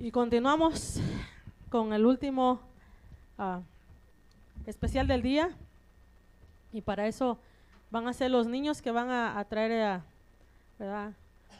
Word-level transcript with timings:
Y 0.00 0.12
continuamos 0.12 1.00
con 1.70 1.92
el 1.92 2.06
último 2.06 2.60
ah, 3.36 3.62
especial 4.64 5.08
del 5.08 5.22
día. 5.22 5.50
Y 6.72 6.82
para 6.82 7.08
eso 7.08 7.38
van 7.90 8.06
a 8.06 8.12
ser 8.12 8.30
los 8.30 8.46
niños 8.46 8.80
que 8.80 8.92
van 8.92 9.10
a, 9.10 9.44
traer 9.48 10.02
eh, 10.78 11.12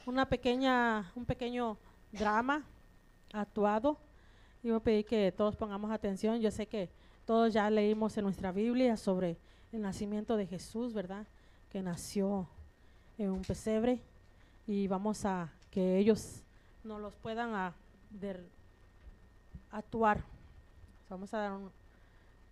una 0.07 0.29
pequeña, 0.29 1.11
un 1.17 1.25
pequeño 1.25 1.79
drama 2.13 2.63
actuado. 3.33 3.99
Y 4.63 4.69
voy 4.69 4.77
a 4.77 4.81
pedir 4.85 5.05
que 5.05 5.33
todos 5.33 5.57
pongamos 5.57 5.91
atención. 5.91 6.41
Yo 6.41 6.53
sé 6.53 6.67
que 6.67 6.91
todos 7.27 7.53
ya 7.53 7.69
leímos 7.71 8.17
en 8.19 8.25
nuestra 8.25 8.53
Biblia 8.53 8.97
sobre 8.97 9.37
el 9.73 9.83
nacimiento 9.83 10.37
de 10.37 10.47
Jesús, 10.47 10.95
¿verdad? 10.95 11.27
Que 11.71 11.83
nació 11.83 12.49
en 13.19 13.31
un 13.31 13.43
pesebre. 13.43 14.01
Y 14.67 14.87
vamos 14.87 15.25
a 15.25 15.53
que 15.73 15.99
ellos 15.99 16.43
nos 16.85 17.01
los 17.01 17.15
puedan 17.17 17.55
a- 17.55 17.75
der- 18.11 18.45
actuar. 19.71 20.25
Vamos 21.09 21.33
a 21.35 21.39
dar 21.39 21.53
un- 21.53 21.71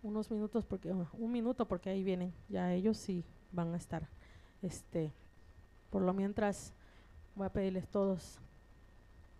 unos 0.02 0.30
minutos 0.30 0.64
porque 0.64 0.92
un 0.92 1.32
minuto 1.32 1.66
porque 1.66 1.90
ahí 1.90 2.04
vienen 2.04 2.32
ya 2.48 2.72
ellos 2.72 2.96
sí 2.96 3.24
van 3.52 3.72
a 3.74 3.76
estar 3.76 4.06
este 4.62 5.12
por 5.90 6.02
lo 6.02 6.12
mientras 6.12 6.72
voy 7.34 7.46
a 7.46 7.52
pedirles 7.52 7.88
todos 7.88 8.38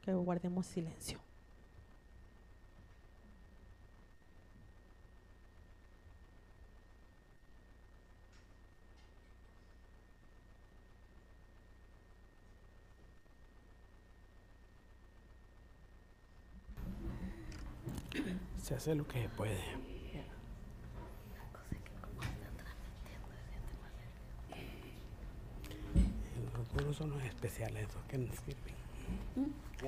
que 0.03 0.13
guardemos 0.15 0.67
silencio 0.67 1.19
Se 18.67 18.75
hace 18.75 18.97
lo 18.97 19.07
que 19.07 19.23
se 19.23 19.29
puede. 19.29 19.61
Los 26.53 26.67
puros 26.71 26.97
son 26.97 27.11
los 27.11 27.23
especiales, 27.23 27.89
esos 27.89 28.03
que 28.09 28.19
nos 28.19 28.35
sirven. 28.39 28.75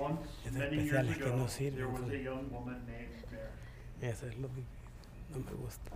Once, 0.00 0.30
Es 0.46 0.52
many 0.52 0.76
years 0.76 0.92
especiales 0.92 1.18
que 1.18 1.30
no 1.30 1.48
sirven. 1.48 1.88
Eso 4.00 4.26
es 4.28 4.38
lo 4.38 4.46
que 4.46 4.62
no 5.32 5.40
me 5.40 5.52
gusta. 5.56 5.90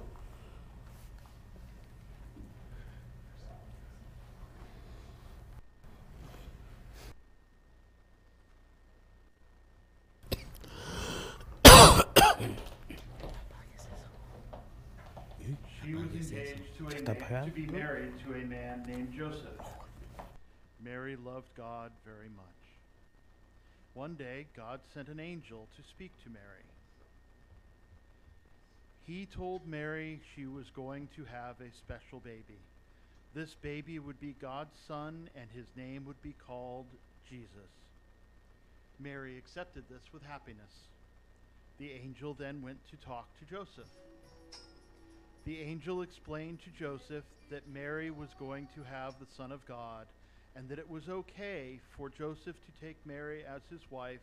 To 17.32 17.38
a 17.38 17.40
Está 17.40 17.42
man, 17.42 17.44
apagado. 17.44 17.44
to 17.44 17.50
be 17.52 17.66
married 17.66 18.12
to 18.26 18.34
a 18.34 18.44
man 18.44 18.82
named 18.86 19.12
Joseph. 19.16 19.60
Mary 20.82 21.16
loved 21.16 21.48
God 21.56 21.92
very 22.04 22.28
much. 22.28 22.44
One 23.94 24.14
day, 24.14 24.46
God 24.56 24.80
sent 24.92 25.08
an 25.08 25.20
angel 25.20 25.68
to 25.76 25.82
speak 25.82 26.12
to 26.24 26.30
Mary. 26.30 26.64
He 29.06 29.26
told 29.26 29.66
Mary 29.66 30.20
she 30.34 30.46
was 30.46 30.70
going 30.70 31.08
to 31.16 31.24
have 31.24 31.56
a 31.60 31.72
special 31.76 32.20
baby. 32.20 32.60
This 33.34 33.54
baby 33.54 33.98
would 33.98 34.20
be 34.20 34.34
God's 34.40 34.76
son, 34.86 35.28
and 35.34 35.48
his 35.54 35.66
name 35.76 36.04
would 36.06 36.20
be 36.22 36.34
called 36.46 36.86
Jesus. 37.28 37.70
Mary 38.98 39.38
accepted 39.38 39.84
this 39.90 40.02
with 40.12 40.22
happiness. 40.22 40.88
The 41.78 41.90
angel 41.92 42.34
then 42.34 42.62
went 42.62 42.78
to 42.90 42.96
talk 42.96 43.28
to 43.38 43.44
Joseph. 43.44 43.88
The 45.44 45.60
angel 45.60 46.02
explained 46.02 46.60
to 46.62 46.70
Joseph 46.70 47.24
that 47.50 47.68
Mary 47.68 48.12
was 48.12 48.28
going 48.38 48.68
to 48.76 48.82
have 48.84 49.14
the 49.18 49.26
Son 49.36 49.50
of 49.50 49.66
God 49.66 50.06
and 50.54 50.68
that 50.68 50.78
it 50.78 50.88
was 50.88 51.08
okay 51.08 51.80
for 51.96 52.08
Joseph 52.08 52.54
to 52.54 52.86
take 52.86 52.96
Mary 53.04 53.42
as 53.44 53.62
his 53.68 53.80
wife 53.90 54.20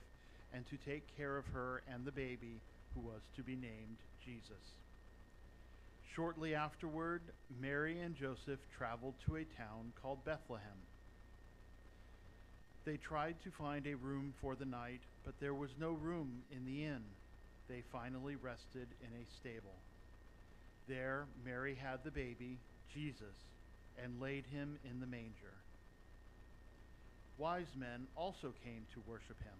and 0.53 0.65
to 0.69 0.77
take 0.89 1.03
care 1.17 1.37
of 1.37 1.45
her 1.47 1.81
and 1.93 2.05
the 2.05 2.11
baby 2.11 2.61
who 2.93 3.01
was 3.01 3.21
to 3.35 3.43
be 3.43 3.55
named 3.55 3.97
Jesus. 4.23 4.77
Shortly 6.15 6.55
afterward, 6.55 7.21
Mary 7.59 7.99
and 7.99 8.15
Joseph 8.15 8.59
traveled 8.77 9.15
to 9.25 9.35
a 9.35 9.43
town 9.43 9.91
called 10.01 10.23
Bethlehem. 10.23 10.67
They 12.85 12.97
tried 12.97 13.35
to 13.43 13.51
find 13.51 13.85
a 13.85 13.95
room 13.95 14.33
for 14.41 14.55
the 14.55 14.65
night, 14.65 15.01
but 15.25 15.39
there 15.39 15.53
was 15.53 15.71
no 15.79 15.91
room 15.91 16.43
in 16.49 16.65
the 16.65 16.85
inn. 16.85 17.03
They 17.67 17.83
finally 17.91 18.35
rested 18.35 18.87
in 19.01 19.09
a 19.21 19.25
stable. 19.39 19.75
There, 20.89 21.27
Mary 21.45 21.75
had 21.75 21.99
the 22.03 22.09
baby, 22.09 22.57
Jesus, 22.91 23.35
and 24.03 24.19
laid 24.19 24.43
him 24.47 24.79
in 24.83 24.99
the 24.99 25.05
manger. 25.05 25.53
Wise 27.37 27.67
men 27.77 28.07
also 28.15 28.55
came 28.63 28.87
to 28.95 29.01
worship 29.07 29.39
him. 29.43 29.53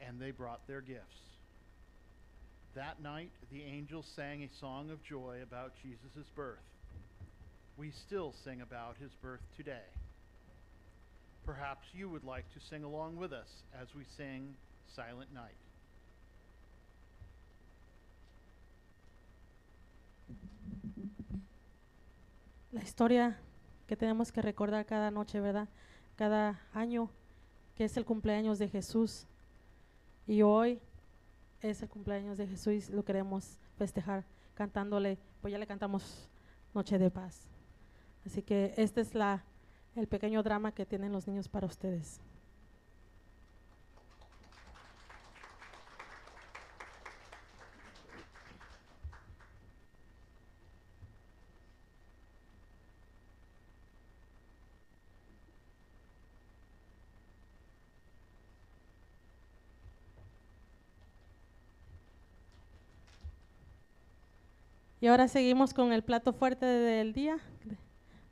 And 0.00 0.20
they 0.20 0.32
brought 0.32 0.66
their 0.66 0.80
gifts. 0.80 1.04
That 2.74 3.00
night, 3.00 3.30
the 3.52 3.62
angels 3.62 4.06
sang 4.16 4.42
a 4.42 4.48
song 4.58 4.90
of 4.90 5.04
joy 5.04 5.36
about 5.44 5.74
Jesus' 5.84 6.26
birth 6.34 6.58
we 7.78 7.92
still 7.92 8.34
sing 8.44 8.60
about 8.60 8.96
his 9.00 9.12
birth 9.22 9.40
today. 9.56 9.86
Perhaps 11.46 11.86
you 11.94 12.08
would 12.08 12.24
like 12.24 12.44
to 12.52 12.60
sing 12.60 12.82
along 12.82 13.16
with 13.16 13.32
us 13.32 13.62
as 13.80 13.94
we 13.94 14.02
sing 14.16 14.54
Silent 14.94 15.32
Night. 15.32 15.56
la 22.70 22.82
historia 22.82 23.38
que 23.86 23.96
tenemos 23.96 24.30
que 24.30 24.42
recordar 24.42 24.84
cada 24.84 25.10
noche 25.10 25.40
verdad 25.40 25.68
cada 26.16 26.60
año 26.74 27.08
que 27.74 27.84
es 27.84 27.96
el 27.96 28.04
cumpleaños 28.04 28.58
de 28.58 28.68
Jesús 28.68 29.26
y 30.26 30.42
hoy 30.42 30.78
es 31.62 31.80
el 31.80 31.88
cumpleaños 31.88 32.36
de 32.36 32.46
Jesús 32.46 32.90
lo 32.90 33.04
queremos 33.04 33.58
festejar 33.78 34.26
cantándole 34.54 35.18
pues 35.40 35.50
ya 35.50 35.58
le 35.58 35.66
cantamos 35.66 36.28
Noche 36.74 36.98
de 36.98 37.10
Paz 37.10 37.48
Así 38.26 38.42
que 38.42 38.74
este 38.76 39.00
es 39.00 39.14
la, 39.14 39.44
el 39.96 40.06
pequeño 40.06 40.42
drama 40.42 40.72
que 40.72 40.84
tienen 40.86 41.12
los 41.12 41.26
niños 41.26 41.48
para 41.48 41.66
ustedes. 41.66 42.20
Y 65.00 65.06
ahora 65.06 65.28
seguimos 65.28 65.74
con 65.74 65.92
el 65.92 66.02
plato 66.02 66.32
fuerte 66.32 66.66
del 66.66 67.12
día 67.12 67.38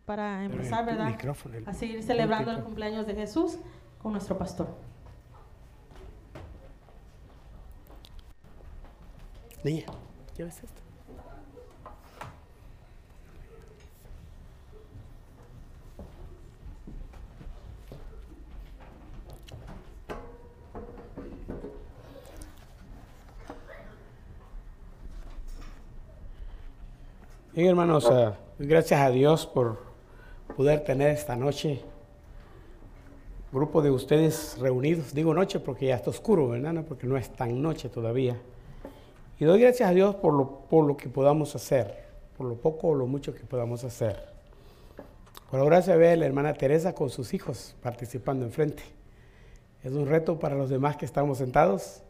para 0.06 0.44
empezar, 0.44 0.86
¿verdad? 0.86 1.08
micrófono, 1.08 1.56
el- 1.56 1.68
A 1.68 1.74
seguir 1.74 2.02
celebrando 2.02 2.52
el 2.52 2.62
cumpleaños 2.62 3.06
de 3.06 3.14
Jesús 3.14 3.58
con 4.02 4.12
nuestro 4.12 4.38
pastor. 4.38 4.68
Niña, 9.64 9.84
¿llevas 10.36 10.62
esto? 10.62 10.80
Bien, 27.54 27.68
hermanos, 27.68 28.08
ah, 28.10 28.36
gracias 28.58 29.00
a 29.00 29.10
Dios 29.10 29.46
por 29.46 29.85
poder 30.56 30.80
tener 30.84 31.10
esta 31.10 31.36
noche 31.36 31.82
grupo 33.52 33.82
de 33.82 33.90
ustedes 33.90 34.56
reunidos. 34.58 35.12
Digo 35.12 35.34
noche 35.34 35.60
porque 35.60 35.86
ya 35.86 35.96
está 35.96 36.08
oscuro, 36.08 36.48
¿verdad? 36.48 36.72
No, 36.72 36.82
Porque 36.82 37.06
no 37.06 37.18
es 37.18 37.28
tan 37.30 37.60
noche 37.60 37.90
todavía. 37.90 38.36
Y 39.38 39.44
doy 39.44 39.60
gracias 39.60 39.90
a 39.90 39.92
Dios 39.92 40.14
por 40.14 40.32
lo, 40.32 40.60
por 40.60 40.86
lo 40.86 40.96
que 40.96 41.10
podamos 41.10 41.54
hacer, 41.54 42.04
por 42.38 42.46
lo 42.46 42.54
poco 42.56 42.88
o 42.88 42.94
lo 42.94 43.06
mucho 43.06 43.34
que 43.34 43.44
podamos 43.44 43.84
hacer. 43.84 44.16
Por 45.50 45.60
ahora 45.60 45.82
se 45.82 45.94
ve 45.94 46.16
la 46.16 46.24
hermana 46.24 46.54
Teresa 46.54 46.94
con 46.94 47.10
sus 47.10 47.34
hijos 47.34 47.76
participando 47.82 48.46
enfrente. 48.46 48.82
Es 49.84 49.92
un 49.92 50.06
reto 50.06 50.38
para 50.38 50.54
los 50.54 50.70
demás 50.70 50.96
que 50.96 51.04
estamos 51.04 51.38
sentados, 51.38 52.02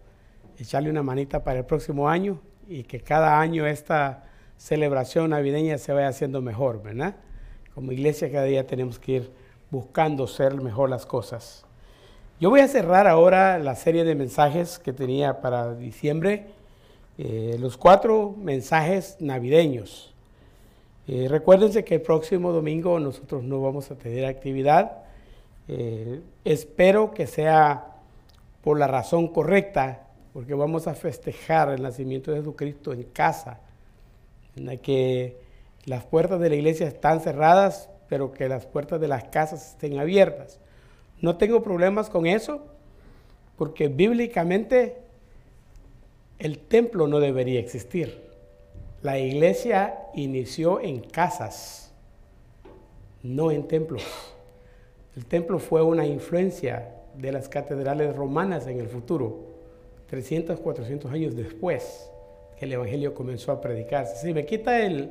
echarle 0.56 0.88
una 0.88 1.02
manita 1.02 1.42
para 1.42 1.58
el 1.58 1.64
próximo 1.64 2.08
año 2.08 2.40
y 2.68 2.84
que 2.84 3.00
cada 3.00 3.40
año 3.40 3.66
esta 3.66 4.24
celebración 4.56 5.30
navideña 5.30 5.78
se 5.78 5.92
vaya 5.92 6.08
haciendo 6.08 6.40
mejor, 6.40 6.80
¿verdad? 6.80 7.16
Como 7.76 7.92
iglesia 7.92 8.32
cada 8.32 8.46
día 8.46 8.66
tenemos 8.66 8.98
que 8.98 9.12
ir 9.12 9.30
buscando 9.70 10.26
ser 10.26 10.54
mejor 10.54 10.88
las 10.88 11.04
cosas. 11.04 11.66
Yo 12.40 12.48
voy 12.48 12.60
a 12.60 12.68
cerrar 12.68 13.06
ahora 13.06 13.58
la 13.58 13.74
serie 13.74 14.02
de 14.02 14.14
mensajes 14.14 14.78
que 14.78 14.94
tenía 14.94 15.42
para 15.42 15.74
diciembre, 15.74 16.46
eh, 17.18 17.58
los 17.60 17.76
cuatro 17.76 18.34
mensajes 18.38 19.18
navideños. 19.20 20.14
Eh, 21.06 21.26
recuérdense 21.28 21.84
que 21.84 21.96
el 21.96 22.00
próximo 22.00 22.50
domingo 22.50 22.98
nosotros 22.98 23.44
no 23.44 23.60
vamos 23.60 23.90
a 23.90 23.96
tener 23.96 24.24
actividad. 24.24 25.04
Eh, 25.68 26.22
espero 26.46 27.12
que 27.12 27.26
sea 27.26 27.98
por 28.62 28.78
la 28.78 28.86
razón 28.86 29.28
correcta, 29.28 30.06
porque 30.32 30.54
vamos 30.54 30.86
a 30.86 30.94
festejar 30.94 31.68
el 31.68 31.82
nacimiento 31.82 32.30
de 32.30 32.38
Jesucristo 32.38 32.94
en 32.94 33.02
casa, 33.02 33.60
en 34.56 34.64
la 34.64 34.78
que 34.78 35.44
las 35.86 36.04
puertas 36.04 36.40
de 36.40 36.50
la 36.50 36.56
iglesia 36.56 36.86
están 36.86 37.20
cerradas, 37.20 37.88
pero 38.08 38.32
que 38.32 38.48
las 38.48 38.66
puertas 38.66 39.00
de 39.00 39.08
las 39.08 39.24
casas 39.24 39.70
estén 39.70 39.98
abiertas. 39.98 40.60
No 41.20 41.36
tengo 41.38 41.62
problemas 41.62 42.10
con 42.10 42.26
eso, 42.26 42.66
porque 43.56 43.88
bíblicamente 43.88 44.98
el 46.38 46.58
templo 46.58 47.06
no 47.06 47.20
debería 47.20 47.60
existir. 47.60 48.26
La 49.02 49.18
iglesia 49.18 49.98
inició 50.14 50.80
en 50.80 51.00
casas, 51.00 51.92
no 53.22 53.50
en 53.52 53.68
templos. 53.68 54.02
El 55.16 55.24
templo 55.24 55.58
fue 55.58 55.82
una 55.82 56.04
influencia 56.04 56.92
de 57.14 57.32
las 57.32 57.48
catedrales 57.48 58.14
romanas 58.14 58.66
en 58.66 58.80
el 58.80 58.88
futuro, 58.88 59.46
300, 60.08 60.58
400 60.60 61.10
años 61.12 61.36
después 61.36 62.10
que 62.58 62.64
el 62.64 62.72
Evangelio 62.72 63.14
comenzó 63.14 63.52
a 63.52 63.60
predicarse. 63.60 64.16
Si 64.16 64.34
me 64.34 64.44
quita 64.44 64.84
el, 64.84 65.10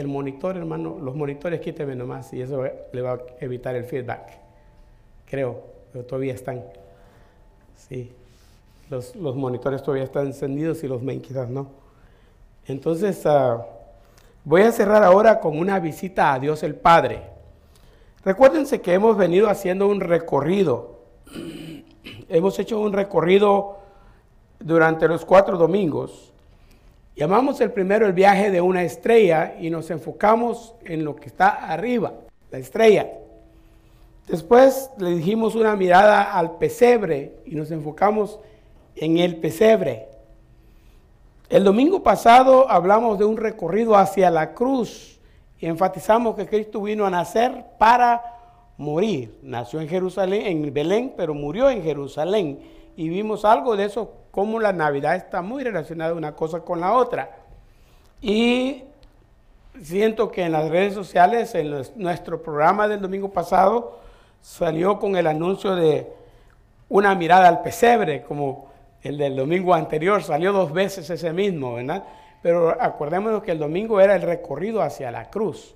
el 0.00 0.08
monitor, 0.08 0.56
hermano, 0.56 0.98
los 1.00 1.14
monitores 1.14 1.60
quíteme 1.60 1.94
nomás 1.94 2.32
y 2.32 2.40
eso 2.42 2.62
le 2.92 3.02
va 3.02 3.12
a 3.12 3.18
evitar 3.40 3.74
el 3.74 3.84
feedback 3.84 4.48
creo, 5.28 5.62
pero 5.92 6.04
todavía 6.04 6.34
están. 6.34 6.64
Sí, 7.76 8.12
los, 8.90 9.14
monitores 9.14 9.82
todavía 9.82 10.04
están 10.04 10.26
encendidos 10.26 10.82
y 10.82 10.88
los 10.88 11.02
main 11.02 11.20
quizás 11.20 11.48
no. 11.48 11.68
Entonces, 12.66 13.24
ah, 13.26 13.64
voy 14.44 14.62
a 14.62 14.72
cerrar 14.72 15.02
ahora 15.02 15.40
con 15.40 15.58
una 15.58 15.78
visita 15.78 16.34
a 16.34 16.38
Dios 16.38 16.62
el 16.62 16.74
Padre. 16.74 17.22
Recuérdense 18.24 18.80
que 18.80 18.94
hemos 18.94 19.16
venido 19.16 19.48
haciendo 19.48 19.86
un 19.86 20.00
recorrido. 20.00 20.98
hemos 22.28 22.58
hecho 22.58 22.80
un 22.80 22.92
recorrido 22.92 23.78
durante 24.58 25.08
los 25.08 25.24
cuatro 25.24 25.56
domingos. 25.56 26.27
Llamamos 27.18 27.60
el 27.60 27.72
primero 27.72 28.06
el 28.06 28.12
viaje 28.12 28.48
de 28.48 28.60
una 28.60 28.84
estrella 28.84 29.56
y 29.58 29.70
nos 29.70 29.90
enfocamos 29.90 30.76
en 30.84 31.04
lo 31.04 31.16
que 31.16 31.26
está 31.26 31.48
arriba, 31.48 32.12
la 32.52 32.58
estrella. 32.58 33.10
Después 34.28 34.92
le 34.98 35.16
dijimos 35.16 35.56
una 35.56 35.74
mirada 35.74 36.32
al 36.32 36.58
pesebre 36.58 37.32
y 37.44 37.56
nos 37.56 37.72
enfocamos 37.72 38.38
en 38.94 39.18
el 39.18 39.34
pesebre. 39.38 40.06
El 41.48 41.64
domingo 41.64 42.04
pasado 42.04 42.70
hablamos 42.70 43.18
de 43.18 43.24
un 43.24 43.36
recorrido 43.36 43.96
hacia 43.96 44.30
la 44.30 44.54
cruz 44.54 45.18
y 45.58 45.66
enfatizamos 45.66 46.36
que 46.36 46.46
Cristo 46.46 46.80
vino 46.80 47.04
a 47.04 47.10
nacer 47.10 47.64
para 47.80 48.22
morir. 48.76 49.36
Nació 49.42 49.80
en 49.80 49.88
Jerusalén, 49.88 50.46
en 50.46 50.72
Belén, 50.72 51.14
pero 51.16 51.34
murió 51.34 51.68
en 51.68 51.82
Jerusalén. 51.82 52.60
Y 52.96 53.08
vimos 53.08 53.44
algo 53.44 53.74
de 53.74 53.86
eso, 53.86 54.12
cómo 54.38 54.60
la 54.60 54.72
Navidad 54.72 55.16
está 55.16 55.42
muy 55.42 55.64
relacionada 55.64 56.14
una 56.14 56.36
cosa 56.36 56.60
con 56.60 56.78
la 56.78 56.92
otra. 56.92 57.38
Y 58.22 58.84
siento 59.82 60.30
que 60.30 60.44
en 60.44 60.52
las 60.52 60.70
redes 60.70 60.94
sociales, 60.94 61.56
en 61.56 61.82
nuestro 61.96 62.40
programa 62.40 62.86
del 62.86 63.00
domingo 63.00 63.32
pasado, 63.32 63.98
salió 64.40 65.00
con 65.00 65.16
el 65.16 65.26
anuncio 65.26 65.74
de 65.74 66.06
una 66.88 67.16
mirada 67.16 67.48
al 67.48 67.62
pesebre, 67.62 68.22
como 68.22 68.70
el 69.02 69.18
del 69.18 69.34
domingo 69.34 69.74
anterior, 69.74 70.22
salió 70.22 70.52
dos 70.52 70.72
veces 70.72 71.10
ese 71.10 71.32
mismo, 71.32 71.74
¿verdad? 71.74 72.04
Pero 72.40 72.80
acordémonos 72.80 73.42
que 73.42 73.50
el 73.50 73.58
domingo 73.58 74.00
era 74.00 74.14
el 74.14 74.22
recorrido 74.22 74.82
hacia 74.82 75.10
la 75.10 75.30
cruz. 75.30 75.74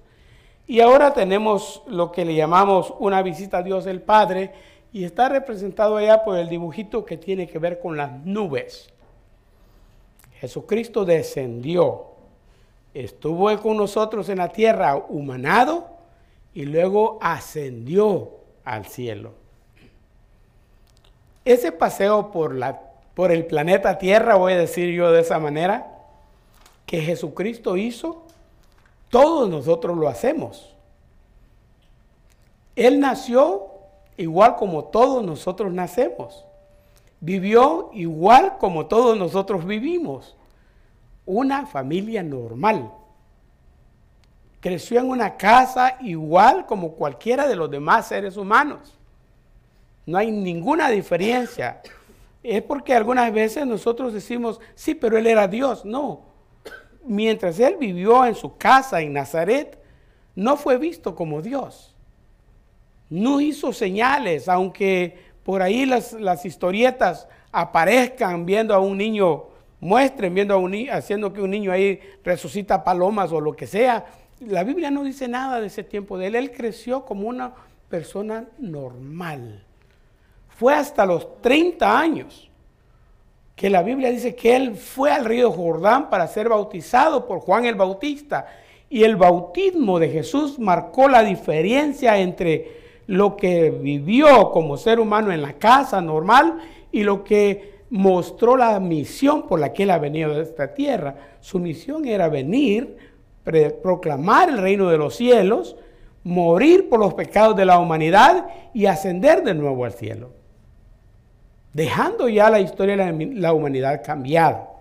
Y 0.69 0.79
ahora 0.79 1.13
tenemos 1.13 1.83
lo 1.89 2.13
que 2.13 2.25
le 2.25 2.37
llamamos 2.37 2.95
una 3.01 3.23
visita 3.23 3.59
a 3.59 3.63
Dios 3.65 3.87
el 3.87 4.03
Padre 4.03 4.53
y 4.93 5.05
está 5.05 5.29
representado 5.29 5.97
allá 5.97 6.23
por 6.23 6.37
el 6.37 6.49
dibujito 6.49 7.05
que 7.05 7.17
tiene 7.17 7.47
que 7.47 7.59
ver 7.59 7.81
con 7.81 7.97
las 7.97 8.13
nubes. 8.25 8.91
Jesucristo 10.39 11.05
descendió, 11.05 12.09
estuvo 12.93 13.57
con 13.59 13.77
nosotros 13.77 14.29
en 14.29 14.39
la 14.39 14.51
tierra 14.51 14.97
humanado 14.97 15.89
y 16.53 16.65
luego 16.67 17.19
ascendió 17.23 18.33
al 18.65 18.85
cielo. 18.87 19.33
Ese 21.45 21.73
paseo 21.73 22.31
por, 22.31 22.55
la, 22.55 22.81
por 23.15 23.33
el 23.33 23.47
planeta 23.47 23.99
Tierra, 23.99 24.37
voy 24.37 24.53
a 24.53 24.59
decir 24.59 24.95
yo 24.95 25.11
de 25.11 25.23
esa 25.23 25.39
manera, 25.39 25.89
que 26.87 27.01
Jesucristo 27.01 27.77
hizo, 27.77 28.27
todos 29.09 29.49
nosotros 29.49 29.97
lo 29.97 30.09
hacemos. 30.09 30.77
Él 32.77 33.01
nació 33.01 33.72
igual 34.17 34.57
como 34.57 34.85
todos 34.85 35.25
nosotros 35.25 35.73
nacemos. 35.73 36.45
Vivió 37.21 37.91
igual 37.93 38.59
como 38.59 38.87
todos 38.87 39.17
nosotros 39.17 39.65
vivimos. 39.65 40.37
Una 41.25 41.67
familia 41.67 42.23
normal 42.23 42.91
creció 44.63 45.01
en 45.01 45.11
una 45.11 45.37
casa 45.37 45.97
igual 46.01 46.67
como 46.67 46.93
cualquiera 46.93 47.49
de 47.49 47.57
los 47.57 47.71
demás 47.71 48.07
seres 48.07 48.37
humanos. 48.37 48.97
No 50.07 50.19
hay 50.19 50.31
ninguna 50.31 50.89
diferencia. 50.89 51.81
Es 52.43 52.63
porque 52.63 52.95
algunas 52.95 53.33
veces 53.33 53.67
nosotros 53.67 54.13
decimos, 54.13 54.61
sí, 54.75 54.95
pero 54.95 55.19
él 55.19 55.27
era 55.27 55.49
Dios. 55.49 55.85
No. 55.85 56.23
Mientras 57.05 57.59
él 57.59 57.77
vivió 57.77 58.25
en 58.25 58.37
su 58.37 58.57
casa 58.57 59.01
en 59.01 59.13
Nazaret, 59.13 59.79
no 60.35 60.57
fue 60.57 60.79
visto 60.79 61.15
como 61.15 61.43
Dios. 61.43 61.92
No 63.13 63.41
hizo 63.41 63.75
señales, 63.75 64.49
aunque 64.49 65.19
por 65.45 65.61
ahí 65.61 65.85
las, 65.85 66.45
historietas 66.45 67.29
aparezcan 67.53 68.47
viendo 68.47 68.75
a 68.75 68.79
un 68.79 68.97
niño, 68.97 69.45
muestren 69.81 70.35
viendo 70.35 70.55
a 70.55 70.57
un 70.57 70.75
haciendo 70.91 71.33
que 71.33 71.43
un 71.43 71.51
niño 71.51 71.73
ahí 71.73 72.01
resucita 72.25 72.83
palomas 72.83 73.31
o 73.33 73.41
lo 73.41 73.53
que 73.53 73.67
sea 73.67 74.07
la 74.47 74.65
Biblia 74.65 74.91
no 74.91 75.05
dice 75.05 75.29
nada 75.29 75.61
de 75.61 75.67
ese 75.67 75.85
tiempo 75.85 76.19
de 76.19 76.29
él. 76.29 76.35
Él 76.35 76.51
creció 76.51 77.05
como 77.05 77.29
una 77.29 77.53
persona 77.89 78.47
normal. 78.59 79.65
Fue 80.49 80.75
hasta 80.75 81.07
los 81.07 81.41
30 81.41 81.99
años 81.99 82.51
que 83.55 83.71
la 83.71 83.83
Biblia 83.83 84.11
dice 84.11 84.35
que 84.35 84.57
él 84.57 84.75
fue 84.77 85.13
al 85.13 85.25
río 85.25 85.53
Jordán 85.53 86.11
para 86.11 86.27
ser 86.27 86.49
bautizado 86.49 87.27
por 87.27 87.41
Juan 87.41 87.65
el 87.65 87.75
Bautista. 87.75 88.47
Y 88.89 89.05
el 89.05 89.17
bautismo 89.17 89.99
de 89.99 90.09
Jesús 90.09 90.59
marcó 90.59 91.09
la 91.09 91.23
diferencia 91.23 92.19
entre 92.19 92.82
lo 93.07 93.37
que 93.37 93.71
vivió 93.71 94.51
como 94.51 94.77
ser 94.77 95.01
humano 95.01 95.33
en 95.33 95.43
la 95.43 95.55
casa 95.55 96.01
normal 96.01 96.59
y 96.91 97.03
lo 97.03 97.25
que 97.25 97.73
mostró 97.91 98.57
la 98.57 98.81
misión 98.81 99.47
por 99.47 99.61
la 99.61 99.73
que 99.73 99.83
él 99.83 99.91
ha 99.91 99.99
venido 99.99 100.33
a 100.33 100.41
esta 100.41 100.75
tierra. 100.75 101.17
Su 101.41 101.59
misión 101.59 102.07
era 102.07 102.29
venir 102.29 102.97
proclamar 103.83 104.49
el 104.49 104.59
reino 104.59 104.89
de 104.89 104.99
los 104.99 105.17
cielos, 105.17 105.77
morir 106.25 106.89
por 106.89 107.01
los 107.01 107.15
pecados 107.15 107.57
de 107.57 107.65
la 107.65 107.79
humanidad 107.79 108.47
y 108.73 108.87
ascender 108.87 109.43
de 109.43 109.55
nuevo 109.55 109.85
al 109.85 109.93
cielo. 109.93 110.31
Dejando 111.73 112.29
ya 112.29 112.51
la 112.51 112.61
historia 112.61 112.97
de 112.97 113.27
la 113.35 113.53
humanidad 113.53 114.03
cambiada. 114.05 114.72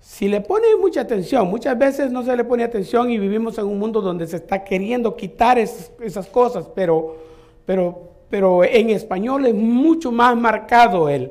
Si 0.00 0.28
le 0.28 0.40
pone 0.40 0.66
mucha 0.80 1.02
atención, 1.02 1.48
muchas 1.48 1.78
veces 1.78 2.10
no 2.10 2.22
se 2.22 2.34
le 2.34 2.44
pone 2.44 2.64
atención 2.64 3.10
y 3.10 3.18
vivimos 3.18 3.58
en 3.58 3.66
un 3.66 3.78
mundo 3.78 4.00
donde 4.00 4.26
se 4.26 4.36
está 4.36 4.64
queriendo 4.64 5.14
quitar 5.14 5.58
esas, 5.58 6.26
cosas, 6.32 6.66
pero, 6.74 7.16
pero, 7.66 8.08
pero 8.30 8.64
en 8.64 8.90
español 8.90 9.44
es 9.44 9.54
mucho 9.54 10.10
más 10.10 10.34
marcado 10.36 11.08
el 11.08 11.30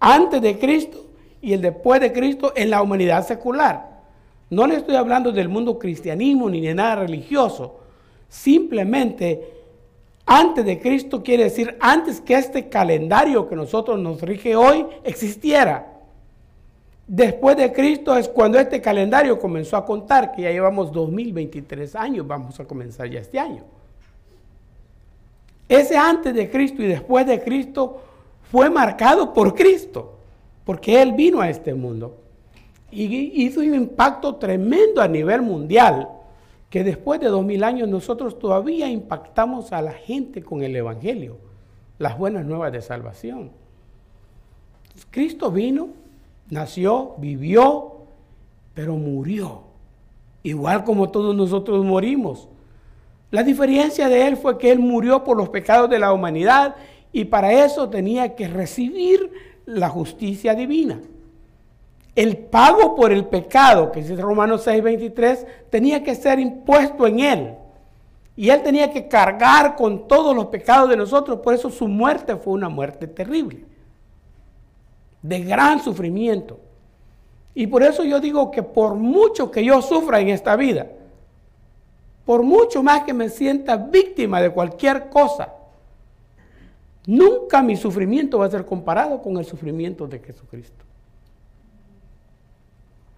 antes 0.00 0.40
de 0.40 0.58
Cristo 0.58 1.04
y 1.42 1.52
el 1.52 1.60
después 1.60 2.00
de 2.00 2.12
Cristo 2.12 2.52
en 2.56 2.70
la 2.70 2.80
humanidad 2.80 3.26
secular. 3.26 4.00
No 4.48 4.66
le 4.66 4.76
estoy 4.76 4.96
hablando 4.96 5.30
del 5.30 5.48
mundo 5.48 5.78
cristianismo 5.78 6.48
ni 6.48 6.60
de 6.60 6.74
nada 6.74 6.96
religioso. 6.96 7.80
Simplemente, 8.28 9.52
antes 10.24 10.64
de 10.64 10.80
Cristo 10.80 11.22
quiere 11.22 11.44
decir 11.44 11.76
antes 11.80 12.20
que 12.20 12.34
este 12.34 12.68
calendario 12.68 13.48
que 13.48 13.56
nosotros 13.56 13.98
nos 13.98 14.22
rige 14.22 14.56
hoy 14.56 14.86
existiera. 15.04 15.95
Después 17.06 17.56
de 17.56 17.72
Cristo 17.72 18.16
es 18.16 18.28
cuando 18.28 18.58
este 18.58 18.80
calendario 18.80 19.38
comenzó 19.38 19.76
a 19.76 19.84
contar, 19.84 20.32
que 20.32 20.42
ya 20.42 20.50
llevamos 20.50 20.90
2023 20.90 21.94
años, 21.94 22.26
vamos 22.26 22.58
a 22.58 22.64
comenzar 22.64 23.08
ya 23.08 23.20
este 23.20 23.38
año. 23.38 23.62
Ese 25.68 25.96
antes 25.96 26.34
de 26.34 26.50
Cristo 26.50 26.82
y 26.82 26.86
después 26.86 27.26
de 27.26 27.40
Cristo 27.40 28.00
fue 28.50 28.70
marcado 28.70 29.32
por 29.32 29.54
Cristo, 29.54 30.18
porque 30.64 31.00
Él 31.00 31.12
vino 31.12 31.40
a 31.40 31.48
este 31.48 31.74
mundo. 31.74 32.16
Y 32.90 33.44
hizo 33.44 33.60
un 33.60 33.74
impacto 33.74 34.36
tremendo 34.36 35.00
a 35.00 35.08
nivel 35.08 35.42
mundial, 35.42 36.08
que 36.70 36.82
después 36.82 37.20
de 37.20 37.28
dos 37.28 37.44
mil 37.44 37.62
años 37.62 37.88
nosotros 37.88 38.38
todavía 38.38 38.88
impactamos 38.88 39.72
a 39.72 39.80
la 39.80 39.92
gente 39.92 40.42
con 40.42 40.62
el 40.62 40.74
Evangelio, 40.74 41.36
las 41.98 42.18
buenas 42.18 42.44
nuevas 42.44 42.72
de 42.72 42.82
salvación. 42.82 43.50
Cristo 45.10 45.50
vino, 45.50 45.88
nació, 46.50 47.14
vivió, 47.18 47.96
pero 48.74 48.94
murió, 48.96 49.62
igual 50.42 50.84
como 50.84 51.10
todos 51.10 51.34
nosotros 51.34 51.84
morimos. 51.84 52.48
La 53.30 53.42
diferencia 53.42 54.08
de 54.08 54.26
él 54.26 54.36
fue 54.36 54.58
que 54.58 54.70
él 54.70 54.78
murió 54.78 55.24
por 55.24 55.36
los 55.36 55.48
pecados 55.48 55.90
de 55.90 55.98
la 55.98 56.12
humanidad 56.12 56.76
y 57.12 57.24
para 57.24 57.52
eso 57.52 57.88
tenía 57.88 58.34
que 58.34 58.48
recibir 58.48 59.30
la 59.64 59.88
justicia 59.88 60.54
divina. 60.54 61.00
El 62.14 62.38
pago 62.38 62.94
por 62.94 63.12
el 63.12 63.26
pecado, 63.26 63.92
que 63.92 64.00
dice 64.00 64.16
Romanos 64.16 64.66
6:23, 64.66 65.46
tenía 65.68 66.02
que 66.02 66.14
ser 66.14 66.38
impuesto 66.38 67.06
en 67.06 67.20
él. 67.20 67.54
Y 68.36 68.50
él 68.50 68.62
tenía 68.62 68.90
que 68.90 69.08
cargar 69.08 69.76
con 69.76 70.06
todos 70.08 70.34
los 70.34 70.46
pecados 70.46 70.88
de 70.88 70.96
nosotros. 70.96 71.40
Por 71.40 71.54
eso 71.54 71.70
su 71.70 71.88
muerte 71.88 72.36
fue 72.36 72.54
una 72.54 72.68
muerte 72.68 73.06
terrible. 73.06 73.64
De 75.26 75.40
gran 75.40 75.80
sufrimiento. 75.80 76.60
Y 77.54 77.66
por 77.66 77.82
eso 77.82 78.04
yo 78.04 78.20
digo 78.20 78.50
que 78.50 78.62
por 78.62 78.94
mucho 78.94 79.50
que 79.50 79.64
yo 79.64 79.80
sufra 79.80 80.20
en 80.20 80.28
esta 80.28 80.56
vida, 80.56 80.86
por 82.24 82.42
mucho 82.42 82.82
más 82.82 83.04
que 83.04 83.14
me 83.14 83.28
sienta 83.28 83.76
víctima 83.76 84.40
de 84.40 84.50
cualquier 84.50 85.08
cosa, 85.08 85.54
nunca 87.06 87.62
mi 87.62 87.76
sufrimiento 87.76 88.38
va 88.38 88.46
a 88.46 88.50
ser 88.50 88.66
comparado 88.66 89.22
con 89.22 89.36
el 89.38 89.44
sufrimiento 89.44 90.06
de 90.06 90.18
Jesucristo. 90.18 90.84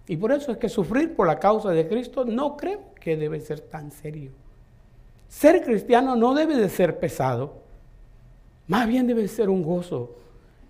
Y 0.07 0.17
por 0.17 0.31
eso 0.31 0.51
es 0.51 0.57
que 0.57 0.69
sufrir 0.69 1.15
por 1.15 1.27
la 1.27 1.37
causa 1.37 1.69
de 1.69 1.87
Cristo 1.87 2.25
no 2.25 2.57
creo 2.57 2.81
que 2.99 3.15
debe 3.17 3.39
ser 3.41 3.59
tan 3.59 3.91
serio. 3.91 4.31
Ser 5.27 5.63
cristiano 5.63 6.15
no 6.15 6.33
debe 6.33 6.55
de 6.55 6.69
ser 6.69 6.97
pesado, 6.97 7.57
más 8.67 8.87
bien 8.87 9.05
debe 9.05 9.27
ser 9.27 9.49
un 9.49 9.61
gozo. 9.61 10.15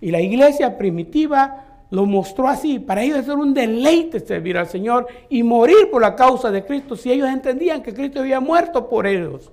Y 0.02 0.12
la 0.12 0.22
iglesia 0.22 0.78
primitiva 0.78 1.66
lo 1.92 2.06
mostró 2.06 2.48
así. 2.48 2.80
Para 2.80 3.04
ellos 3.04 3.26
ser 3.26 3.36
un 3.36 3.54
deleite 3.54 4.20
servir 4.20 4.58
al 4.58 4.68
Señor 4.68 5.08
y 5.30 5.44
morir 5.44 5.90
por 5.92 6.02
la 6.02 6.16
causa 6.16 6.52
de 6.52 6.66
Cristo. 6.66 6.96
Si 6.96 7.12
ellos 7.12 7.30
entendían 7.30 7.84
que 7.84 7.94
Cristo 7.94 8.20
había 8.20 8.40
muerto 8.40 8.88
por 8.88 9.08
ellos, 9.08 9.52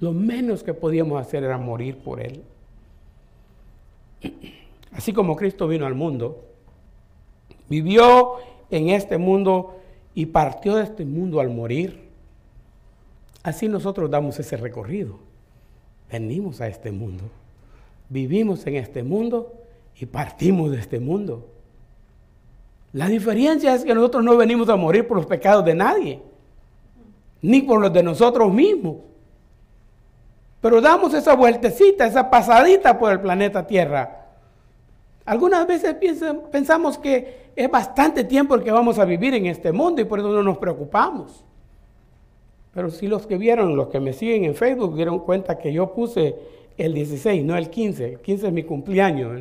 lo 0.00 0.12
menos 0.12 0.62
que 0.62 0.74
podíamos 0.74 1.20
hacer 1.20 1.44
era 1.44 1.58
morir 1.58 1.98
por 1.98 2.20
Él. 2.20 2.42
Así 4.92 5.12
como 5.12 5.36
Cristo 5.36 5.68
vino 5.68 5.86
al 5.86 5.94
mundo, 5.94 6.44
vivió 7.68 8.36
en 8.70 8.90
este 8.90 9.18
mundo 9.18 9.76
y 10.14 10.26
partió 10.26 10.76
de 10.76 10.84
este 10.84 11.04
mundo 11.04 11.40
al 11.40 11.50
morir. 11.50 12.08
Así 13.42 13.68
nosotros 13.68 14.10
damos 14.10 14.38
ese 14.38 14.56
recorrido. 14.56 15.18
Venimos 16.10 16.60
a 16.60 16.66
este 16.66 16.90
mundo, 16.90 17.24
vivimos 18.10 18.66
en 18.66 18.76
este 18.76 19.02
mundo 19.02 19.54
y 19.98 20.04
partimos 20.04 20.70
de 20.70 20.78
este 20.78 21.00
mundo. 21.00 21.48
La 22.92 23.08
diferencia 23.08 23.74
es 23.74 23.82
que 23.84 23.94
nosotros 23.94 24.22
no 24.22 24.36
venimos 24.36 24.68
a 24.68 24.76
morir 24.76 25.08
por 25.08 25.16
los 25.16 25.24
pecados 25.24 25.64
de 25.64 25.74
nadie, 25.74 26.20
ni 27.40 27.62
por 27.62 27.80
los 27.80 27.90
de 27.90 28.02
nosotros 28.02 28.52
mismos. 28.52 28.96
Pero 30.60 30.82
damos 30.82 31.14
esa 31.14 31.34
vueltecita, 31.34 32.06
esa 32.06 32.28
pasadita 32.28 32.98
por 32.98 33.12
el 33.12 33.20
planeta 33.20 33.66
Tierra 33.66 34.20
algunas 35.30 35.64
veces 35.64 35.94
pensamos 36.50 36.98
que 36.98 37.52
es 37.54 37.70
bastante 37.70 38.24
tiempo 38.24 38.56
el 38.56 38.64
que 38.64 38.72
vamos 38.72 38.98
a 38.98 39.04
vivir 39.04 39.32
en 39.34 39.46
este 39.46 39.70
mundo 39.70 40.00
y 40.00 40.04
por 40.04 40.18
eso 40.18 40.28
no 40.32 40.42
nos 40.42 40.58
preocupamos. 40.58 41.44
Pero 42.74 42.90
si 42.90 43.06
los 43.06 43.28
que 43.28 43.36
vieron, 43.36 43.76
los 43.76 43.88
que 43.90 44.00
me 44.00 44.12
siguen 44.12 44.42
en 44.42 44.56
Facebook, 44.56 44.96
dieron 44.96 45.20
cuenta 45.20 45.56
que 45.56 45.72
yo 45.72 45.92
puse 45.92 46.34
el 46.76 46.94
16, 46.94 47.44
no 47.44 47.56
el 47.56 47.70
15. 47.70 48.12
El 48.14 48.20
15 48.20 48.46
es 48.46 48.52
mi 48.52 48.62
cumpleaños. 48.64 49.32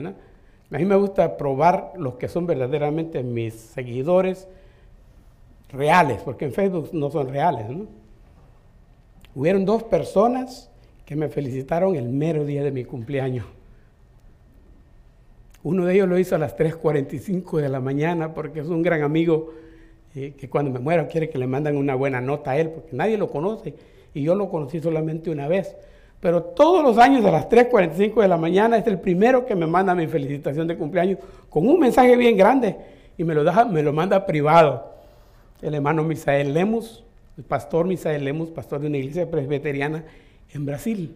A 0.72 0.78
mí 0.78 0.86
me 0.86 0.96
gusta 0.96 1.38
probar 1.38 1.94
los 1.98 2.16
que 2.16 2.28
son 2.28 2.46
verdaderamente 2.46 3.24
mis 3.24 3.54
seguidores 3.54 4.48
reales, 5.72 6.22
porque 6.24 6.46
en 6.46 6.54
Facebook 6.54 6.90
no 6.94 7.10
son 7.10 7.30
reales. 7.30 7.66
Hubieron 9.36 9.66
dos 9.66 9.84
personas 9.84 10.70
que 11.06 11.16
me 11.16 11.30
felicitaron 11.30 11.96
el 11.96 12.10
mero 12.10 12.46
día 12.46 12.64
de 12.64 12.72
mi 12.72 12.86
cumpleaños. 12.86 13.46
Uno 15.64 15.86
de 15.86 15.96
ellos 15.96 16.08
lo 16.08 16.18
hizo 16.18 16.36
a 16.36 16.40
las 16.40 16.56
3.45 16.56 17.60
de 17.60 17.70
la 17.70 17.80
mañana 17.80 18.34
porque 18.34 18.62
es 18.62 18.68
un 18.68 18.82
gran 18.82 19.02
amigo 19.02 19.52
eh, 20.16 20.34
que 20.38 20.50
cuando 20.50 20.72
me 20.72 20.80
muero 20.80 21.08
quiere 21.08 21.30
que 21.30 21.38
le 21.38 21.48
manden 21.48 21.76
una 21.76 21.96
buena 21.96 22.22
nota 22.22 22.52
a 22.52 22.58
él 22.58 22.70
porque 22.70 22.96
nadie 22.96 23.18
lo 23.18 23.30
conoce 23.30 23.76
y 24.14 24.24
yo 24.24 24.36
lo 24.36 24.50
conocí 24.50 24.80
solamente 24.80 25.30
una 25.30 25.48
vez. 25.48 25.76
Pero 26.20 26.44
todos 26.44 26.84
los 26.84 26.98
años 26.98 27.24
a 27.26 27.32
las 27.32 27.50
3.45 27.50 28.22
de 28.22 28.28
la 28.28 28.38
mañana 28.38 28.78
es 28.78 28.88
el 28.88 29.00
primero 29.00 29.46
que 29.46 29.56
me 29.56 29.66
manda 29.66 29.96
mi 29.96 30.08
felicitación 30.08 30.68
de 30.68 30.78
cumpleaños 30.78 31.20
con 31.50 31.68
un 31.68 31.80
mensaje 31.80 32.16
bien 32.18 32.36
grande 32.36 32.76
y 33.18 33.24
me 33.24 33.34
lo, 33.34 33.44
deja, 33.44 33.66
me 33.66 33.82
lo 33.82 33.94
manda 33.94 34.26
privado. 34.26 34.94
El 35.62 35.76
hermano 35.76 36.04
Misael 36.04 36.54
Lemus, 36.54 37.04
el 37.38 37.44
pastor 37.44 37.86
Misael 37.86 38.24
Lemus, 38.24 38.50
pastor 38.50 38.82
de 38.82 38.88
una 38.88 38.98
iglesia 38.98 39.30
presbiteriana 39.30 40.04
en 40.54 40.66
Brasil. 40.66 41.16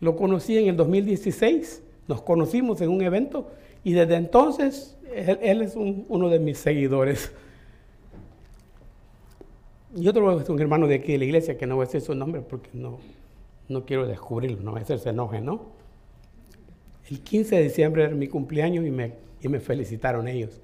Lo 0.00 0.16
conocí 0.16 0.56
en 0.56 0.68
el 0.68 0.76
2016 0.76 1.82
nos 2.08 2.22
conocimos 2.22 2.80
en 2.80 2.88
un 2.88 3.02
evento 3.02 3.50
y 3.84 3.92
desde 3.92 4.16
entonces 4.16 4.96
él, 5.14 5.62
es 5.62 5.76
uno 5.76 6.28
de 6.30 6.38
mis 6.38 6.58
seguidores. 6.58 7.30
Y 9.94 10.08
otro 10.08 10.40
es 10.40 10.48
un 10.48 10.60
hermano 10.60 10.86
de 10.86 10.96
aquí 10.96 11.12
de 11.12 11.18
la 11.18 11.24
iglesia 11.24 11.56
que 11.56 11.66
no 11.66 11.76
voy 11.76 11.84
a 11.84 11.86
decir 11.86 12.00
su 12.00 12.14
nombre 12.14 12.40
porque 12.40 12.70
no, 12.72 12.98
no 13.68 13.84
quiero 13.84 14.06
descubrirlo, 14.06 14.62
no 14.62 14.76
a 14.76 14.80
hacerse 14.80 15.10
enoje, 15.10 15.40
¿no? 15.40 15.66
El 17.10 17.20
15 17.20 17.56
de 17.56 17.62
diciembre 17.62 18.04
era 18.04 18.14
mi 18.14 18.28
cumpleaños 18.28 18.86
y 18.86 18.90
me, 18.90 19.12
y 19.42 19.48
me 19.48 19.60
felicitaron 19.60 20.28
ellos. 20.28 20.60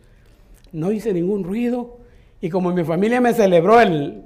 No 0.72 0.92
hice 0.92 1.12
ningún 1.12 1.44
ruido 1.44 1.98
y 2.40 2.50
como 2.50 2.72
mi 2.72 2.84
familia 2.84 3.20
me 3.20 3.32
celebró 3.32 3.80
el, 3.80 4.22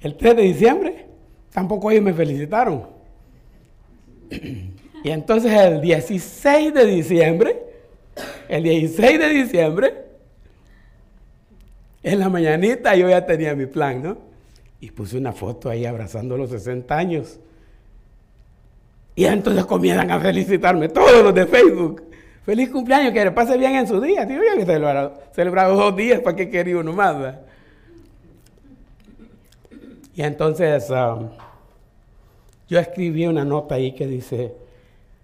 el 0.00 0.16
3 0.16 0.36
de 0.36 0.42
diciembre, 0.42 1.06
tampoco 1.52 1.90
ellos 1.90 2.04
me 2.04 2.14
felicitaron. 2.14 2.86
Y 5.04 5.10
entonces 5.10 5.52
el 5.52 5.80
16 5.80 6.74
de 6.74 6.84
diciembre, 6.84 7.62
el 8.48 8.64
16 8.64 9.18
de 9.18 9.28
diciembre, 9.28 9.94
en 12.02 12.18
la 12.18 12.28
mañanita 12.28 12.96
yo 12.96 13.08
ya 13.08 13.24
tenía 13.24 13.54
mi 13.54 13.66
plan, 13.66 14.02
¿no? 14.02 14.18
Y 14.80 14.90
puse 14.90 15.16
una 15.16 15.32
foto 15.32 15.70
ahí 15.70 15.86
abrazando 15.86 16.36
los 16.36 16.50
60 16.50 16.96
años. 16.96 17.38
Y 19.18 19.24
entonces 19.24 19.64
comienzan 19.64 20.12
a 20.12 20.20
felicitarme 20.20 20.88
todos 20.88 21.24
los 21.24 21.34
de 21.34 21.44
Facebook. 21.44 22.04
Feliz 22.44 22.70
cumpleaños, 22.70 23.12
que 23.12 23.24
le 23.24 23.32
pase 23.32 23.58
bien 23.58 23.74
en 23.74 23.88
su 23.88 24.00
día. 24.00 24.24
Tío, 24.24 24.38
ya 24.44 24.56
que 24.56 24.64
celebrado, 24.64 25.20
celebrado 25.32 25.74
dos 25.74 25.96
días, 25.96 26.20
¿para 26.20 26.36
qué 26.36 26.48
quería 26.48 26.76
uno 26.76 26.92
más? 26.92 27.34
Y 30.14 30.22
entonces 30.22 30.88
um, 30.90 31.30
yo 32.68 32.78
escribí 32.78 33.26
una 33.26 33.44
nota 33.44 33.74
ahí 33.74 33.90
que 33.90 34.06
dice, 34.06 34.54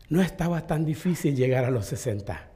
no 0.09 0.21
estaba 0.21 0.67
tan 0.67 0.85
difícil 0.85 1.37
llegar 1.37 1.65
a 1.65 1.71
los 1.71 1.87
60. 1.87 2.49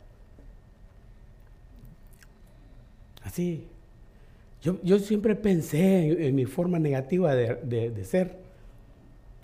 Así. 3.22 3.68
Yo, 4.60 4.98
siempre 4.98 5.36
pensé 5.36 6.26
en, 6.26 6.34
mi 6.34 6.46
forma 6.46 6.80
negativa 6.80 7.36
de, 7.36 8.04
ser. 8.04 8.38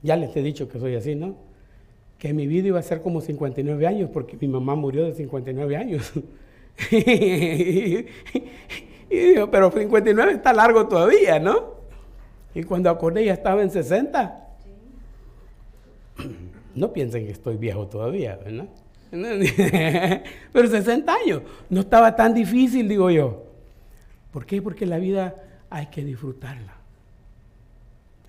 Ya 0.02 0.16
les 0.16 0.34
he 0.36 0.42
dicho 0.42 0.68
que 0.68 0.80
soy 0.80 0.96
así, 0.96 1.14
¿no? 1.14 1.53
Que 2.24 2.32
mi 2.32 2.46
vida 2.46 2.68
iba 2.68 2.78
a 2.78 2.82
ser 2.82 3.02
como 3.02 3.20
59 3.20 3.86
años 3.86 4.08
porque 4.10 4.38
mi 4.40 4.48
mamá 4.48 4.74
murió 4.74 5.04
de 5.04 5.12
59 5.12 5.76
años. 5.76 6.10
y 6.90 8.06
digo, 9.10 9.50
pero 9.50 9.70
59 9.70 10.32
está 10.32 10.54
largo 10.54 10.88
todavía, 10.88 11.38
¿no? 11.38 11.74
Y 12.54 12.62
cuando 12.62 12.88
acordé 12.88 13.26
ya 13.26 13.34
estaba 13.34 13.62
en 13.62 13.70
60. 13.70 14.48
No 16.74 16.94
piensen 16.94 17.26
que 17.26 17.32
estoy 17.32 17.58
viejo 17.58 17.88
todavía, 17.88 18.36
¿verdad? 18.42 18.68
Pero 20.52 20.68
60 20.68 21.14
años, 21.14 21.42
no 21.68 21.82
estaba 21.82 22.16
tan 22.16 22.32
difícil, 22.32 22.88
digo 22.88 23.10
yo. 23.10 23.44
¿Por 24.32 24.46
qué? 24.46 24.62
Porque 24.62 24.86
la 24.86 24.96
vida 24.98 25.36
hay 25.68 25.88
que 25.88 26.02
disfrutarla. 26.02 26.74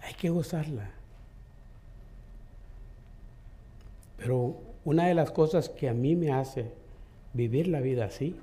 Hay 0.03 0.13
que 0.15 0.29
gozarla. 0.29 0.94
Pero 4.25 4.55
una 4.83 5.05
de 5.05 5.13
las 5.13 5.29
cosas 5.29 5.69
que 5.69 5.87
a 5.87 5.93
mí 5.93 6.15
me 6.15 6.31
hace 6.31 6.71
vivir 7.33 7.67
la 7.67 7.79
vida 7.79 8.05
así 8.05 8.35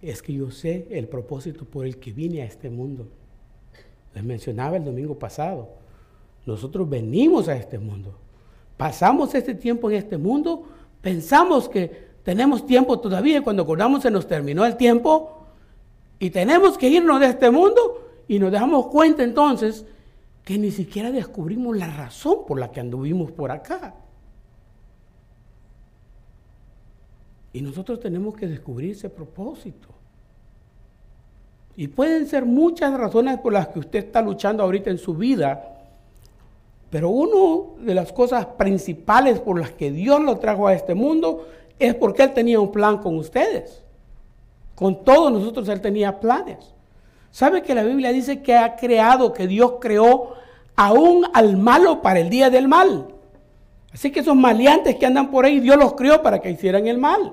es 0.00 0.22
que 0.22 0.32
yo 0.32 0.52
sé 0.52 0.86
el 0.92 1.08
propósito 1.08 1.64
por 1.64 1.86
el 1.86 1.96
que 1.96 2.12
vine 2.12 2.42
a 2.42 2.44
este 2.44 2.70
mundo. 2.70 3.08
Les 4.14 4.22
mencionaba 4.22 4.76
el 4.76 4.84
domingo 4.84 5.18
pasado. 5.18 5.70
Nosotros 6.46 6.88
venimos 6.88 7.48
a 7.48 7.56
este 7.56 7.80
mundo 7.80 8.22
pasamos 8.82 9.32
este 9.36 9.54
tiempo 9.54 9.88
en 9.92 9.96
este 9.98 10.18
mundo, 10.18 10.64
pensamos 11.00 11.68
que 11.68 12.10
tenemos 12.24 12.66
tiempo 12.66 12.98
todavía 12.98 13.38
y 13.38 13.40
cuando 13.40 13.62
acordamos 13.62 14.02
se 14.02 14.10
nos 14.10 14.26
terminó 14.26 14.64
el 14.64 14.76
tiempo 14.76 15.46
Y 16.18 16.30
tenemos 16.30 16.76
que 16.76 16.88
irnos 16.88 17.20
de 17.20 17.26
este 17.26 17.48
mundo 17.48 18.10
y 18.26 18.40
nos 18.40 18.50
damos 18.50 18.88
cuenta 18.88 19.22
entonces 19.22 19.84
que 20.44 20.58
ni 20.58 20.72
siquiera 20.72 21.12
descubrimos 21.12 21.76
la 21.76 21.86
razón 21.86 22.38
por 22.44 22.58
la 22.58 22.72
que 22.72 22.80
anduvimos 22.80 23.30
por 23.30 23.52
acá. 23.52 23.94
Y 27.52 27.60
nosotros 27.60 28.00
tenemos 28.00 28.34
que 28.34 28.46
descubrir 28.46 28.92
ese 28.92 29.10
propósito. 29.10 29.88
Y 31.76 31.88
pueden 31.88 32.26
ser 32.26 32.44
muchas 32.44 32.92
razones 32.94 33.38
por 33.38 33.52
las 33.52 33.68
que 33.68 33.78
usted 33.78 33.98
está 34.00 34.20
luchando 34.20 34.62
ahorita 34.62 34.90
en 34.90 34.98
su 34.98 35.14
vida, 35.14 35.68
pero 36.90 37.08
una 37.08 37.84
de 37.86 37.94
las 37.94 38.12
cosas 38.12 38.44
principales 38.44 39.40
por 39.40 39.58
las 39.58 39.72
que 39.72 39.90
Dios 39.90 40.20
lo 40.20 40.36
trajo 40.38 40.68
a 40.68 40.74
este 40.74 40.94
mundo 40.94 41.48
es 41.78 41.94
porque 41.94 42.22
Él 42.24 42.34
tenía 42.34 42.60
un 42.60 42.70
plan 42.70 42.98
con 42.98 43.16
ustedes. 43.16 43.82
Con 44.74 45.02
todos 45.02 45.32
nosotros 45.32 45.68
Él 45.68 45.80
tenía 45.80 46.20
planes. 46.20 46.74
¿Sabe 47.30 47.62
que 47.62 47.74
la 47.74 47.82
Biblia 47.82 48.12
dice 48.12 48.42
que 48.42 48.54
ha 48.54 48.76
creado, 48.76 49.32
que 49.32 49.46
Dios 49.46 49.74
creó 49.80 50.34
aún 50.76 51.24
al 51.32 51.56
malo 51.56 52.02
para 52.02 52.20
el 52.20 52.28
día 52.28 52.50
del 52.50 52.68
mal? 52.68 53.06
Así 53.92 54.10
que 54.10 54.20
esos 54.20 54.36
maleantes 54.36 54.96
que 54.96 55.06
andan 55.06 55.30
por 55.30 55.46
ahí, 55.46 55.60
Dios 55.60 55.78
los 55.78 55.94
creó 55.94 56.22
para 56.22 56.40
que 56.40 56.50
hicieran 56.50 56.86
el 56.86 56.98
mal. 56.98 57.32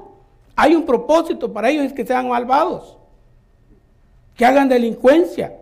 Hay 0.62 0.76
un 0.76 0.86
propósito 0.86 1.54
para 1.54 1.70
ellos, 1.70 1.86
es 1.86 1.94
que 1.94 2.06
sean 2.06 2.28
malvados, 2.28 2.98
que 4.36 4.46
hagan 4.46 4.68
delincuencia. 4.68 5.56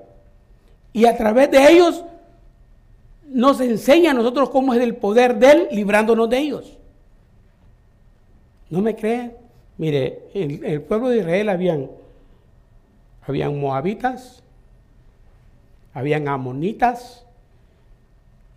Y 0.92 1.06
a 1.06 1.16
través 1.16 1.52
de 1.52 1.72
ellos 1.72 2.04
nos 3.28 3.62
enseña 3.62 4.10
a 4.10 4.14
nosotros 4.16 4.50
cómo 4.50 4.74
es 4.74 4.82
el 4.82 4.96
poder 4.96 5.38
de 5.38 5.52
Él 5.52 5.68
librándonos 5.70 6.28
de 6.32 6.40
ellos. 6.40 6.80
¿No 8.72 8.82
me 8.82 8.96
creen? 8.96 9.38
Mire, 9.78 10.30
en 10.34 10.66
el 10.66 10.82
pueblo 10.82 11.10
de 11.10 11.20
Israel 11.20 11.50
habían, 11.50 11.92
habían 13.22 13.60
moabitas, 13.60 14.42
habían 15.94 16.28
amonitas 16.28 17.24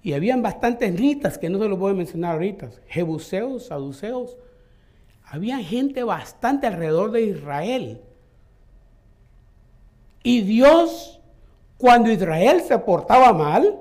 y 0.03 0.15
habían 0.15 0.41
bastantes 0.41 0.91
nitas 0.99 1.37
que 1.37 1.51
no 1.51 1.59
se 1.59 1.69
los 1.69 1.79
voy 1.79 1.93
a 1.93 1.97
mencionar 1.97 2.33
ahorita, 2.33 2.71
jebuseos, 2.87 3.67
saduceos. 3.67 4.39
Había 5.31 5.59
gente 5.59 6.03
bastante 6.03 6.67
alrededor 6.67 7.13
de 7.13 7.23
Israel. 7.23 8.01
Y 10.25 10.43
Dios, 10.43 11.21
cuando 11.79 12.11
Israel 12.11 12.61
se 12.63 12.77
portaba 12.81 13.33
mal, 13.33 13.79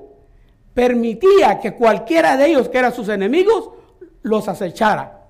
permitía 0.75 1.60
que 1.60 1.74
cualquiera 1.74 2.38
de 2.38 2.51
ellos 2.51 2.70
que 2.70 2.77
eran 2.77 2.94
sus 2.94 3.10
enemigos 3.10 3.72
los 4.22 4.48
acechara 4.48 5.25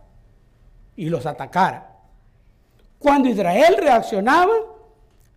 y 0.97 1.09
los 1.09 1.25
atacara. 1.25 1.95
Cuando 2.99 3.29
Israel 3.29 3.77
reaccionaba, 3.79 4.53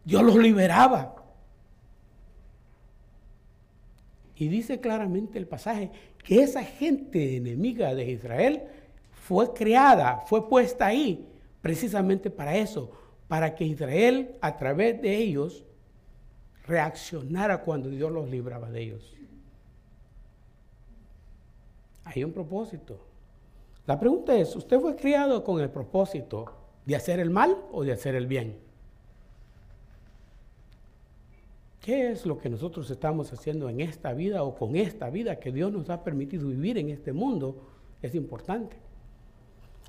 Dios 0.05 0.25
los 0.25 0.35
liberaba. 0.35 1.15
Y 4.35 4.49
dice 4.49 4.81
claramente 4.81 5.39
el 5.39 5.47
pasaje 5.47 5.93
que 6.25 6.43
esa 6.43 6.65
gente 6.65 7.37
enemiga 7.37 7.95
de 7.95 8.11
Israel 8.11 8.63
fue 9.33 9.53
creada, 9.55 10.23
fue 10.27 10.49
puesta 10.49 10.87
ahí 10.87 11.27
precisamente 11.63 12.31
para 12.31 12.57
eso, 12.57 12.91
para 13.29 13.55
que 13.55 13.65
Israel 13.65 14.37
a 14.43 14.57
través 14.57 15.01
de 15.01 15.17
ellos 15.17 15.65
reaccionara 16.67 17.63
cuando 17.63 17.89
Dios 17.89 18.13
los 18.13 18.29
libraba 18.29 18.71
de 18.71 18.83
ellos. 18.83 19.15
Hay 22.05 22.25
un 22.25 22.33
propósito. 22.33 23.01
La 23.87 23.99
pregunta 23.99 24.37
es, 24.37 24.55
¿usted 24.55 24.79
fue 24.79 24.97
criado 24.97 25.43
con 25.43 25.61
el 25.61 25.71
propósito 25.71 26.53
de 26.85 26.97
hacer 26.97 27.21
el 27.21 27.31
mal 27.31 27.57
o 27.73 27.85
de 27.85 27.93
hacer 27.93 28.15
el 28.15 28.27
bien? 28.27 28.59
¿Qué 31.81 32.11
es 32.11 32.27
lo 32.27 32.39
que 32.39 32.49
nosotros 32.49 32.91
estamos 32.91 33.33
haciendo 33.33 33.69
en 33.69 33.81
esta 33.81 34.13
vida 34.13 34.45
o 34.45 34.55
con 34.55 34.77
esta 34.77 35.11
vida 35.11 35.41
que 35.41 35.51
Dios 35.51 35.73
nos 35.73 35.91
ha 35.91 36.05
permitido 36.05 36.49
vivir 36.49 36.79
en 36.79 36.91
este 36.91 37.13
mundo? 37.13 37.69
Es 38.03 38.15
importante. 38.15 38.77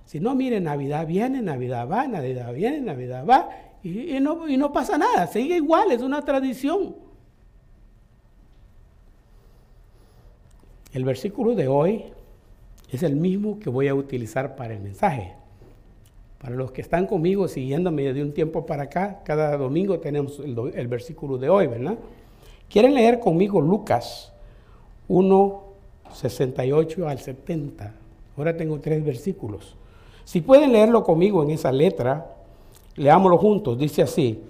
Si 0.06 0.20
no, 0.20 0.36
mire, 0.36 0.60
Navidad 0.60 1.08
viene, 1.08 1.42
Navidad 1.42 1.88
va, 1.88 2.08
Navidad 2.08 2.54
viene, 2.54 2.82
Navidad 2.82 3.26
va, 3.26 3.50
y, 3.84 4.20
no, 4.22 4.48
y 4.48 4.58
no 4.58 4.72
pasa 4.72 4.98
nada, 4.98 5.28
sigue 5.28 5.58
igual, 5.58 5.92
es 5.92 6.02
una 6.02 6.24
tradición. 6.24 6.96
El 10.94 11.04
versículo 11.04 11.56
de 11.56 11.68
hoy 11.68 12.06
es 12.92 13.04
el 13.04 13.16
mismo 13.16 13.60
que 13.60 13.70
voy 13.70 13.88
a 13.88 13.96
utilizar 13.96 14.56
para 14.56 14.74
el 14.74 14.80
mensaje. 14.80 15.34
Para 16.39 16.56
los 16.56 16.72
que 16.72 16.82
están 16.82 17.08
conmigo 17.08 17.48
siguiéndome 17.48 18.13
de 18.13 18.22
un 18.22 18.34
tiempo 18.34 18.66
para 18.66 18.84
acá, 18.84 19.22
cada 19.24 19.58
domingo 19.58 20.00
tenemos 20.00 20.39
el, 20.39 20.88
versículo 20.88 21.38
de 21.38 21.50
hoy, 21.50 21.68
¿verdad? 21.68 21.98
¿Quieren 22.70 22.94
leer 22.94 23.20
conmigo 23.20 23.60
Lucas 23.60 24.32
1, 25.08 25.63
68 26.13 27.08
al 27.08 27.20
70? 27.20 27.94
Ahora 28.38 28.56
tengo 28.56 28.80
tres 28.80 29.04
versículos. 29.04 29.76
Si 30.26 30.42
pueden 30.42 30.72
leerlo 30.72 31.04
conmigo 31.04 31.44
en 31.44 31.52
esa 31.52 31.72
letra, 31.72 32.28
leámoslo 32.96 33.38
juntos. 33.38 33.78
Dice 33.78 34.04
así, 34.04 34.42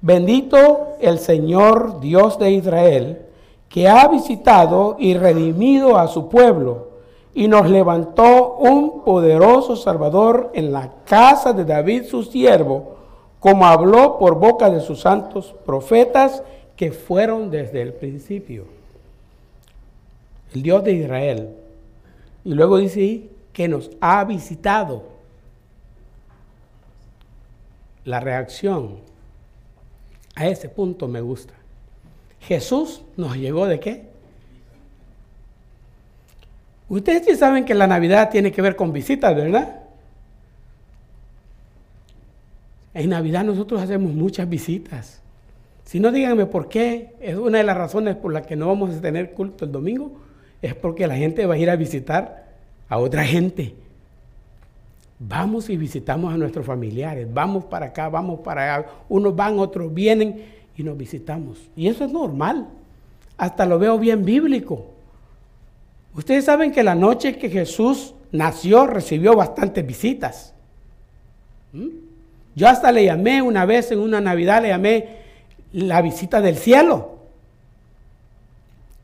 bendito 0.00 0.96
el 1.00 1.18
Señor 1.18 2.00
Dios 2.00 2.38
de 2.38 2.52
Israel, 2.52 3.22
que 3.68 3.88
ha 3.88 4.06
visitado 4.08 4.96
y 4.98 5.14
redimido 5.14 5.98
a 5.98 6.08
su 6.08 6.28
pueblo 6.28 6.96
y 7.34 7.48
nos 7.48 7.68
levantó 7.68 8.54
un 8.54 9.02
poderoso 9.02 9.76
Salvador 9.76 10.50
en 10.54 10.72
la 10.72 10.90
casa 11.04 11.52
de 11.52 11.66
David 11.66 12.04
su 12.04 12.22
siervo, 12.22 12.96
como 13.40 13.66
habló 13.66 14.18
por 14.18 14.38
boca 14.38 14.70
de 14.70 14.80
sus 14.80 15.00
santos 15.00 15.54
profetas 15.66 16.42
que 16.76 16.92
fueron 16.92 17.50
desde 17.50 17.82
el 17.82 17.92
principio. 17.92 18.64
El 20.54 20.62
Dios 20.62 20.82
de 20.82 20.92
Israel. 20.92 21.50
Y 22.42 22.54
luego 22.54 22.78
dice 22.78 23.28
que 23.56 23.68
nos 23.68 23.90
ha 24.02 24.22
visitado. 24.24 25.02
La 28.04 28.20
reacción 28.20 28.98
a 30.34 30.46
ese 30.46 30.68
punto 30.68 31.08
me 31.08 31.22
gusta. 31.22 31.54
Jesús 32.38 33.00
nos 33.16 33.34
llegó 33.38 33.64
de 33.64 33.80
qué? 33.80 34.10
Ustedes 36.90 37.24
sí 37.24 37.34
saben 37.34 37.64
que 37.64 37.72
la 37.72 37.86
Navidad 37.86 38.28
tiene 38.28 38.52
que 38.52 38.60
ver 38.60 38.76
con 38.76 38.92
visitas, 38.92 39.34
¿verdad? 39.34 39.84
En 42.92 43.08
Navidad 43.08 43.42
nosotros 43.42 43.80
hacemos 43.80 44.12
muchas 44.12 44.46
visitas. 44.50 45.22
Si 45.84 45.98
no, 45.98 46.12
díganme 46.12 46.44
por 46.44 46.68
qué. 46.68 47.14
Es 47.20 47.36
una 47.36 47.56
de 47.56 47.64
las 47.64 47.78
razones 47.78 48.16
por 48.16 48.34
las 48.34 48.46
que 48.46 48.54
no 48.54 48.66
vamos 48.66 48.94
a 48.94 49.00
tener 49.00 49.32
culto 49.32 49.64
el 49.64 49.72
domingo. 49.72 50.12
Es 50.60 50.74
porque 50.74 51.06
la 51.06 51.16
gente 51.16 51.46
va 51.46 51.54
a 51.54 51.58
ir 51.58 51.70
a 51.70 51.76
visitar 51.76 52.45
a 52.88 52.98
otra 52.98 53.24
gente. 53.24 53.74
Vamos 55.18 55.70
y 55.70 55.76
visitamos 55.76 56.32
a 56.32 56.36
nuestros 56.36 56.66
familiares. 56.66 57.26
Vamos 57.32 57.64
para 57.64 57.86
acá, 57.86 58.08
vamos 58.08 58.40
para 58.40 58.76
allá. 58.76 58.88
Unos 59.08 59.34
van, 59.34 59.58
otros 59.58 59.92
vienen 59.92 60.44
y 60.76 60.82
nos 60.82 60.96
visitamos. 60.96 61.58
Y 61.74 61.88
eso 61.88 62.04
es 62.04 62.12
normal. 62.12 62.68
Hasta 63.36 63.64
lo 63.64 63.78
veo 63.78 63.98
bien 63.98 64.24
bíblico. 64.24 64.86
Ustedes 66.14 66.44
saben 66.44 66.72
que 66.72 66.82
la 66.82 66.94
noche 66.94 67.38
que 67.38 67.50
Jesús 67.50 68.14
nació 68.32 68.86
recibió 68.86 69.34
bastantes 69.34 69.86
visitas. 69.86 70.54
¿Mm? 71.72 71.88
Yo 72.54 72.68
hasta 72.68 72.90
le 72.90 73.04
llamé 73.04 73.42
una 73.42 73.66
vez 73.66 73.90
en 73.92 73.98
una 73.98 74.20
Navidad, 74.20 74.62
le 74.62 74.68
llamé 74.68 75.08
la 75.72 76.00
visita 76.00 76.40
del 76.40 76.56
cielo. 76.56 77.16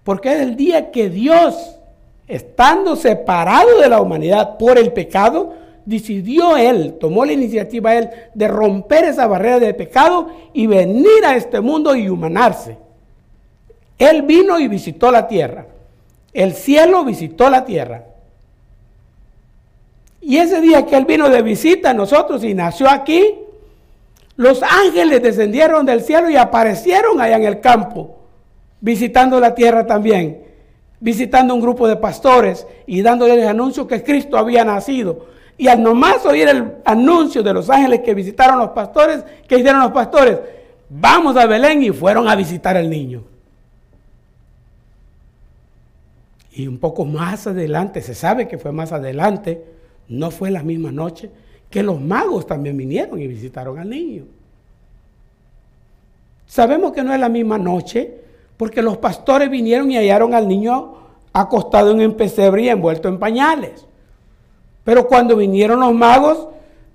Porque 0.04 0.32
es 0.32 0.40
el 0.40 0.56
día 0.56 0.90
que 0.90 1.10
Dios, 1.10 1.76
estando 2.26 2.96
separado 2.96 3.80
de 3.80 3.88
la 3.88 4.00
humanidad 4.00 4.58
por 4.58 4.78
el 4.78 4.92
pecado, 4.92 5.54
decidió 5.84 6.56
Él, 6.56 6.96
tomó 7.00 7.24
la 7.24 7.32
iniciativa 7.32 7.94
Él 7.94 8.10
de 8.34 8.48
romper 8.48 9.04
esa 9.04 9.26
barrera 9.26 9.58
de 9.58 9.74
pecado 9.74 10.28
y 10.52 10.66
venir 10.66 11.24
a 11.24 11.36
este 11.36 11.60
mundo 11.60 11.94
y 11.94 12.08
humanarse. 12.08 12.76
Él 13.98 14.22
vino 14.22 14.58
y 14.58 14.68
visitó 14.68 15.10
la 15.10 15.26
tierra. 15.28 15.66
El 16.32 16.54
cielo 16.54 17.04
visitó 17.04 17.50
la 17.50 17.64
tierra. 17.64 18.04
Y 20.20 20.38
ese 20.38 20.60
día 20.60 20.86
que 20.86 20.96
Él 20.96 21.04
vino 21.04 21.28
de 21.28 21.42
visita 21.42 21.90
a 21.90 21.94
nosotros 21.94 22.44
y 22.44 22.54
nació 22.54 22.88
aquí, 22.88 23.38
los 24.36 24.62
ángeles 24.62 25.22
descendieron 25.22 25.84
del 25.84 26.02
cielo 26.02 26.30
y 26.30 26.36
aparecieron 26.36 27.20
allá 27.20 27.36
en 27.36 27.44
el 27.44 27.60
campo, 27.60 28.16
visitando 28.80 29.38
la 29.40 29.54
tierra 29.54 29.86
también, 29.86 30.42
visitando 31.02 31.52
un 31.52 31.60
grupo 31.60 31.88
de 31.88 31.96
pastores 31.96 32.64
y 32.86 33.02
dándoles 33.02 33.38
el 33.38 33.48
anuncio 33.48 33.88
que 33.88 34.04
Cristo 34.04 34.38
había 34.38 34.64
nacido. 34.64 35.26
Y 35.58 35.66
al 35.66 35.82
nomás 35.82 36.24
oír 36.24 36.48
el 36.48 36.74
anuncio 36.84 37.42
de 37.42 37.52
los 37.52 37.68
ángeles 37.68 38.00
que 38.00 38.14
visitaron 38.14 38.60
los 38.60 38.70
pastores, 38.70 39.24
¿qué 39.48 39.58
hicieron 39.58 39.82
los 39.82 39.90
pastores? 39.90 40.38
Vamos 40.88 41.36
a 41.36 41.46
Belén 41.46 41.82
y 41.82 41.90
fueron 41.90 42.28
a 42.28 42.36
visitar 42.36 42.76
al 42.76 42.88
niño. 42.88 43.24
Y 46.52 46.68
un 46.68 46.78
poco 46.78 47.04
más 47.04 47.48
adelante, 47.48 48.00
se 48.00 48.14
sabe 48.14 48.46
que 48.46 48.58
fue 48.58 48.70
más 48.70 48.92
adelante, 48.92 49.64
no 50.08 50.30
fue 50.30 50.52
la 50.52 50.62
misma 50.62 50.92
noche, 50.92 51.30
que 51.68 51.82
los 51.82 52.00
magos 52.00 52.46
también 52.46 52.76
vinieron 52.76 53.20
y 53.20 53.26
visitaron 53.26 53.76
al 53.80 53.90
niño. 53.90 54.24
Sabemos 56.46 56.92
que 56.92 57.02
no 57.02 57.12
es 57.12 57.18
la 57.18 57.28
misma 57.28 57.58
noche, 57.58 58.21
porque 58.62 58.80
los 58.80 58.98
pastores 58.98 59.50
vinieron 59.50 59.90
y 59.90 59.96
hallaron 59.96 60.34
al 60.34 60.46
niño 60.46 60.94
acostado 61.32 61.90
en 61.90 62.00
un 62.00 62.14
pesebre 62.14 62.62
y 62.62 62.68
envuelto 62.68 63.08
en 63.08 63.18
pañales. 63.18 63.88
Pero 64.84 65.08
cuando 65.08 65.34
vinieron 65.34 65.80
los 65.80 65.92
magos, 65.92 66.46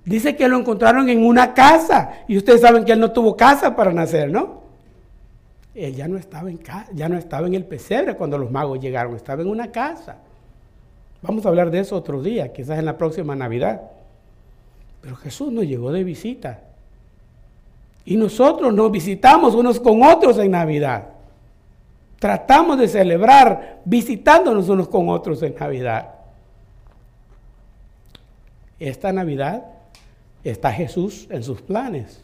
dice 0.02 0.34
que 0.34 0.48
lo 0.48 0.56
encontraron 0.56 1.10
en 1.10 1.26
una 1.26 1.52
casa. 1.52 2.20
Y 2.26 2.38
ustedes 2.38 2.62
saben 2.62 2.86
que 2.86 2.92
él 2.92 3.00
no 3.00 3.12
tuvo 3.12 3.36
casa 3.36 3.76
para 3.76 3.92
nacer, 3.92 4.30
¿no? 4.30 4.62
Él 5.74 5.94
ya 5.94 6.08
no 6.08 6.16
estaba 6.16 6.48
en 6.48 6.56
casa, 6.56 6.88
ya 6.94 7.06
no 7.06 7.18
estaba 7.18 7.46
en 7.46 7.52
el 7.52 7.66
pesebre 7.66 8.16
cuando 8.16 8.38
los 8.38 8.50
magos 8.50 8.80
llegaron, 8.80 9.14
estaba 9.14 9.42
en 9.42 9.48
una 9.48 9.70
casa. 9.70 10.16
Vamos 11.20 11.44
a 11.44 11.50
hablar 11.50 11.70
de 11.70 11.80
eso 11.80 11.96
otro 11.96 12.22
día, 12.22 12.50
quizás 12.50 12.78
en 12.78 12.86
la 12.86 12.96
próxima 12.96 13.36
Navidad. 13.36 13.82
Pero 15.02 15.16
Jesús 15.16 15.52
no 15.52 15.62
llegó 15.62 15.92
de 15.92 16.02
visita. 16.02 16.60
Y 18.06 18.16
nosotros 18.16 18.72
nos 18.72 18.90
visitamos 18.90 19.54
unos 19.54 19.78
con 19.78 20.02
otros 20.02 20.38
en 20.38 20.52
Navidad. 20.52 21.17
Tratamos 22.18 22.78
de 22.78 22.88
celebrar 22.88 23.80
visitándonos 23.84 24.68
unos 24.68 24.88
con 24.88 25.08
otros 25.08 25.42
en 25.42 25.54
Navidad. 25.54 26.14
Esta 28.80 29.12
Navidad 29.12 29.64
está 30.42 30.72
Jesús 30.72 31.28
en 31.30 31.42
sus 31.42 31.62
planes. 31.62 32.20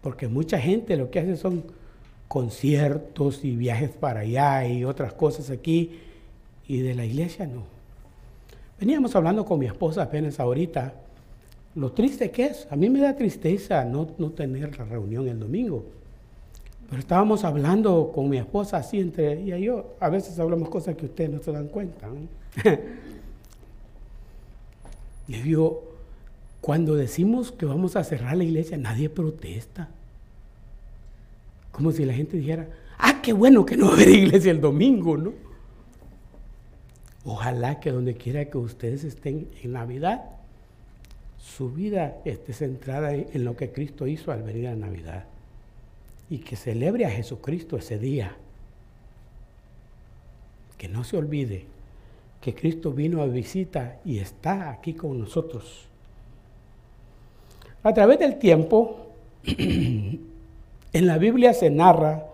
Porque 0.00 0.28
mucha 0.28 0.58
gente 0.58 0.96
lo 0.96 1.10
que 1.10 1.20
hace 1.20 1.36
son 1.36 1.64
conciertos 2.26 3.44
y 3.44 3.54
viajes 3.54 3.90
para 3.90 4.20
allá 4.20 4.66
y 4.66 4.84
otras 4.84 5.12
cosas 5.12 5.50
aquí. 5.50 6.00
Y 6.66 6.78
de 6.78 6.94
la 6.94 7.04
iglesia 7.04 7.46
no. 7.46 7.62
Veníamos 8.80 9.14
hablando 9.14 9.44
con 9.44 9.58
mi 9.60 9.66
esposa 9.66 10.02
apenas 10.02 10.40
ahorita 10.40 10.94
lo 11.76 11.92
triste 11.92 12.30
que 12.30 12.46
es. 12.46 12.66
A 12.70 12.76
mí 12.76 12.90
me 12.90 13.00
da 13.00 13.16
tristeza 13.16 13.84
no, 13.84 14.08
no 14.18 14.30
tener 14.30 14.76
la 14.78 14.84
reunión 14.84 15.28
el 15.28 15.38
domingo. 15.38 15.84
Pero 16.94 17.02
estábamos 17.02 17.42
hablando 17.42 18.12
con 18.14 18.28
mi 18.28 18.38
esposa 18.38 18.76
así 18.76 19.00
entre 19.00 19.32
ella 19.42 19.58
y 19.58 19.64
yo. 19.64 19.96
A 19.98 20.08
veces 20.08 20.38
hablamos 20.38 20.68
cosas 20.68 20.94
que 20.94 21.06
ustedes 21.06 21.28
no 21.28 21.42
se 21.42 21.50
dan 21.50 21.66
cuenta. 21.66 22.06
y 25.26 25.32
digo, 25.40 25.96
cuando 26.60 26.94
decimos 26.94 27.50
que 27.50 27.66
vamos 27.66 27.96
a 27.96 28.04
cerrar 28.04 28.36
la 28.36 28.44
iglesia, 28.44 28.76
nadie 28.76 29.10
protesta. 29.10 29.88
Como 31.72 31.90
si 31.90 32.04
la 32.04 32.14
gente 32.14 32.36
dijera, 32.36 32.68
ah, 32.96 33.20
qué 33.20 33.32
bueno 33.32 33.66
que 33.66 33.76
no 33.76 33.86
va 33.86 33.90
a 33.90 33.94
haber 33.94 34.10
iglesia 34.10 34.52
el 34.52 34.60
domingo, 34.60 35.16
¿no? 35.16 35.32
Ojalá 37.24 37.80
que 37.80 37.90
donde 37.90 38.14
quiera 38.14 38.44
que 38.44 38.58
ustedes 38.58 39.02
estén 39.02 39.48
en 39.64 39.72
Navidad, 39.72 40.26
su 41.40 41.72
vida 41.72 42.18
esté 42.24 42.52
centrada 42.52 43.12
en 43.14 43.44
lo 43.44 43.56
que 43.56 43.72
Cristo 43.72 44.06
hizo 44.06 44.30
al 44.30 44.44
venir 44.44 44.68
a 44.68 44.76
Navidad 44.76 45.24
y 46.30 46.38
que 46.38 46.56
celebre 46.56 47.06
a 47.06 47.10
Jesucristo 47.10 47.76
ese 47.76 47.98
día. 47.98 48.36
Que 50.78 50.88
no 50.88 51.04
se 51.04 51.16
olvide 51.16 51.66
que 52.40 52.54
Cristo 52.54 52.92
vino 52.92 53.22
a 53.22 53.26
visita 53.26 54.00
y 54.04 54.18
está 54.18 54.68
aquí 54.70 54.92
con 54.92 55.18
nosotros. 55.18 55.86
A 57.82 57.94
través 57.94 58.18
del 58.18 58.38
tiempo, 58.38 59.12
en 59.46 60.20
la 60.92 61.16
Biblia 61.16 61.54
se 61.54 61.70
narra 61.70 62.26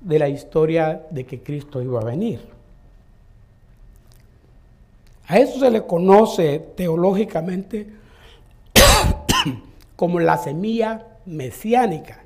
de 0.00 0.18
la 0.18 0.28
historia 0.28 1.06
de 1.10 1.24
que 1.24 1.42
Cristo 1.42 1.80
iba 1.80 2.00
a 2.00 2.04
venir. 2.04 2.40
A 5.26 5.38
eso 5.38 5.58
se 5.58 5.70
le 5.70 5.86
conoce 5.86 6.58
teológicamente 6.76 7.86
como 9.96 10.20
la 10.20 10.36
semilla 10.36 11.06
mesiánica. 11.24 12.23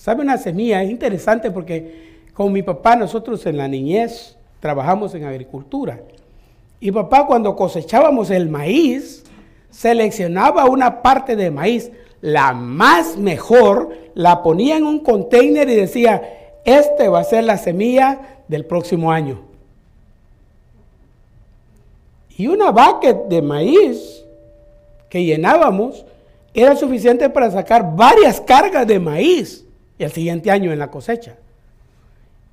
¿Sabe 0.00 0.22
una 0.22 0.38
semilla? 0.38 0.82
Es 0.82 0.90
interesante 0.90 1.50
porque 1.50 2.22
con 2.32 2.50
mi 2.54 2.62
papá 2.62 2.96
nosotros 2.96 3.44
en 3.44 3.58
la 3.58 3.68
niñez 3.68 4.34
trabajamos 4.58 5.14
en 5.14 5.24
agricultura. 5.24 6.00
Y 6.80 6.90
papá 6.90 7.26
cuando 7.26 7.54
cosechábamos 7.54 8.30
el 8.30 8.48
maíz, 8.48 9.24
seleccionaba 9.68 10.64
una 10.64 11.02
parte 11.02 11.36
de 11.36 11.50
maíz, 11.50 11.92
la 12.22 12.54
más 12.54 13.18
mejor, 13.18 13.94
la 14.14 14.42
ponía 14.42 14.78
en 14.78 14.84
un 14.84 15.00
container 15.00 15.68
y 15.68 15.74
decía, 15.74 16.22
este 16.64 17.10
va 17.10 17.20
a 17.20 17.24
ser 17.24 17.44
la 17.44 17.58
semilla 17.58 18.40
del 18.48 18.64
próximo 18.64 19.12
año. 19.12 19.42
Y 22.38 22.46
una 22.46 22.70
bucket 22.70 23.28
de 23.28 23.42
maíz 23.42 24.24
que 25.10 25.22
llenábamos 25.22 26.06
era 26.54 26.74
suficiente 26.74 27.28
para 27.28 27.50
sacar 27.50 27.94
varias 27.94 28.40
cargas 28.40 28.86
de 28.86 28.98
maíz 28.98 29.66
el 30.04 30.12
siguiente 30.12 30.50
año 30.50 30.72
en 30.72 30.78
la 30.78 30.90
cosecha. 30.90 31.36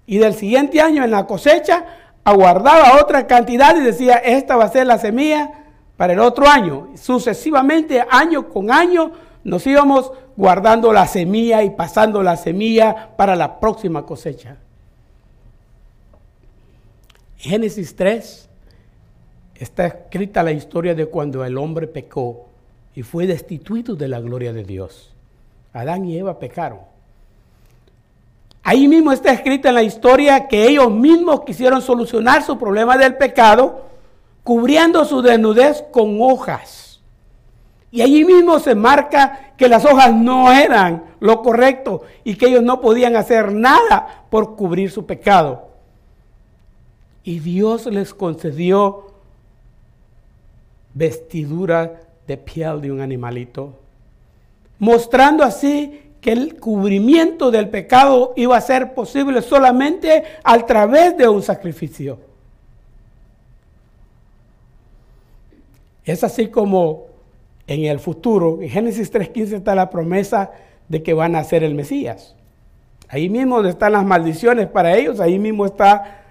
Y 0.06 0.18
del 0.18 0.34
siguiente 0.34 0.82
año 0.82 1.04
en 1.04 1.12
la 1.12 1.26
cosecha 1.26 1.86
aguardaba 2.24 3.02
otra 3.02 3.28
cantidad 3.28 3.76
y 3.76 3.82
decía, 3.82 4.16
esta 4.16 4.56
va 4.56 4.66
a 4.66 4.70
ser 4.70 4.88
la 4.88 4.98
semilla 4.98 5.52
para 5.96 6.14
el 6.14 6.20
otro 6.20 6.48
año. 6.48 6.90
Sucesivamente, 6.96 8.04
año 8.10 8.50
con 8.50 8.72
año, 8.72 9.12
nos 9.44 9.66
íbamos 9.66 10.12
guardando 10.36 10.94
la 10.94 11.08
semilla 11.08 11.64
y 11.64 11.72
pasando 11.72 12.22
la 12.22 12.38
semilla 12.38 13.10
para 13.18 13.36
la 13.36 13.60
próxima 13.60 14.06
cosecha. 14.06 14.58
Génesis 17.38 17.96
3 17.96 18.50
está 19.56 19.88
escrita 19.88 20.44
la 20.44 20.52
historia 20.52 20.96
de 20.96 21.06
cuando 21.06 21.46
el 21.46 21.58
hombre 21.58 21.88
pecó 21.88 22.48
y 22.94 23.04
fue 23.04 23.28
destituido 23.28 23.96
de 23.96 24.08
la 24.08 24.20
gloria 24.20 24.54
de 24.54 24.64
Dios. 24.64 25.14
Adán 25.74 26.06
y 26.06 26.18
Eva 26.18 26.40
pecaron. 26.40 26.80
Ahí 28.63 28.88
mismo 28.88 29.12
está 29.12 29.32
escrita 29.32 29.70
en 29.70 29.76
la 29.76 29.84
historia 29.84 30.48
que 30.48 30.67
ellos 30.67 30.91
mismos 30.91 31.41
quisieron 31.41 31.82
solucionar 31.82 32.43
su 32.43 32.58
problema 32.58 32.98
del 32.98 33.15
pecado 33.15 33.86
cubriendo 34.43 35.06
su 35.06 35.22
desnudez 35.22 35.84
con 35.91 36.22
hojas. 36.22 37.02
Y 37.91 38.02
allí 38.02 38.26
mismo 38.26 38.60
se 38.60 38.76
marca 38.76 39.54
que 39.58 39.67
las 39.67 39.86
hojas 39.86 40.13
no 40.13 40.52
eran 40.52 41.04
lo 41.20 41.41
correcto 41.41 42.04
y 42.24 42.36
que 42.36 42.48
ellos 42.48 42.63
no 42.63 42.82
podían 42.82 43.15
hacer 43.15 43.54
nada 43.54 44.26
por 44.30 44.56
cubrir 44.56 44.91
su 44.91 45.06
pecado. 45.06 45.70
Y 47.24 47.39
Dios 47.39 47.86
les 47.88 48.13
concedió 48.13 49.12
vestidura 50.93 52.02
de 52.26 52.38
piel 52.38 52.82
de 52.82 52.91
un 52.91 53.02
animalito, 53.02 53.74
mostrando 54.80 55.43
así 55.43 56.07
que 56.21 56.32
el 56.32 56.60
cubrimiento 56.60 57.51
del 57.51 57.69
pecado 57.69 58.34
iba 58.36 58.58
a 58.58 58.62
ser 58.62 58.93
posible 58.93 59.41
solamente 59.41 60.23
a 60.43 60.58
través 60.65 61.17
de 61.17 61.27
un 61.27 61.41
sacrificio. 61.41 62.19
Es 66.03 66.23
así 66.23 66.47
como 66.47 67.06
en 67.67 67.84
el 67.84 67.99
futuro, 67.99 68.62
en 68.62 68.69
Génesis 68.69 69.12
3.15 69.12 69.58
está 69.58 69.75
la 69.75 69.89
promesa 69.89 70.51
de 70.88 71.03
que 71.03 71.13
van 71.13 71.36
a 71.36 71.43
ser 71.43 71.63
el 71.63 71.75
Mesías. 71.75 72.34
Ahí 73.10 73.30
mismo 73.30 73.62
están 73.62 73.91
las 73.91 74.06
maldiciones 74.06 74.67
para 74.67 74.95
ellos, 74.95 75.19
ahí 75.19 75.38
mismo 75.38 75.65
está 75.65 76.23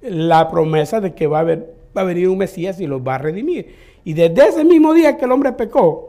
la 0.00 0.48
promesa 0.48 1.00
de 1.00 1.14
que 1.14 1.26
va 1.26 1.40
a, 1.40 1.44
va 1.44 2.02
a 2.02 2.04
venir 2.04 2.28
un 2.28 2.38
Mesías 2.38 2.80
y 2.80 2.86
los 2.86 3.00
va 3.02 3.16
a 3.16 3.18
redimir. 3.18 3.74
Y 4.04 4.12
desde 4.12 4.48
ese 4.48 4.64
mismo 4.64 4.94
día 4.94 5.16
que 5.16 5.24
el 5.24 5.32
hombre 5.32 5.52
pecó, 5.52 6.05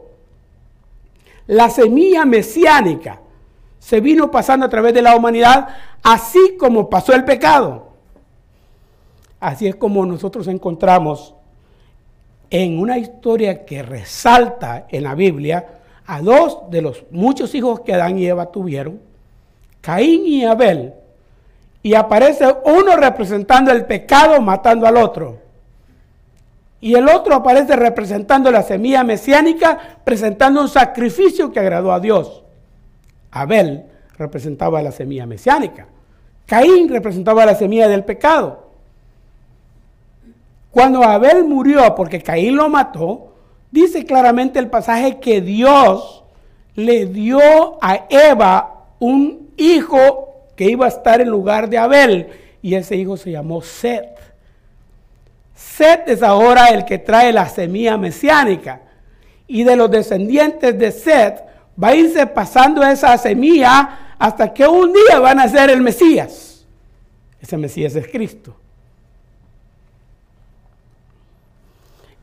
la 1.48 1.70
semilla 1.70 2.24
mesiánica 2.24 3.20
se 3.78 4.00
vino 4.00 4.30
pasando 4.30 4.66
a 4.66 4.68
través 4.68 4.92
de 4.92 5.02
la 5.02 5.16
humanidad, 5.16 5.68
así 6.02 6.56
como 6.58 6.90
pasó 6.90 7.14
el 7.14 7.24
pecado. 7.24 7.88
Así 9.40 9.66
es 9.66 9.76
como 9.76 10.04
nosotros 10.04 10.46
encontramos 10.46 11.34
en 12.50 12.78
una 12.78 12.98
historia 12.98 13.64
que 13.64 13.82
resalta 13.82 14.86
en 14.90 15.04
la 15.04 15.14
Biblia 15.14 15.80
a 16.06 16.20
dos 16.20 16.70
de 16.70 16.82
los 16.82 17.04
muchos 17.10 17.54
hijos 17.54 17.80
que 17.80 17.94
Adán 17.94 18.18
y 18.18 18.26
Eva 18.26 18.52
tuvieron, 18.52 19.00
Caín 19.80 20.26
y 20.26 20.44
Abel, 20.44 20.92
y 21.82 21.94
aparece 21.94 22.44
uno 22.64 22.94
representando 22.96 23.70
el 23.70 23.86
pecado 23.86 24.40
matando 24.42 24.86
al 24.86 24.98
otro. 24.98 25.38
Y 26.80 26.94
el 26.94 27.08
otro 27.08 27.34
aparece 27.34 27.74
representando 27.74 28.50
la 28.50 28.62
semilla 28.62 29.02
mesiánica, 29.02 29.98
presentando 30.04 30.60
un 30.60 30.68
sacrificio 30.68 31.50
que 31.50 31.60
agradó 31.60 31.92
a 31.92 32.00
Dios. 32.00 32.44
Abel 33.30 33.84
representaba 34.16 34.82
la 34.82 34.92
semilla 34.92 35.26
mesiánica. 35.26 35.86
Caín 36.46 36.88
representaba 36.88 37.44
la 37.44 37.54
semilla 37.54 37.88
del 37.88 38.04
pecado. 38.04 38.68
Cuando 40.70 41.02
Abel 41.02 41.44
murió 41.44 41.94
porque 41.94 42.22
Caín 42.22 42.56
lo 42.56 42.68
mató, 42.68 43.32
dice 43.70 44.04
claramente 44.04 44.58
el 44.58 44.68
pasaje 44.68 45.18
que 45.18 45.40
Dios 45.40 46.24
le 46.74 47.06
dio 47.06 47.40
a 47.82 48.06
Eva 48.08 48.84
un 49.00 49.50
hijo 49.56 50.28
que 50.54 50.70
iba 50.70 50.86
a 50.86 50.90
estar 50.90 51.20
en 51.20 51.28
lugar 51.28 51.68
de 51.68 51.78
Abel 51.78 52.28
y 52.62 52.74
ese 52.74 52.96
hijo 52.96 53.16
se 53.16 53.30
llamó 53.30 53.62
Seth. 53.62 54.27
Seth 55.58 56.08
es 56.08 56.22
ahora 56.22 56.68
el 56.68 56.84
que 56.84 56.98
trae 56.98 57.32
la 57.32 57.48
semilla 57.48 57.96
mesiánica. 57.96 58.80
Y 59.48 59.64
de 59.64 59.74
los 59.74 59.90
descendientes 59.90 60.78
de 60.78 60.92
Seth 60.92 61.40
va 61.82 61.88
a 61.88 61.96
irse 61.96 62.26
pasando 62.28 62.82
esa 62.84 63.18
semilla 63.18 64.14
hasta 64.18 64.54
que 64.54 64.68
un 64.68 64.92
día 64.92 65.18
van 65.18 65.40
a 65.40 65.48
ser 65.48 65.70
el 65.70 65.80
Mesías. 65.80 66.64
Ese 67.40 67.56
Mesías 67.56 67.96
es 67.96 68.06
Cristo. 68.06 68.54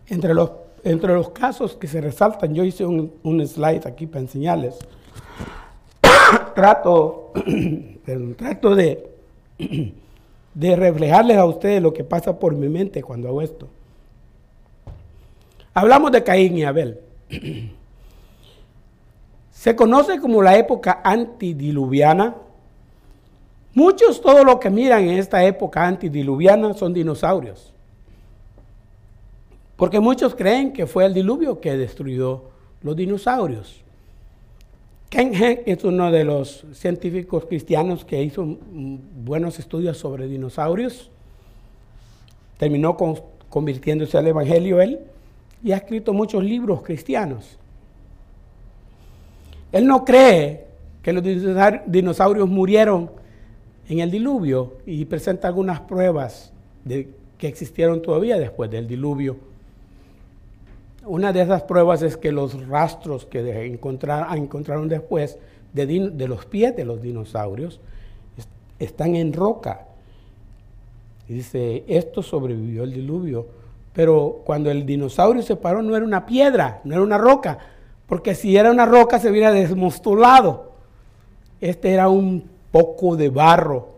Entre 0.08 0.34
los, 0.34 0.52
entre 0.84 1.13
los 1.13 1.30
casos 1.32 1.76
que 1.76 1.88
se 1.88 2.00
resaltan, 2.00 2.54
yo 2.54 2.63
hice 2.63 2.86
un, 2.86 3.15
un 3.24 3.45
slide 3.45 3.86
aquí 3.86 4.08
para 4.08 4.21
enseñarles. 4.21 4.78
trato, 6.56 7.34
trato 8.38 8.76
de, 8.76 9.10
de 10.55 10.75
reflejarles 10.75 11.37
a 11.37 11.45
ustedes 11.45 11.81
lo 11.81 11.93
que 11.93 12.03
pasa 12.03 12.39
por 12.39 12.55
mi 12.55 12.67
mente 12.69 13.03
cuando 13.03 13.27
hago 13.27 13.41
esto. 13.41 13.67
Hablamos 15.73 16.11
de 16.11 16.23
Caín 16.23 16.57
y 16.57 16.63
Abel. 16.63 17.01
Se 19.51 19.75
conoce 19.75 20.19
como 20.19 20.41
la 20.41 20.57
época 20.57 21.01
antidiluviana. 21.03 22.35
Muchos, 23.73 24.21
todo 24.21 24.45
lo 24.45 24.59
que 24.59 24.69
miran 24.69 25.03
en 25.03 25.17
esta 25.17 25.43
época 25.43 25.85
antidiluviana 25.85 26.73
son 26.73 26.93
dinosaurios. 26.93 27.73
Porque 29.75 29.99
muchos 29.99 30.33
creen 30.35 30.71
que 30.71 30.87
fue 30.87 31.05
el 31.05 31.13
diluvio 31.13 31.59
que 31.59 31.75
destruyó 31.75 32.43
los 32.81 32.95
dinosaurios. 32.95 33.85
Ken 35.15 35.34
Henk 35.34 35.62
es 35.65 35.82
uno 35.86 36.12
de 36.12 36.25
los 36.25 36.65
científicos 36.73 37.45
cristianos 37.45 38.04
que 38.04 38.21
hizo 38.21 38.58
buenos 38.73 39.60
estudios 39.60 39.97
sobre 39.97 40.28
dinosaurios. 40.28 41.10
Terminó 42.58 42.97
convirtiéndose 43.49 44.17
al 44.17 44.28
Evangelio 44.28 44.82
él 44.82 44.99
y 45.63 45.71
ha 45.71 45.78
escrito 45.78 46.12
muchos 46.12 46.43
libros 46.43 46.82
cristianos. 46.82 47.58
Él 49.71 49.88
no 49.88 50.04
cree 50.04 50.65
que 51.01 51.13
los 51.13 51.23
dinosaurios 51.86 52.49
murieron 52.49 53.10
en 53.88 53.99
el 53.99 54.12
diluvio 54.12 54.80
y 54.86 55.06
presenta 55.06 55.47
algunas 55.47 55.80
pruebas 55.80 56.51
de 56.84 57.08
que 57.38 57.47
existieron 57.47 58.01
todavía 58.01 58.38
después 58.38 58.69
del 58.69 58.86
diluvio. 58.86 59.38
Una 61.05 61.31
de 61.31 61.41
esas 61.41 61.61
pruebas 61.63 62.01
es 62.01 62.17
que 62.17 62.31
los 62.31 62.67
rastros 62.67 63.25
que 63.27 63.65
encontraron 63.65 64.89
después 64.89 65.37
de, 65.71 66.27
los 66.27 66.45
pies 66.45 66.75
de 66.75 66.83
los 66.83 67.01
dinosaurios 67.01 67.79
están 68.79 69.15
en 69.15 69.33
roca. 69.33 69.85
Y 71.27 71.33
dice, 71.33 71.83
esto 71.87 72.23
sobrevivió 72.23 72.83
el 72.83 72.93
diluvio. 72.93 73.45
Pero 73.93 74.41
cuando 74.45 74.71
el 74.71 74.85
dinosaurio 74.85 75.41
se 75.41 75.55
paró 75.55 75.81
no 75.81 75.95
era 75.95 76.05
una 76.05 76.25
piedra, 76.25 76.81
no 76.83 76.95
era 76.95 77.03
una 77.03 77.17
roca, 77.17 77.59
porque 78.07 78.35
si 78.35 78.57
era 78.57 78.71
una 78.71 78.85
roca 78.85 79.19
se 79.19 79.29
hubiera 79.29 79.51
desmostulado. 79.51 80.71
Este 81.61 81.91
era 81.91 82.09
un 82.09 82.49
poco 82.71 83.15
de 83.15 83.29
barro 83.29 83.89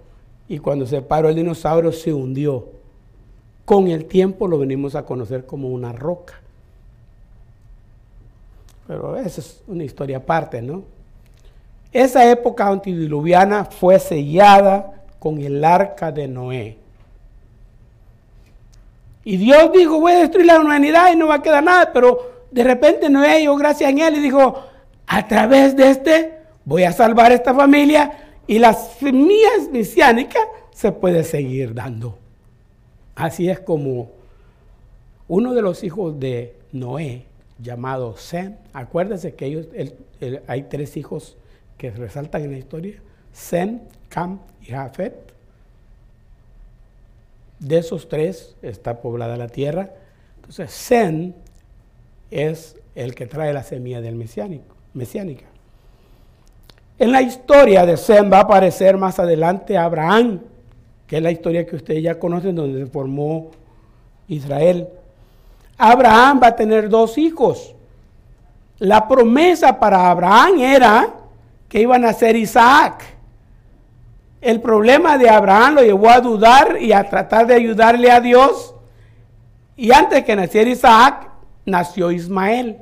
y 0.48 0.60
cuando 0.60 0.86
se 0.86 1.02
paró 1.02 1.30
el 1.30 1.36
dinosaurio 1.36 1.92
se 1.92 2.14
hundió. 2.14 2.68
Con 3.66 3.88
el 3.88 4.06
tiempo 4.06 4.48
lo 4.48 4.60
venimos 4.60 4.94
a 4.96 5.06
conocer 5.06 5.46
como 5.46 5.70
una 5.70 5.92
roca. 5.94 6.42
Pero 8.88 9.18
esa 9.18 9.42
es 9.42 9.62
una 9.68 9.84
historia 9.84 10.18
aparte, 10.18 10.62
¿no? 10.62 10.84
Esa 11.92 12.30
época 12.30 12.68
antidiluviana 12.68 13.66
fue 13.66 14.00
sellada 14.00 15.04
con 15.20 15.40
el 15.42 15.64
arca 15.64 16.12
de 16.12 16.28
Noé. 16.28 16.78
Y 19.24 19.38
Dios 19.38 19.72
dijo, 19.74 20.00
voy 20.00 20.14
a 20.14 20.20
destruir 20.20 20.46
la 20.46 20.60
humanidad 20.60 21.12
y 21.12 21.18
no 21.18 21.28
va 21.28 21.36
a 21.36 21.42
quedar 21.42 21.64
nada, 21.64 21.92
pero 21.92 22.46
de 22.50 22.64
repente 22.64 23.10
Noé 23.10 23.40
dio 23.40 23.56
gracias 23.58 23.90
en 23.90 24.00
él 24.00 24.16
y 24.16 24.20
dijo, 24.22 24.64
a 25.06 25.28
través 25.28 25.76
de 25.76 25.90
este 25.90 26.38
voy 26.64 26.84
a 26.84 26.94
salvar 26.94 27.32
esta 27.32 27.54
familia 27.54 28.12
y 28.48 28.60
las 28.60 28.94
semillas 28.94 29.70
mesiánicas 29.72 30.44
se 30.72 30.92
puede 30.92 31.24
seguir 31.24 31.74
dando. 31.74 32.18
Así 33.16 33.50
es 33.50 33.60
como 33.60 34.12
uno 35.28 35.54
de 35.54 35.62
los 35.62 35.84
hijos 35.84 36.20
de 36.20 36.56
Noé, 36.72 37.26
llamado 37.60 38.18
Sem, 38.18 38.56
acuérdense 38.74 39.34
que 39.34 39.46
ellos, 39.46 39.68
hay 40.48 40.64
tres 40.64 40.98
hijos 40.98 41.38
que 41.78 41.92
resaltan 41.92 42.44
en 42.44 42.52
la 42.52 42.58
historia, 42.58 42.96
Sem, 43.34 43.80
Cam 44.10 44.40
y 44.62 44.68
Jafet. 44.68 45.34
De 47.60 47.78
esos 47.78 48.08
tres 48.08 48.56
está 48.62 49.02
poblada 49.02 49.38
la 49.38 49.48
tierra. 49.48 49.92
Entonces, 50.36 50.72
Sem 50.72 51.34
es 52.30 52.76
el 52.96 53.16
que 53.16 53.28
trae 53.28 53.54
la 53.54 53.64
semilla 53.64 54.02
del 54.02 54.16
mesiánico, 54.16 54.76
mesiánica. 54.94 55.46
En 57.00 57.12
la 57.12 57.22
historia 57.22 57.86
de 57.86 57.96
Sem 57.96 58.32
va 58.32 58.40
a 58.40 58.42
aparecer 58.42 58.98
más 58.98 59.20
adelante 59.20 59.78
Abraham, 59.78 60.42
que 61.06 61.18
es 61.18 61.24
la 61.24 61.32
historia 61.32 61.66
que 61.66 61.76
ustedes 61.76 62.02
ya 62.04 62.18
conocen, 62.18 62.56
donde 62.56 62.86
se 62.86 62.92
formó 62.92 63.52
Israel. 64.28 64.88
Abraham 65.78 66.40
va 66.42 66.48
a 66.48 66.56
tener 66.56 66.90
dos 66.90 67.18
hijos. 67.18 67.76
La 68.80 69.08
promesa 69.08 69.80
para 69.80 70.10
Abraham 70.10 70.60
era 70.60 71.14
que 71.70 71.82
iban 71.82 72.06
a 72.06 72.14
ser 72.14 72.36
Isaac. 72.36 73.04
El 74.40 74.62
problema 74.62 75.18
de 75.18 75.30
Abraham 75.30 75.76
lo 75.76 75.82
llevó 75.82 76.10
a 76.10 76.22
dudar 76.22 76.78
y 76.80 76.94
a 76.94 77.10
tratar 77.10 77.48
de 77.48 77.56
ayudarle 77.56 78.12
a 78.12 78.22
Dios. 78.22 78.74
Y 79.76 79.92
antes 79.92 80.24
que 80.24 80.36
naciera 80.36 80.70
Isaac, 80.70 81.30
nació 81.66 82.12
Ismael. 82.12 82.78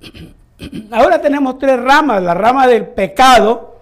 Ahora 0.90 1.20
tenemos 1.20 1.58
tres 1.58 1.78
ramas, 1.80 2.22
la 2.22 2.34
rama 2.34 2.66
del 2.66 2.86
pecado, 2.86 3.75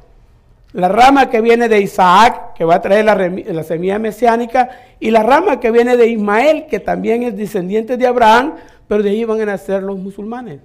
la 0.74 0.88
rama 0.88 1.30
que 1.30 1.40
viene 1.40 1.68
de 1.68 1.80
Isaac, 1.80 2.54
que 2.54 2.64
va 2.64 2.74
a 2.74 2.82
traer 2.82 3.04
la, 3.04 3.62
semilla 3.62 4.00
mesiánica, 4.00 4.70
y 4.98 5.12
la 5.12 5.22
rama 5.22 5.60
que 5.60 5.70
viene 5.70 5.96
de 5.96 6.08
Ismael, 6.08 6.66
que 6.66 6.80
también 6.80 7.22
es 7.22 7.36
descendiente 7.36 7.96
de 7.96 8.08
Abraham, 8.08 8.54
pero 8.88 9.00
de 9.00 9.10
ahí 9.10 9.24
van 9.24 9.40
a 9.40 9.46
nacer 9.46 9.84
los 9.84 9.96
musulmanes. 9.96 10.60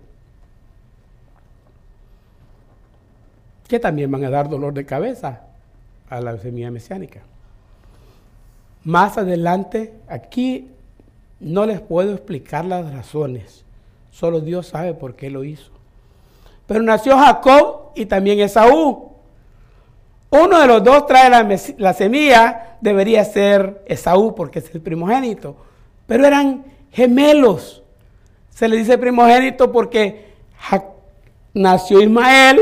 Que 3.67 3.79
también 3.79 4.09
van 4.09 4.25
a 4.25 4.31
dar 4.31 4.49
dolor 4.49 4.73
de 4.73 4.83
cabeza 4.83 5.41
a 6.09 6.19
la 6.19 6.35
semilla 6.39 6.71
mesiánica. 6.71 7.21
Más 8.83 9.15
adelante, 9.19 9.93
aquí 10.07 10.71
no 11.39 11.67
les 11.67 11.81
puedo 11.81 12.13
explicar 12.13 12.65
las 12.65 12.91
razones, 12.91 13.63
solo 14.09 14.41
Dios 14.41 14.65
sabe 14.65 14.95
por 14.95 15.15
qué 15.15 15.29
lo 15.29 15.43
hizo. 15.43 15.69
Pero 16.65 16.81
nació 16.81 17.15
Jacob 17.15 17.91
y 17.95 18.07
también 18.07 18.39
Esaú. 18.39 19.08
Uno 20.31 20.59
de 20.59 20.67
los 20.67 20.83
dos 20.83 21.07
trae 21.07 21.29
la, 21.77 21.93
semilla, 21.93 22.77
debería 22.81 23.23
ser 23.25 23.83
Esaú 23.87 24.35
porque 24.35 24.59
es 24.59 24.73
el 24.73 24.81
primogénito. 24.81 25.55
Pero 26.05 26.25
eran 26.25 26.65
gemelos. 26.91 27.83
Se 28.49 28.67
le 28.67 28.77
dice 28.77 28.97
primogénito 28.97 29.71
porque 29.71 30.33
nació 31.53 32.01
Ismael 32.01 32.59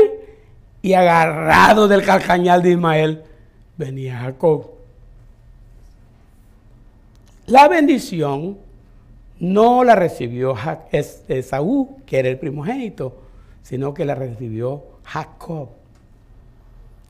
y 0.80 0.94
agarrado 0.94 1.88
del 1.88 2.04
calcañal 2.04 2.62
de 2.62 2.70
Ismael 2.70 3.22
venía 3.76 4.18
Jacob. 4.18 4.70
La 7.46 7.68
bendición 7.68 8.58
no 9.40 9.84
la 9.84 9.94
recibió 9.94 10.54
Esaú, 10.92 12.00
que 12.04 12.18
era 12.18 12.28
el 12.28 12.38
primogénito, 12.38 13.16
sino 13.62 13.94
que 13.94 14.04
la 14.04 14.14
recibió 14.14 14.84
Jacob. 15.04 15.77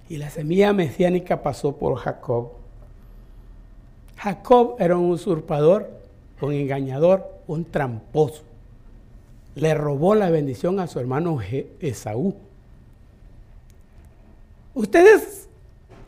Y 0.09 0.17
la 0.17 0.31
semilla 0.31 0.73
mesiánica 0.73 1.43
pasó 1.43 1.77
por 1.77 1.97
Jacob. 1.97 2.51
Jacob 4.17 4.77
era 4.79 4.97
un 4.97 5.11
usurpador, 5.11 5.91
un 6.41 6.53
engañador, 6.53 7.31
un 7.47 7.65
tramposo. 7.65 8.43
Le 9.55 9.75
robó 9.75 10.15
la 10.15 10.31
bendición 10.31 10.81
a 10.81 10.87
su 10.87 10.99
hermano 10.99 11.39
Esaú. 11.81 12.35
¿Ustedes 14.75 15.49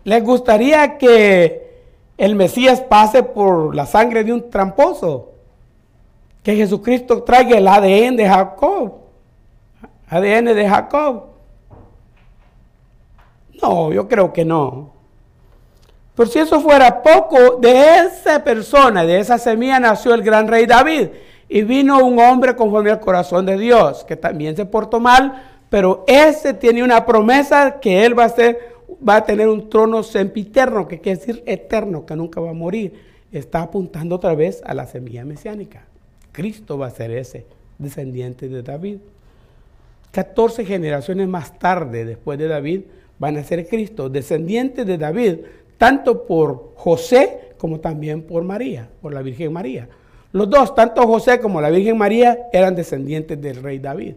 les 0.04 0.24
gustaría 0.24 0.96
que 0.98 1.82
el 2.16 2.34
Mesías 2.36 2.80
pase 2.80 3.22
por 3.22 3.74
la 3.74 3.86
sangre 3.86 4.24
de 4.24 4.32
un 4.32 4.50
tramposo? 4.50 5.30
que 6.42 6.56
Jesucristo 6.56 7.22
traiga 7.22 7.58
el 7.58 7.68
ADN 7.68 8.16
de 8.16 8.28
Jacob. 8.28 8.92
ADN 10.08 10.46
de 10.46 10.68
Jacob. 10.68 11.24
No, 13.62 13.92
yo 13.92 14.08
creo 14.08 14.32
que 14.32 14.44
no. 14.44 14.92
Por 16.14 16.28
si 16.28 16.38
eso 16.38 16.60
fuera 16.60 17.02
poco, 17.02 17.56
de 17.56 18.00
esa 18.00 18.42
persona, 18.44 19.04
de 19.04 19.20
esa 19.20 19.38
semilla 19.38 19.80
nació 19.80 20.14
el 20.14 20.22
gran 20.22 20.48
rey 20.48 20.66
David. 20.66 21.08
Y 21.48 21.62
vino 21.62 22.04
un 22.04 22.18
hombre 22.18 22.54
conforme 22.54 22.90
al 22.90 23.00
corazón 23.00 23.46
de 23.46 23.56
Dios, 23.56 24.04
que 24.04 24.16
también 24.16 24.54
se 24.54 24.66
portó 24.66 25.00
mal, 25.00 25.42
pero 25.68 26.04
ese 26.06 26.54
tiene 26.54 26.84
una 26.84 27.06
promesa 27.06 27.80
que 27.80 28.04
él 28.04 28.18
va 28.18 28.24
a 28.24 28.28
ser, 28.28 28.76
va 29.06 29.16
a 29.16 29.24
tener 29.24 29.48
un 29.48 29.68
trono 29.68 30.02
sempiterno, 30.02 30.86
que 30.86 31.00
quiere 31.00 31.18
decir 31.18 31.42
eterno, 31.46 32.04
que 32.06 32.14
nunca 32.16 32.40
va 32.40 32.50
a 32.50 32.54
morir. 32.54 33.02
Está 33.32 33.62
apuntando 33.62 34.16
otra 34.16 34.34
vez 34.34 34.62
a 34.64 34.74
la 34.74 34.86
semilla 34.86 35.24
mesiánica. 35.24 35.84
Cristo 36.32 36.76
va 36.78 36.88
a 36.88 36.90
ser 36.90 37.12
ese 37.12 37.46
descendiente 37.78 38.48
de 38.48 38.62
David. 38.62 38.98
14 40.12 40.64
generaciones 40.64 41.28
más 41.28 41.58
tarde, 41.58 42.04
después 42.04 42.38
de 42.38 42.48
David, 42.48 42.82
van 43.20 43.37
a 43.37 43.44
ser 43.44 43.68
Cristo, 43.68 44.09
descendientes 44.09 44.85
de 44.87 44.98
David, 44.98 45.37
tanto 45.78 46.26
por 46.26 46.72
José 46.74 47.52
como 47.59 47.78
también 47.78 48.22
por 48.22 48.42
María, 48.42 48.88
por 49.00 49.14
la 49.14 49.22
Virgen 49.22 49.52
María. 49.52 49.88
Los 50.33 50.48
dos, 50.48 50.74
tanto 50.74 51.06
José 51.06 51.38
como 51.38 51.61
la 51.61 51.70
Virgen 51.70 51.98
María, 51.98 52.48
eran 52.52 52.74
descendientes 52.74 53.40
del 53.40 53.62
rey 53.62 53.78
David. 53.78 54.14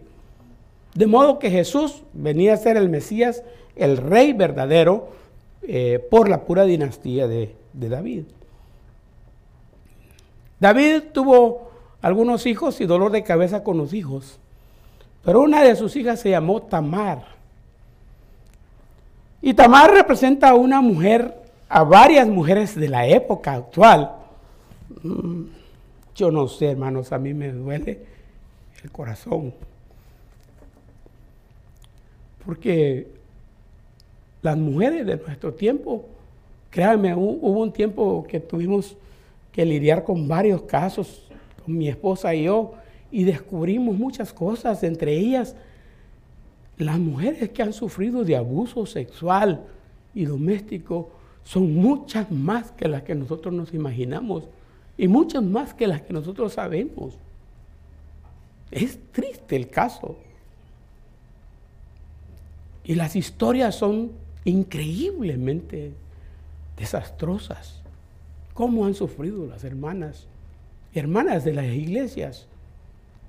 De 0.94 1.06
modo 1.06 1.38
que 1.38 1.50
Jesús 1.50 2.02
venía 2.14 2.54
a 2.54 2.56
ser 2.56 2.78
el 2.78 2.88
Mesías, 2.88 3.42
el 3.76 3.98
rey 3.98 4.32
verdadero, 4.32 5.08
eh, 5.62 6.06
por 6.10 6.28
la 6.28 6.44
pura 6.44 6.64
dinastía 6.64 7.28
de, 7.28 7.54
de 7.74 7.88
David. 7.88 8.24
David 10.60 11.02
tuvo 11.12 11.70
algunos 12.00 12.46
hijos 12.46 12.80
y 12.80 12.86
dolor 12.86 13.12
de 13.12 13.22
cabeza 13.22 13.62
con 13.62 13.76
los 13.76 13.92
hijos. 13.92 14.38
Pero 15.24 15.40
una 15.40 15.62
de 15.62 15.76
sus 15.76 15.94
hijas 15.96 16.20
se 16.20 16.30
llamó 16.30 16.62
Tamar. 16.62 17.33
Y 19.46 19.52
Tamar 19.52 19.92
representa 19.92 20.48
a 20.48 20.54
una 20.54 20.80
mujer, 20.80 21.34
a 21.68 21.84
varias 21.84 22.26
mujeres 22.26 22.74
de 22.74 22.88
la 22.88 23.06
época 23.06 23.52
actual. 23.52 24.10
Mm, 25.02 25.42
yo 26.16 26.30
no 26.30 26.48
sé, 26.48 26.70
hermanos, 26.70 27.12
a 27.12 27.18
mí 27.18 27.34
me 27.34 27.52
duele 27.52 27.98
el 28.82 28.90
corazón. 28.90 29.52
Porque 32.46 33.06
las 34.40 34.56
mujeres 34.56 35.04
de 35.04 35.18
nuestro 35.18 35.52
tiempo, 35.52 36.06
créanme, 36.70 37.14
hubo 37.14 37.60
un 37.60 37.70
tiempo 37.70 38.26
que 38.26 38.40
tuvimos 38.40 38.96
que 39.52 39.66
lidiar 39.66 40.04
con 40.04 40.26
varios 40.26 40.62
casos, 40.62 41.28
con 41.62 41.76
mi 41.76 41.90
esposa 41.90 42.34
y 42.34 42.44
yo, 42.44 42.72
y 43.10 43.24
descubrimos 43.24 43.94
muchas 43.94 44.32
cosas, 44.32 44.82
entre 44.84 45.12
ellas 45.12 45.54
las 46.78 46.98
mujeres 46.98 47.50
que 47.50 47.62
han 47.62 47.72
sufrido 47.72 48.24
de 48.24 48.36
abuso 48.36 48.86
sexual 48.86 49.64
y 50.14 50.24
doméstico 50.24 51.10
son 51.44 51.74
muchas 51.74 52.30
más 52.30 52.70
que 52.72 52.88
las 52.88 53.02
que 53.02 53.14
nosotros 53.14 53.54
nos 53.54 53.74
imaginamos 53.74 54.44
y 54.96 55.08
muchas 55.08 55.42
más 55.42 55.74
que 55.74 55.86
las 55.86 56.02
que 56.02 56.12
nosotros 56.12 56.54
sabemos. 56.54 57.14
Es 58.70 58.98
triste 59.12 59.56
el 59.56 59.68
caso. 59.68 60.16
Y 62.82 62.94
las 62.94 63.16
historias 63.16 63.76
son 63.76 64.12
increíblemente 64.44 65.92
desastrosas. 66.76 67.80
¿Cómo 68.52 68.86
han 68.86 68.94
sufrido 68.94 69.46
las 69.46 69.64
hermanas? 69.64 70.26
Hermanas 70.94 71.44
de 71.44 71.52
las 71.52 71.66
iglesias 71.66 72.46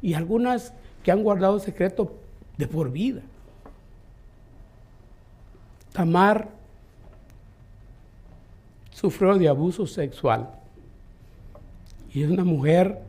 y 0.02 0.14
algunas 0.14 0.74
que 1.04 1.12
han 1.12 1.24
guardado 1.24 1.60
secreto 1.60 2.16
de 2.58 2.68
por 2.68 2.92
vida. 2.92 3.22
Tamar 5.96 6.50
sufrió 8.92 9.38
de 9.38 9.48
abuso 9.48 9.88
sexual 9.88 10.50
y 12.14 12.24
es 12.24 12.30
una 12.30 12.44
mujer 12.44 13.00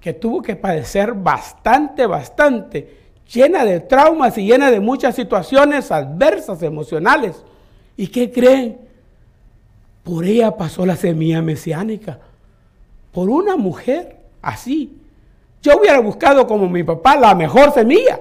que 0.00 0.14
tuvo 0.14 0.40
que 0.40 0.56
padecer 0.56 1.12
bastante, 1.12 2.06
bastante, 2.06 2.96
llena 3.30 3.62
de 3.66 3.80
traumas 3.80 4.38
y 4.38 4.46
llena 4.46 4.70
de 4.70 4.80
muchas 4.80 5.14
situaciones 5.14 5.92
adversas 5.92 6.62
emocionales. 6.62 7.44
¿Y 7.94 8.06
qué 8.06 8.32
creen? 8.32 8.78
Por 10.02 10.24
ella 10.24 10.56
pasó 10.56 10.86
la 10.86 10.96
semilla 10.96 11.42
mesiánica, 11.42 12.20
por 13.12 13.28
una 13.28 13.56
mujer 13.56 14.16
así, 14.40 14.98
yo 15.60 15.76
hubiera 15.78 16.00
buscado 16.00 16.46
como 16.46 16.70
mi 16.70 16.82
papá 16.82 17.16
la 17.16 17.34
mejor 17.34 17.74
semilla. 17.74 18.18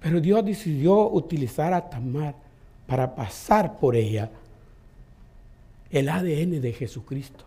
Pero 0.00 0.20
Dios 0.20 0.44
decidió 0.44 1.08
utilizar 1.08 1.72
a 1.72 1.88
Tamar 1.88 2.34
para 2.86 3.14
pasar 3.14 3.78
por 3.78 3.96
ella 3.96 4.30
el 5.90 6.08
ADN 6.08 6.60
de 6.60 6.72
Jesucristo. 6.72 7.44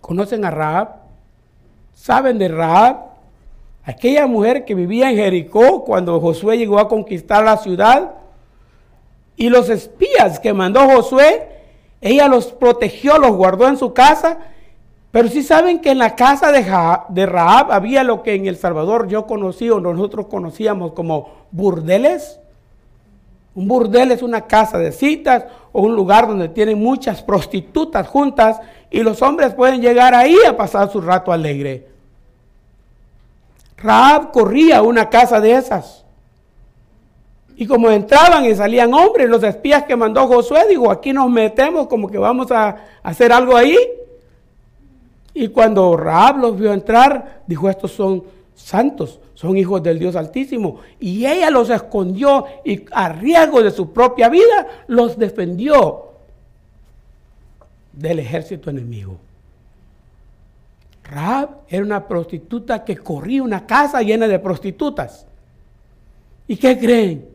¿Conocen 0.00 0.44
a 0.44 0.50
Raab? 0.50 0.96
¿Saben 1.94 2.38
de 2.38 2.48
Raab? 2.48 3.10
Aquella 3.84 4.26
mujer 4.26 4.64
que 4.64 4.74
vivía 4.74 5.10
en 5.10 5.16
Jericó 5.16 5.84
cuando 5.84 6.20
Josué 6.20 6.58
llegó 6.58 6.78
a 6.78 6.88
conquistar 6.88 7.44
la 7.44 7.56
ciudad. 7.56 8.12
Y 9.36 9.48
los 9.48 9.68
espías 9.68 10.38
que 10.38 10.52
mandó 10.52 10.88
Josué, 10.88 11.48
ella 12.00 12.28
los 12.28 12.52
protegió, 12.52 13.18
los 13.18 13.32
guardó 13.32 13.68
en 13.68 13.76
su 13.76 13.92
casa 13.92 14.38
pero 15.12 15.28
si 15.28 15.42
saben 15.42 15.80
que 15.80 15.90
en 15.90 15.98
la 15.98 16.14
casa 16.14 16.52
de, 16.52 16.62
de 17.08 17.26
Rahab 17.26 17.72
había 17.72 18.04
lo 18.04 18.22
que 18.22 18.34
en 18.34 18.46
El 18.46 18.56
Salvador 18.56 19.08
yo 19.08 19.26
conocí 19.26 19.68
o 19.68 19.80
nosotros 19.80 20.26
conocíamos 20.26 20.92
como 20.92 21.30
burdeles. 21.50 22.38
Un 23.56 23.66
burdel 23.66 24.12
es 24.12 24.22
una 24.22 24.42
casa 24.42 24.78
de 24.78 24.92
citas 24.92 25.46
o 25.72 25.82
un 25.82 25.96
lugar 25.96 26.28
donde 26.28 26.48
tienen 26.48 26.78
muchas 26.78 27.22
prostitutas 27.22 28.06
juntas 28.06 28.60
y 28.88 29.02
los 29.02 29.20
hombres 29.22 29.52
pueden 29.54 29.80
llegar 29.80 30.14
ahí 30.14 30.36
a 30.46 30.56
pasar 30.56 30.90
su 30.92 31.00
rato 31.00 31.32
alegre. 31.32 31.88
Rahab 33.78 34.30
corría 34.30 34.78
a 34.78 34.82
una 34.82 35.10
casa 35.10 35.40
de 35.40 35.52
esas. 35.52 36.04
Y 37.56 37.66
como 37.66 37.90
entraban 37.90 38.44
y 38.44 38.54
salían 38.54 38.94
hombres, 38.94 39.28
los 39.28 39.42
espías 39.42 39.82
que 39.84 39.96
mandó 39.96 40.26
Josué, 40.28 40.66
digo, 40.68 40.90
aquí 40.90 41.12
nos 41.12 41.28
metemos 41.28 41.88
como 41.88 42.08
que 42.08 42.18
vamos 42.18 42.50
a 42.52 42.76
hacer 43.02 43.32
algo 43.32 43.56
ahí. 43.56 43.76
Y 45.40 45.48
cuando 45.48 45.96
Raab 45.96 46.36
los 46.36 46.58
vio 46.58 46.70
entrar, 46.70 47.44
dijo, 47.46 47.70
estos 47.70 47.92
son 47.92 48.24
santos, 48.54 49.20
son 49.32 49.56
hijos 49.56 49.82
del 49.82 49.98
Dios 49.98 50.14
Altísimo. 50.14 50.80
Y 51.00 51.24
ella 51.24 51.48
los 51.48 51.70
escondió 51.70 52.44
y 52.62 52.84
a 52.92 53.08
riesgo 53.08 53.62
de 53.62 53.70
su 53.70 53.90
propia 53.90 54.28
vida 54.28 54.84
los 54.86 55.18
defendió 55.18 56.10
del 57.94 58.18
ejército 58.18 58.68
enemigo. 58.68 59.16
Raab 61.04 61.60
era 61.70 61.84
una 61.84 62.06
prostituta 62.06 62.84
que 62.84 62.98
corría 62.98 63.42
una 63.42 63.66
casa 63.66 64.02
llena 64.02 64.28
de 64.28 64.38
prostitutas. 64.40 65.24
¿Y 66.46 66.58
qué 66.58 66.78
creen? 66.78 67.26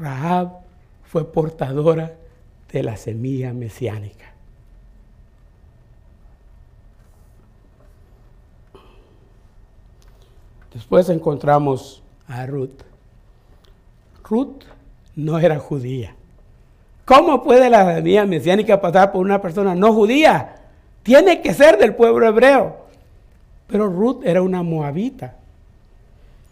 Rahab 0.00 0.62
fue 1.04 1.30
portadora 1.30 2.12
de 2.72 2.82
la 2.82 2.96
semilla 2.96 3.52
mesiánica. 3.52 4.35
Después 10.76 11.08
encontramos 11.08 12.02
a 12.28 12.44
Ruth. 12.44 12.82
Ruth 14.28 14.62
no 15.14 15.38
era 15.38 15.58
judía. 15.58 16.14
¿Cómo 17.06 17.42
puede 17.42 17.70
la 17.70 17.94
semilla 17.94 18.26
mesiánica 18.26 18.78
pasar 18.78 19.10
por 19.10 19.24
una 19.24 19.40
persona 19.40 19.74
no 19.74 19.94
judía? 19.94 20.56
Tiene 21.02 21.40
que 21.40 21.54
ser 21.54 21.78
del 21.78 21.94
pueblo 21.94 22.28
hebreo. 22.28 22.76
Pero 23.68 23.86
Ruth 23.88 24.20
era 24.22 24.42
una 24.42 24.62
moabita. 24.62 25.36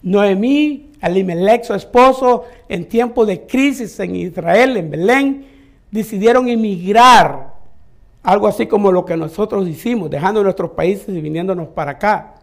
Noemí, 0.02 0.92
Alimelech, 1.02 1.64
su 1.64 1.74
esposo, 1.74 2.44
en 2.66 2.88
tiempo 2.88 3.26
de 3.26 3.42
crisis 3.42 4.00
en 4.00 4.16
Israel, 4.16 4.78
en 4.78 4.90
Belén, 4.90 5.46
decidieron 5.90 6.48
emigrar. 6.48 7.52
Algo 8.22 8.46
así 8.46 8.66
como 8.66 8.90
lo 8.90 9.04
que 9.04 9.18
nosotros 9.18 9.68
hicimos, 9.68 10.08
dejando 10.08 10.42
nuestros 10.42 10.70
países 10.70 11.10
y 11.10 11.20
viniéndonos 11.20 11.68
para 11.68 11.90
acá. 11.90 12.33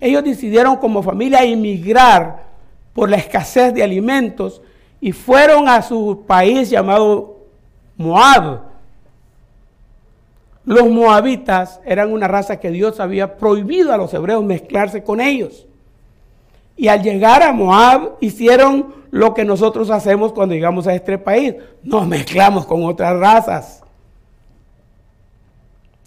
Ellos 0.00 0.24
decidieron 0.24 0.76
como 0.76 1.02
familia 1.02 1.42
emigrar 1.44 2.44
por 2.92 3.10
la 3.10 3.16
escasez 3.16 3.74
de 3.74 3.82
alimentos 3.82 4.60
y 5.00 5.12
fueron 5.12 5.68
a 5.68 5.82
su 5.82 6.24
país 6.26 6.70
llamado 6.70 7.38
Moab. 7.96 8.62
Los 10.64 10.88
moabitas 10.88 11.80
eran 11.84 12.10
una 12.12 12.26
raza 12.26 12.58
que 12.58 12.70
Dios 12.70 13.00
había 13.00 13.36
prohibido 13.36 13.92
a 13.92 13.98
los 13.98 14.14
hebreos 14.14 14.42
mezclarse 14.44 15.04
con 15.04 15.20
ellos. 15.20 15.66
Y 16.76 16.88
al 16.88 17.02
llegar 17.02 17.42
a 17.42 17.52
Moab 17.52 18.16
hicieron 18.20 18.94
lo 19.10 19.34
que 19.34 19.44
nosotros 19.44 19.90
hacemos 19.90 20.32
cuando 20.32 20.54
llegamos 20.54 20.86
a 20.86 20.94
este 20.94 21.18
país. 21.18 21.54
Nos 21.82 22.06
mezclamos 22.06 22.66
con 22.66 22.84
otras 22.84 23.16
razas. 23.18 23.82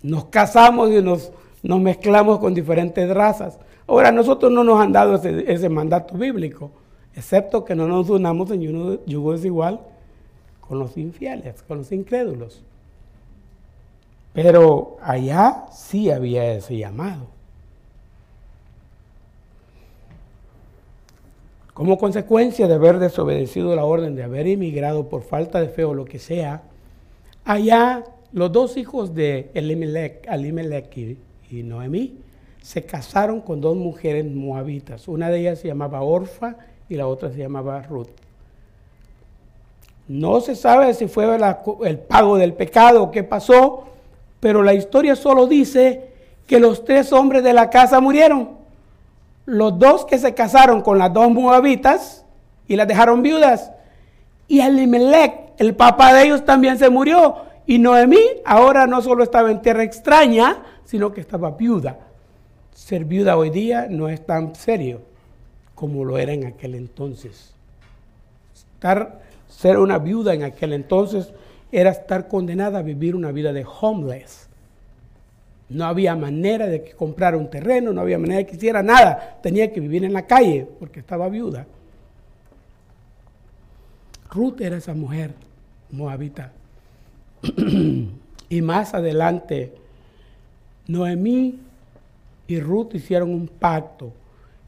Nos 0.01 0.25
casamos 0.25 0.91
y 0.91 1.01
nos, 1.01 1.31
nos 1.61 1.79
mezclamos 1.79 2.39
con 2.39 2.53
diferentes 2.53 3.09
razas. 3.13 3.59
Ahora, 3.87 4.11
nosotros 4.11 4.51
no 4.51 4.63
nos 4.65 4.81
han 4.81 4.91
dado 4.91 5.15
ese, 5.15 5.69
mandato 5.69 6.17
bíblico, 6.17 6.71
excepto 7.15 7.63
que 7.63 7.73
no 7.73 7.87
nos 7.87 8.09
unamos 8.09 8.51
en 8.51 8.61
yugo, 8.61 9.05
yugo 9.05 9.31
desigual 9.31 9.79
con 10.59 10.77
los 10.77 10.97
infieles, 10.97 11.63
con 11.63 11.77
los 11.77 11.91
incrédulos. 11.93 12.61
Pero 14.33 14.97
allá 15.01 15.65
sí 15.71 16.11
había 16.11 16.53
ese 16.53 16.77
llamado. 16.77 17.27
Como 21.73 21.97
consecuencia 21.97 22.67
de 22.67 22.73
haber 22.73 22.99
desobedecido 22.99 23.73
la 23.75 23.85
orden 23.85 24.15
de 24.15 24.23
haber 24.23 24.47
emigrado 24.47 25.07
por 25.07 25.21
falta 25.21 25.61
de 25.61 25.69
fe 25.69 25.85
o 25.85 25.93
lo 25.93 26.05
que 26.05 26.19
sea, 26.19 26.63
allá 27.45 28.03
los 28.33 28.51
dos 28.51 28.75
hijos 28.75 29.15
de 29.15 29.49
Elimelech, 29.53 30.27
Elimelech 30.27 30.97
y, 30.97 31.17
y 31.49 31.63
Noemí 31.63 32.17
se 32.67 32.83
casaron 32.83 33.39
con 33.39 33.61
dos 33.61 33.77
mujeres 33.77 34.25
moabitas. 34.25 35.07
Una 35.07 35.29
de 35.29 35.39
ellas 35.39 35.59
se 35.59 35.69
llamaba 35.69 36.01
Orfa 36.01 36.57
y 36.89 36.95
la 36.97 37.07
otra 37.07 37.31
se 37.31 37.37
llamaba 37.37 37.81
Ruth. 37.83 38.09
No 40.09 40.41
se 40.41 40.53
sabe 40.53 40.93
si 40.93 41.07
fue 41.07 41.33
el 41.85 41.99
pago 41.99 42.35
del 42.35 42.51
pecado 42.55 43.03
o 43.03 43.09
qué 43.09 43.23
pasó, 43.23 43.85
pero 44.41 44.63
la 44.63 44.73
historia 44.73 45.15
solo 45.15 45.47
dice 45.47 46.09
que 46.45 46.59
los 46.59 46.83
tres 46.83 47.13
hombres 47.13 47.41
de 47.41 47.53
la 47.53 47.69
casa 47.69 48.01
murieron. 48.01 48.49
Los 49.45 49.79
dos 49.79 50.03
que 50.03 50.17
se 50.17 50.33
casaron 50.33 50.81
con 50.81 50.97
las 50.97 51.13
dos 51.13 51.31
moabitas 51.31 52.25
y 52.67 52.75
las 52.75 52.89
dejaron 52.89 53.21
viudas. 53.21 53.71
Y 54.49 54.59
Elimelech, 54.59 55.53
el 55.57 55.73
papá 55.73 56.13
de 56.13 56.25
ellos, 56.25 56.43
también 56.43 56.77
se 56.77 56.89
murió. 56.89 57.37
Y 57.65 57.79
Noemí 57.79 58.19
ahora 58.43 58.87
no 58.87 59.01
solo 59.01 59.23
estaba 59.23 59.51
en 59.51 59.61
tierra 59.61 59.83
extraña, 59.83 60.63
sino 60.83 61.13
que 61.13 61.21
estaba 61.21 61.51
viuda. 61.51 62.06
Ser 62.77 63.05
viuda 63.05 63.35
hoy 63.37 63.49
día 63.49 63.87
no 63.89 64.07
es 64.07 64.23
tan 64.23 64.53
serio 64.53 65.01
como 65.73 66.05
lo 66.05 66.19
era 66.19 66.31
en 66.31 66.45
aquel 66.45 66.75
entonces. 66.75 67.51
Estar, 68.53 69.19
ser 69.49 69.79
una 69.79 69.97
viuda 69.97 70.35
en 70.35 70.43
aquel 70.43 70.73
entonces 70.73 71.33
era 71.71 71.89
estar 71.89 72.27
condenada 72.27 72.77
a 72.77 72.83
vivir 72.83 73.15
una 73.15 73.31
vida 73.31 73.51
de 73.51 73.65
homeless. 73.65 74.47
No 75.69 75.85
había 75.85 76.15
manera 76.15 76.67
de 76.67 76.83
que 76.83 76.91
comprara 76.91 77.35
un 77.35 77.49
terreno, 77.49 77.93
no 77.93 78.01
había 78.01 78.19
manera 78.19 78.37
de 78.37 78.45
que 78.45 78.55
hiciera 78.55 78.83
nada. 78.83 79.39
Tenía 79.41 79.73
que 79.73 79.79
vivir 79.79 80.05
en 80.05 80.13
la 80.13 80.27
calle 80.27 80.67
porque 80.77 80.99
estaba 80.99 81.27
viuda. 81.29 81.65
Ruth 84.29 84.61
era 84.61 84.77
esa 84.77 84.93
mujer 84.93 85.33
moabita. 85.89 86.51
y 88.49 88.61
más 88.61 88.93
adelante, 88.93 89.73
Noemí 90.87 91.66
y 92.47 92.59
Ruth 92.59 92.95
hicieron 92.95 93.29
un 93.29 93.47
pacto. 93.47 94.11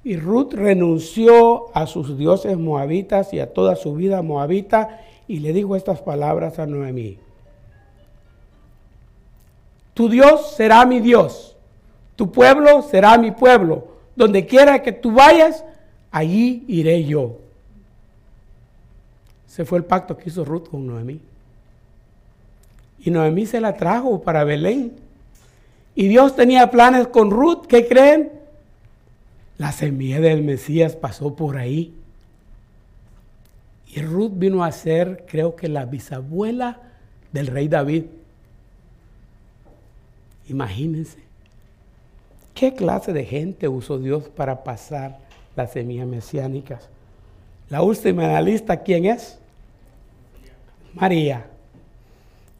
Y 0.04 0.18
Ruth 0.18 0.54
renunció 0.54 1.76
a 1.76 1.88
sus 1.88 2.18
dioses 2.18 2.58
moabitas 2.58 3.34
y 3.34 3.40
a 3.40 3.54
toda 3.54 3.76
su 3.76 3.96
vida 3.96 4.22
moabita 4.22 5.02
y 5.28 5.40
le 5.40 5.54
dijo 5.54 5.76
estas 5.76 6.02
palabras 6.02 6.60
a 6.60 6.66
Noemí. 6.66 7.18
Tu 9.94 10.10
Dios 10.10 10.54
será 10.56 10.86
mi 10.86 11.00
Dios, 11.00 11.58
tu 12.16 12.32
pueblo 12.32 12.82
será 12.82 13.18
mi 13.18 13.32
pueblo. 13.32 13.88
Donde 14.16 14.46
quiera 14.46 14.82
que 14.82 14.92
tú 14.92 15.12
vayas, 15.12 15.64
allí 16.12 16.66
iré 16.68 17.04
yo. 17.06 17.38
Ese 19.48 19.66
fue 19.66 19.78
el 19.78 19.86
pacto 19.86 20.18
que 20.18 20.30
hizo 20.30 20.44
Ruth 20.44 20.70
con 20.70 20.86
Noemí. 20.86 21.20
Y 23.00 23.12
Noemí 23.12 23.46
se 23.46 23.62
la 23.62 23.76
trajo 23.76 24.22
para 24.22 24.44
Belén. 24.44 24.94
Y 26.00 26.08
Dios 26.08 26.34
tenía 26.34 26.72
planes 26.72 27.10
con 27.10 27.30
Ruth, 27.30 27.66
¿qué 27.68 27.86
creen? 27.86 28.32
La 29.58 29.74
semilla 29.74 30.22
del 30.22 30.44
Mesías 30.44 30.96
pasó 30.96 31.36
por 31.36 31.58
ahí. 31.58 31.94
Y 33.86 34.02
Ruth 34.04 34.32
vino 34.36 34.64
a 34.64 34.72
ser, 34.72 35.26
creo 35.28 35.58
que 35.58 35.68
la 35.68 35.84
bisabuela 35.84 36.80
del 37.34 37.48
rey 37.48 37.68
David. 37.68 38.06
Imagínense. 40.48 41.20
¿Qué 42.54 42.74
clase 42.74 43.12
de 43.12 43.26
gente 43.26 43.68
usó 43.68 44.00
Dios 44.00 44.30
para 44.30 44.64
pasar 44.64 45.20
las 45.58 45.74
semillas 45.74 46.08
mesiánicas? 46.08 46.88
La 47.68 47.82
última 47.82 48.24
en 48.24 48.32
la 48.32 48.42
lista, 48.42 48.84
¿quién 48.84 49.04
es? 49.04 49.38
María. 50.94 51.46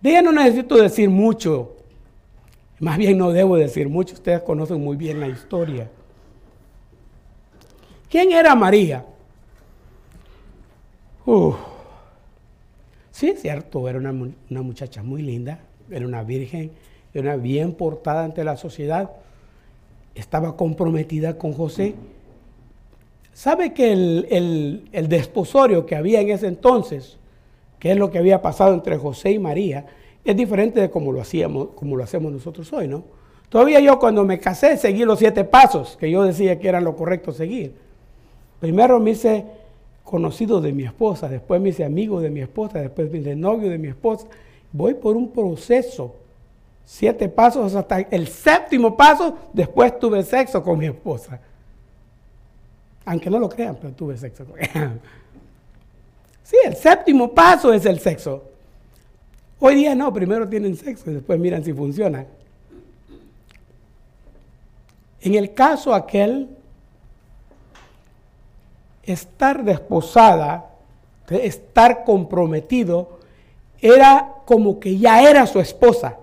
De 0.02 0.10
ella 0.10 0.24
no 0.24 0.34
necesito 0.34 0.76
decir 0.76 1.10
mucho. 1.10 1.78
Más 2.80 2.98
bien 2.98 3.18
no 3.18 3.32
debo 3.32 3.58
decir 3.58 3.90
mucho. 3.90 4.14
Ustedes 4.14 4.42
conocen 4.42 4.82
muy 4.82 4.96
bien 4.96 5.20
la 5.20 5.28
historia. 5.28 5.90
¿Quién 8.10 8.32
era 8.32 8.56
María? 8.56 9.06
Sí, 13.12 13.30
es 13.30 13.42
cierto, 13.42 13.88
era 13.88 14.00
una, 14.00 14.12
una, 14.12 14.62
muchacha 14.64 15.04
muy 15.04 15.22
linda, 15.22 15.60
era 15.92 16.08
una 16.08 16.24
virgen, 16.24 16.72
era 17.14 17.36
bien 17.36 17.74
portada 17.74 18.24
ante 18.24 18.44
la 18.44 18.58
sociedad, 18.58 19.12
estaba 20.16 20.58
comprometida 20.58 21.38
con 21.38 21.54
José. 21.54 21.94
¿Sabe 23.32 23.74
que 23.74 23.92
el, 23.92 24.90
el 24.92 25.08
desposorio 25.08 25.86
que 25.86 25.96
había 25.96 26.20
en 26.22 26.32
ese 26.32 26.48
entonces 26.48 27.20
que 27.80 27.92
es 27.92 27.98
lo 27.98 28.12
que 28.12 28.20
había 28.20 28.42
pasado 28.42 28.74
entre 28.74 28.98
José 28.98 29.32
y 29.32 29.40
María, 29.40 29.86
es 30.24 30.36
diferente 30.36 30.80
de 30.80 30.90
como 30.90 31.12
lo, 31.12 31.22
hacíamos, 31.22 31.70
como 31.76 31.96
lo 31.96 32.04
hacemos 32.04 32.32
nosotros 32.32 32.72
hoy, 32.74 32.88
¿no? 32.88 33.04
Todavía 33.50 33.80
yo 33.80 33.98
cuando 33.98 34.24
me 34.24 34.40
casé 34.40 34.78
seguí 34.78 35.04
los 35.04 35.20
siete 35.20 35.44
pasos 35.44 35.98
que 36.00 36.10
yo 36.12 36.24
decía 36.24 36.60
que 36.60 36.68
eran 36.68 36.84
lo 36.84 36.96
correcto 36.96 37.32
seguir. 37.32 37.74
Primero 38.60 39.00
me 39.00 39.12
hice 39.12 39.46
conocido 40.04 40.62
de 40.62 40.72
mi 40.72 40.84
esposa, 40.84 41.28
después 41.28 41.60
me 41.62 41.70
hice 41.70 41.84
amigo 41.84 42.22
de 42.22 42.30
mi 42.30 42.42
esposa, 42.42 42.80
después 42.80 43.12
me 43.12 43.20
hice 43.20 43.36
novio 43.36 43.70
de 43.70 43.78
mi 43.78 43.88
esposa. 43.88 44.28
Voy 44.72 44.94
por 44.94 45.16
un 45.16 45.32
proceso, 45.32 46.16
siete 46.86 47.28
pasos 47.28 47.74
hasta 47.74 48.00
el 48.02 48.28
séptimo 48.28 48.96
paso, 48.96 49.36
después 49.54 49.98
tuve 50.00 50.24
sexo 50.24 50.62
con 50.62 50.78
mi 50.78 50.86
esposa. 50.86 51.40
Aunque 53.06 53.30
no 53.30 53.40
lo 53.40 53.50
crean, 53.50 53.78
pero 53.82 53.94
tuve 53.94 54.18
sexo 54.18 54.46
con 54.46 54.60
ella. 54.60 54.94
Sí, 56.44 56.58
el 56.66 56.76
séptimo 56.76 57.32
paso 57.32 57.72
es 57.72 57.86
el 57.86 58.00
sexo. 58.00 58.42
Hoy 59.60 59.76
día 59.76 59.94
no, 59.94 60.14
primero 60.14 60.48
tienen 60.48 60.78
sexo 60.78 61.12
y 61.12 61.16
después 61.16 61.38
miran 61.40 61.64
si 61.64 61.74
funciona. 61.74 62.26
En 65.22 65.36
el 65.36 65.54
caso 65.54 65.94
aquel, 65.94 66.48
estar 69.04 69.66
desposada, 69.66 70.70
estar 71.30 72.06
comprometido, 72.06 73.20
era 73.82 74.36
como 74.46 74.80
que 74.80 74.98
ya 74.98 75.30
era 75.30 75.46
su 75.46 75.60
esposa. 75.60 76.18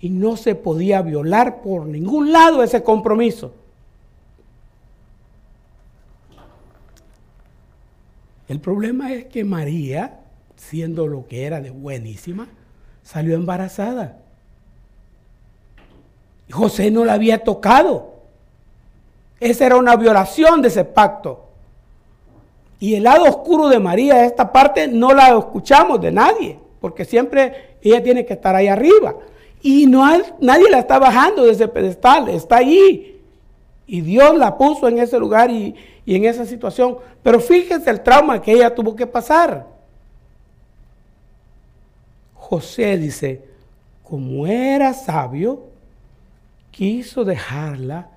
Y 0.00 0.10
no 0.10 0.36
se 0.36 0.54
podía 0.54 1.00
violar 1.00 1.62
por 1.62 1.86
ningún 1.86 2.32
lado 2.32 2.62
ese 2.62 2.82
compromiso. 2.82 3.52
El 8.48 8.60
problema 8.60 9.12
es 9.12 9.26
que 9.26 9.44
María, 9.44 10.19
siendo 10.60 11.06
lo 11.08 11.26
que 11.26 11.46
era 11.46 11.60
de 11.60 11.70
buenísima, 11.70 12.46
salió 13.02 13.34
embarazada. 13.34 14.18
José 16.50 16.90
no 16.90 17.04
la 17.04 17.14
había 17.14 17.42
tocado. 17.42 18.14
Esa 19.40 19.66
era 19.66 19.76
una 19.76 19.96
violación 19.96 20.60
de 20.60 20.68
ese 20.68 20.84
pacto. 20.84 21.46
Y 22.78 22.94
el 22.94 23.04
lado 23.04 23.24
oscuro 23.24 23.68
de 23.68 23.78
María, 23.78 24.24
esta 24.24 24.52
parte, 24.52 24.86
no 24.86 25.14
la 25.14 25.36
escuchamos 25.36 26.00
de 26.00 26.12
nadie, 26.12 26.58
porque 26.80 27.04
siempre 27.04 27.76
ella 27.80 28.02
tiene 28.02 28.26
que 28.26 28.34
estar 28.34 28.54
ahí 28.54 28.68
arriba. 28.68 29.14
Y 29.62 29.86
no 29.86 30.04
nadie 30.40 30.70
la 30.70 30.78
está 30.78 30.98
bajando 30.98 31.44
de 31.44 31.52
ese 31.52 31.68
pedestal, 31.68 32.28
está 32.28 32.58
ahí. 32.58 33.18
Y 33.86 34.02
Dios 34.02 34.36
la 34.36 34.56
puso 34.58 34.88
en 34.88 34.98
ese 34.98 35.18
lugar 35.18 35.50
y, 35.50 35.74
y 36.04 36.16
en 36.16 36.26
esa 36.26 36.44
situación. 36.44 36.98
Pero 37.22 37.40
fíjense 37.40 37.88
el 37.90 38.02
trauma 38.02 38.42
que 38.42 38.52
ella 38.52 38.74
tuvo 38.74 38.94
que 38.94 39.06
pasar. 39.06 39.79
José 42.50 42.98
dice, 42.98 43.42
como 44.02 44.44
era 44.44 44.92
sabio, 44.92 45.68
quiso 46.72 47.24
dejarla 47.24 48.08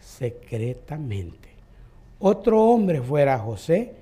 secretamente. 0.00 1.50
Otro 2.18 2.62
hombre 2.64 3.02
fuera 3.02 3.38
José, 3.38 3.92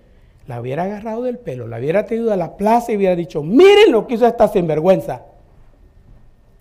la 0.47 0.61
hubiera 0.61 0.85
agarrado 0.85 1.24
del 1.24 1.39
pelo, 1.39 1.66
la 1.66 1.78
hubiera 1.78 2.07
tenido 2.07 2.33
a 2.33 2.37
la 2.37 2.57
plaza 2.57 2.93
y 2.93 2.97
hubiera 2.97 3.16
dicho, 3.16 3.43
miren 3.43 3.91
lo 3.91 4.07
que 4.07 4.14
hizo 4.14 4.24
esta 4.24 4.47
sinvergüenza. 4.47 5.22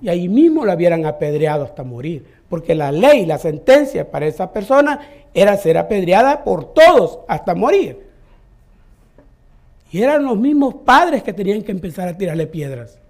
Y 0.02 0.10
ahí 0.10 0.28
mismo 0.28 0.66
la 0.66 0.74
hubieran 0.74 1.06
apedreado 1.06 1.66
hasta 1.66 1.84
morir, 1.84 2.26
porque 2.50 2.74
la 2.74 2.92
ley, 2.92 3.28
la 3.28 3.38
sentencia 3.38 4.10
para 4.10 4.26
esa 4.26 4.52
persona 4.52 5.00
era 5.32 5.58
ser 5.58 5.78
apedreada 5.78 6.44
por 6.44 6.74
todos 6.74 7.20
hasta 7.28 7.54
morir. 7.54 8.00
Y 9.92 10.02
eran 10.02 10.24
los 10.24 10.40
mismos 10.40 10.74
padres 10.84 11.22
que 11.22 11.34
tenían 11.34 11.62
que 11.62 11.72
empezar 11.72 12.08
a 12.08 12.18
tirarle 12.18 12.48
piedras. 12.48 13.01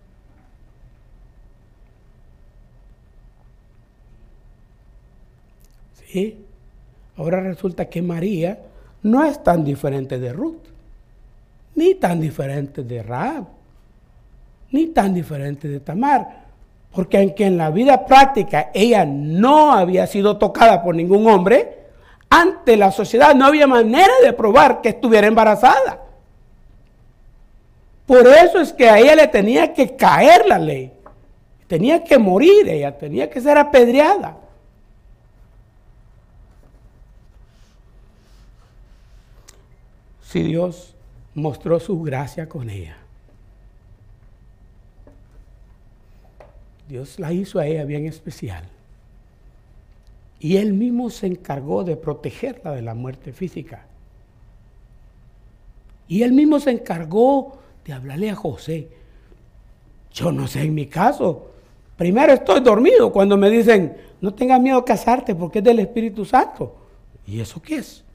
¿Sí? 6.11 6.43
Ahora 7.17 7.39
resulta 7.39 7.85
que 7.85 8.01
María 8.01 8.59
no 9.03 9.23
es 9.23 9.41
tan 9.43 9.63
diferente 9.63 10.19
de 10.19 10.33
Ruth, 10.33 10.63
ni 11.75 11.95
tan 11.95 12.19
diferente 12.19 12.83
de 12.83 13.01
Raab, 13.01 13.45
ni 14.71 14.87
tan 14.87 15.13
diferente 15.13 15.67
de 15.67 15.79
Tamar. 15.79 16.41
Porque 16.91 17.17
aunque 17.17 17.45
en 17.45 17.57
la 17.57 17.69
vida 17.69 18.05
práctica 18.05 18.71
ella 18.73 19.05
no 19.05 19.71
había 19.71 20.05
sido 20.07 20.37
tocada 20.37 20.83
por 20.83 20.95
ningún 20.95 21.25
hombre, 21.27 21.77
ante 22.29 22.75
la 22.75 22.91
sociedad 22.91 23.33
no 23.33 23.45
había 23.45 23.67
manera 23.67 24.13
de 24.23 24.33
probar 24.33 24.81
que 24.81 24.89
estuviera 24.89 25.27
embarazada. 25.27 26.01
Por 28.05 28.27
eso 28.27 28.59
es 28.59 28.73
que 28.73 28.89
a 28.89 28.99
ella 28.99 29.15
le 29.15 29.27
tenía 29.27 29.73
que 29.73 29.95
caer 29.95 30.45
la 30.45 30.59
ley. 30.59 30.91
tenía 31.67 32.03
que 32.03 32.17
morir, 32.17 32.67
ella 32.67 32.97
tenía 32.97 33.29
que 33.29 33.39
ser 33.39 33.57
apedreada. 33.57 34.40
Si 40.31 40.43
Dios 40.43 40.95
mostró 41.35 41.77
su 41.81 42.01
gracia 42.01 42.47
con 42.47 42.69
ella. 42.69 42.95
Dios 46.87 47.19
la 47.19 47.33
hizo 47.33 47.59
a 47.59 47.67
ella 47.67 47.83
bien 47.83 48.05
especial. 48.05 48.63
Y 50.39 50.55
él 50.55 50.71
mismo 50.71 51.09
se 51.09 51.27
encargó 51.27 51.83
de 51.83 51.97
protegerla 51.97 52.71
de 52.71 52.81
la 52.81 52.93
muerte 52.93 53.33
física. 53.33 53.85
Y 56.07 56.23
él 56.23 56.31
mismo 56.31 56.61
se 56.61 56.71
encargó 56.71 57.57
de 57.83 57.91
hablarle 57.91 58.29
a 58.29 58.35
José. 58.35 58.87
Yo 60.13 60.31
no 60.31 60.47
sé 60.47 60.61
en 60.61 60.73
mi 60.73 60.85
caso. 60.85 61.51
Primero 61.97 62.31
estoy 62.31 62.61
dormido 62.61 63.11
cuando 63.11 63.35
me 63.35 63.49
dicen, 63.49 63.97
no 64.21 64.33
tengas 64.33 64.61
miedo 64.61 64.77
a 64.77 64.85
casarte 64.85 65.35
porque 65.35 65.59
es 65.59 65.65
del 65.65 65.79
Espíritu 65.79 66.23
Santo. 66.23 66.73
¿Y 67.27 67.41
eso 67.41 67.61
qué 67.61 67.75
es? 67.75 68.05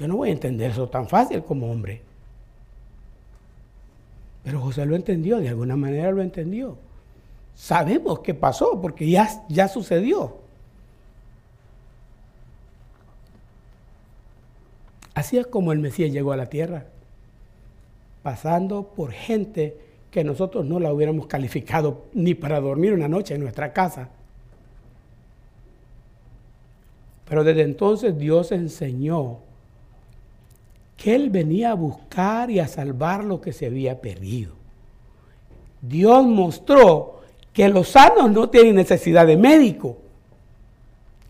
Yo 0.00 0.08
no 0.08 0.16
voy 0.16 0.30
a 0.30 0.32
entender 0.32 0.70
eso 0.70 0.88
tan 0.88 1.06
fácil 1.06 1.44
como 1.44 1.70
hombre. 1.70 2.00
Pero 4.42 4.58
José 4.58 4.86
lo 4.86 4.96
entendió, 4.96 5.36
de 5.36 5.50
alguna 5.50 5.76
manera 5.76 6.10
lo 6.10 6.22
entendió. 6.22 6.78
Sabemos 7.54 8.20
qué 8.20 8.32
pasó 8.32 8.80
porque 8.80 9.10
ya, 9.10 9.28
ya 9.50 9.68
sucedió. 9.68 10.38
Así 15.12 15.36
es 15.36 15.46
como 15.46 15.70
el 15.70 15.80
Mesías 15.80 16.10
llegó 16.10 16.32
a 16.32 16.38
la 16.38 16.46
tierra, 16.46 16.86
pasando 18.22 18.84
por 18.96 19.12
gente 19.12 19.76
que 20.10 20.24
nosotros 20.24 20.64
no 20.64 20.80
la 20.80 20.94
hubiéramos 20.94 21.26
calificado 21.26 22.06
ni 22.14 22.32
para 22.32 22.58
dormir 22.58 22.94
una 22.94 23.06
noche 23.06 23.34
en 23.34 23.42
nuestra 23.42 23.74
casa. 23.74 24.08
Pero 27.28 27.44
desde 27.44 27.64
entonces 27.64 28.16
Dios 28.16 28.50
enseñó 28.50 29.40
que 31.00 31.14
Él 31.14 31.30
venía 31.30 31.70
a 31.70 31.74
buscar 31.74 32.50
y 32.50 32.58
a 32.58 32.68
salvar 32.68 33.24
lo 33.24 33.40
que 33.40 33.54
se 33.54 33.64
había 33.64 34.02
perdido. 34.02 34.52
Dios 35.80 36.26
mostró 36.26 37.22
que 37.54 37.70
los 37.70 37.88
sanos 37.88 38.30
no 38.30 38.50
tienen 38.50 38.74
necesidad 38.74 39.26
de 39.26 39.38
médico, 39.38 39.96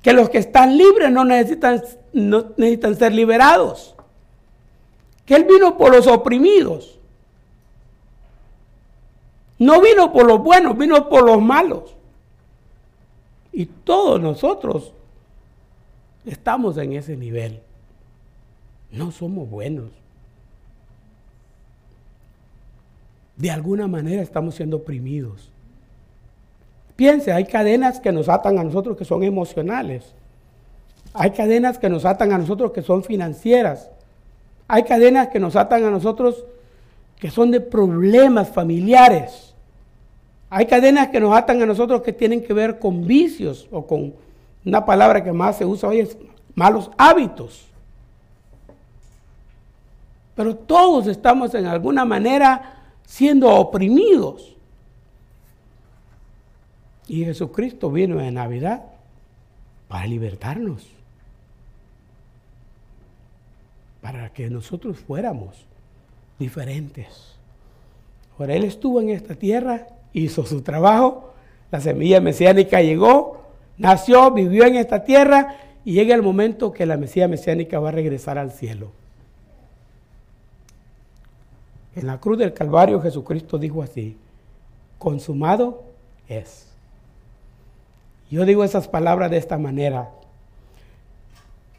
que 0.02 0.12
los 0.12 0.28
que 0.28 0.38
están 0.38 0.76
libres 0.76 1.12
no 1.12 1.24
necesitan, 1.24 1.84
no 2.12 2.46
necesitan 2.56 2.96
ser 2.96 3.14
liberados, 3.14 3.94
que 5.24 5.36
Él 5.36 5.44
vino 5.44 5.78
por 5.78 5.94
los 5.94 6.08
oprimidos. 6.08 6.98
No 9.56 9.80
vino 9.80 10.12
por 10.12 10.26
los 10.26 10.42
buenos, 10.42 10.76
vino 10.76 11.08
por 11.08 11.22
los 11.22 11.40
malos. 11.40 11.94
Y 13.52 13.66
todos 13.66 14.20
nosotros 14.20 14.92
estamos 16.26 16.76
en 16.76 16.94
ese 16.94 17.16
nivel. 17.16 17.60
No 18.92 19.12
somos 19.12 19.48
buenos. 19.48 19.90
De 23.36 23.50
alguna 23.50 23.86
manera 23.86 24.22
estamos 24.22 24.54
siendo 24.54 24.78
oprimidos. 24.78 25.50
Piense, 26.96 27.32
hay 27.32 27.46
cadenas 27.46 28.00
que 28.00 28.12
nos 28.12 28.28
atan 28.28 28.58
a 28.58 28.64
nosotros 28.64 28.96
que 28.96 29.06
son 29.06 29.22
emocionales. 29.22 30.12
Hay 31.14 31.30
cadenas 31.30 31.78
que 31.78 31.88
nos 31.88 32.04
atan 32.04 32.32
a 32.32 32.38
nosotros 32.38 32.72
que 32.72 32.82
son 32.82 33.02
financieras. 33.02 33.90
Hay 34.68 34.82
cadenas 34.82 35.28
que 35.28 35.40
nos 35.40 35.56
atan 35.56 35.84
a 35.84 35.90
nosotros 35.90 36.44
que 37.18 37.30
son 37.30 37.50
de 37.50 37.60
problemas 37.60 38.50
familiares. 38.50 39.54
Hay 40.50 40.66
cadenas 40.66 41.08
que 41.08 41.20
nos 41.20 41.34
atan 41.36 41.62
a 41.62 41.66
nosotros 41.66 42.02
que 42.02 42.12
tienen 42.12 42.42
que 42.42 42.52
ver 42.52 42.78
con 42.78 43.06
vicios 43.06 43.68
o 43.70 43.86
con 43.86 44.14
una 44.64 44.84
palabra 44.84 45.24
que 45.24 45.32
más 45.32 45.56
se 45.56 45.64
usa 45.64 45.88
hoy 45.88 46.00
es 46.00 46.18
malos 46.54 46.90
hábitos. 46.98 47.69
Pero 50.40 50.56
todos 50.56 51.06
estamos 51.06 51.54
en 51.54 51.66
alguna 51.66 52.06
manera 52.06 52.94
siendo 53.04 53.46
oprimidos. 53.50 54.56
Y 57.06 57.26
Jesucristo 57.26 57.90
vino 57.90 58.18
en 58.22 58.32
Navidad 58.32 58.84
para 59.86 60.06
libertarnos. 60.06 60.88
Para 64.00 64.32
que 64.32 64.48
nosotros 64.48 64.96
fuéramos 64.96 65.66
diferentes. 66.38 67.36
Ahora 68.38 68.54
Él 68.54 68.64
estuvo 68.64 68.98
en 69.02 69.10
esta 69.10 69.34
tierra, 69.34 69.88
hizo 70.14 70.46
su 70.46 70.62
trabajo, 70.62 71.34
la 71.70 71.82
semilla 71.82 72.22
mesiánica 72.22 72.80
llegó, 72.80 73.42
nació, 73.76 74.30
vivió 74.30 74.64
en 74.64 74.76
esta 74.76 75.04
tierra 75.04 75.56
y 75.84 75.92
llega 75.92 76.14
el 76.14 76.22
momento 76.22 76.72
que 76.72 76.86
la 76.86 76.96
Mesía 76.96 77.28
mesiánica 77.28 77.78
va 77.78 77.90
a 77.90 77.92
regresar 77.92 78.38
al 78.38 78.52
cielo. 78.52 78.98
En 82.00 82.06
la 82.06 82.18
cruz 82.18 82.38
del 82.38 82.54
Calvario 82.54 82.98
Jesucristo 83.02 83.58
dijo 83.58 83.82
así, 83.82 84.16
consumado 84.98 85.82
es. 86.30 86.66
Yo 88.30 88.46
digo 88.46 88.64
esas 88.64 88.88
palabras 88.88 89.30
de 89.30 89.36
esta 89.36 89.58
manera. 89.58 90.08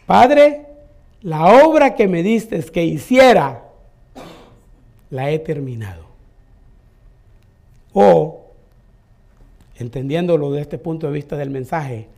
Padre, 0.05 0.67
la 1.23 1.65
obra 1.65 1.95
que 1.95 2.07
me 2.07 2.21
diste 2.21 2.61
que 2.65 2.83
hiciera, 2.83 3.63
la 5.09 5.31
he 5.31 5.39
terminado. 5.39 6.05
O, 7.91 8.41
entendiéndolo 9.79 10.51
de 10.51 10.61
este 10.61 10.77
punto 10.77 11.07
de 11.07 11.13
vista 11.13 11.35
del 11.35 11.49
mensaje, 11.49 12.09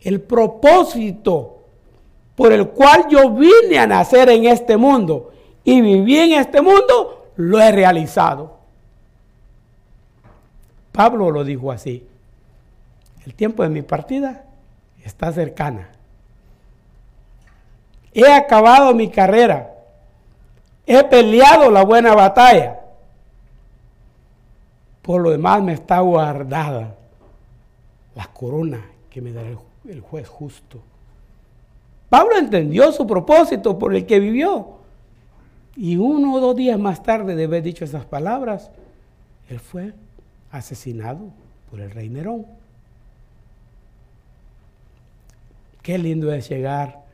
el 0.00 0.20
propósito 0.20 1.60
por 2.34 2.52
el 2.52 2.70
cual 2.70 3.06
yo 3.08 3.30
vine 3.30 3.78
a 3.78 3.86
nacer 3.86 4.30
en 4.30 4.46
este 4.46 4.76
mundo 4.76 5.30
y 5.62 5.80
viví 5.80 6.18
en 6.18 6.32
este 6.32 6.60
mundo, 6.60 7.19
lo 7.40 7.58
he 7.58 7.72
realizado. 7.72 8.58
Pablo 10.92 11.30
lo 11.30 11.42
dijo 11.42 11.72
así. 11.72 12.06
El 13.24 13.34
tiempo 13.34 13.62
de 13.62 13.70
mi 13.70 13.82
partida 13.82 14.44
está 15.04 15.32
cercana. 15.32 15.88
He 18.12 18.30
acabado 18.30 18.94
mi 18.94 19.08
carrera. 19.08 19.72
He 20.86 21.02
peleado 21.04 21.70
la 21.70 21.84
buena 21.84 22.14
batalla. 22.14 22.80
Por 25.02 25.22
lo 25.22 25.30
demás 25.30 25.62
me 25.62 25.72
está 25.72 26.00
guardada 26.00 26.94
la 28.14 28.26
corona 28.26 28.84
que 29.08 29.22
me 29.22 29.32
dará 29.32 29.48
el 29.88 30.00
juez 30.00 30.28
justo. 30.28 30.82
Pablo 32.10 32.36
entendió 32.36 32.92
su 32.92 33.06
propósito 33.06 33.78
por 33.78 33.94
el 33.94 34.04
que 34.04 34.18
vivió. 34.18 34.79
Y 35.82 35.96
uno 35.96 36.34
o 36.34 36.40
dos 36.40 36.54
días 36.56 36.78
más 36.78 37.02
tarde 37.02 37.34
de 37.34 37.44
haber 37.44 37.62
dicho 37.62 37.86
esas 37.86 38.04
palabras, 38.04 38.70
él 39.48 39.58
fue 39.58 39.94
asesinado 40.50 41.30
por 41.70 41.80
el 41.80 41.90
rey 41.90 42.10
Nerón. 42.10 42.44
Qué 45.80 45.96
lindo 45.96 46.30
es 46.34 46.50
llegar 46.50 47.06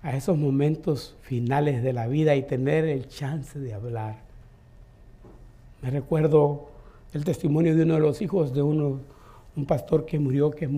a 0.00 0.16
esos 0.16 0.38
momentos 0.38 1.16
finales 1.22 1.82
de 1.82 1.92
la 1.92 2.06
vida 2.06 2.36
y 2.36 2.44
tener 2.44 2.84
el 2.84 3.08
chance 3.08 3.58
de 3.58 3.74
hablar. 3.74 4.18
Me 5.82 5.90
recuerdo 5.90 6.68
el 7.14 7.24
testimonio 7.24 7.74
de 7.74 7.82
uno 7.82 7.94
de 7.94 8.00
los 8.00 8.22
hijos 8.22 8.54
de 8.54 8.62
uno, 8.62 9.00
un 9.56 9.66
pastor 9.66 10.06
que 10.06 10.20
murió, 10.20 10.52
que 10.52 10.68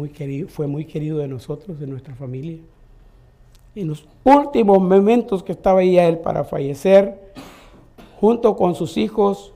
fue 0.49 0.67
muy 0.67 0.87
querido 0.87 1.19
de 1.19 1.29
nosotros, 1.29 1.79
de 1.79 1.87
nuestra 1.87 2.15
familia. 2.15 2.61
En 3.77 3.87
los 3.87 4.05
últimos 4.25 4.81
momentos 4.81 5.45
que 5.45 5.53
estaba 5.53 5.81
ahí 5.81 5.97
a 5.99 6.09
él 6.09 6.19
para 6.19 6.43
fallecer, 6.43 7.33
junto 8.19 8.57
con 8.57 8.75
sus 8.75 8.97
hijos, 8.97 9.53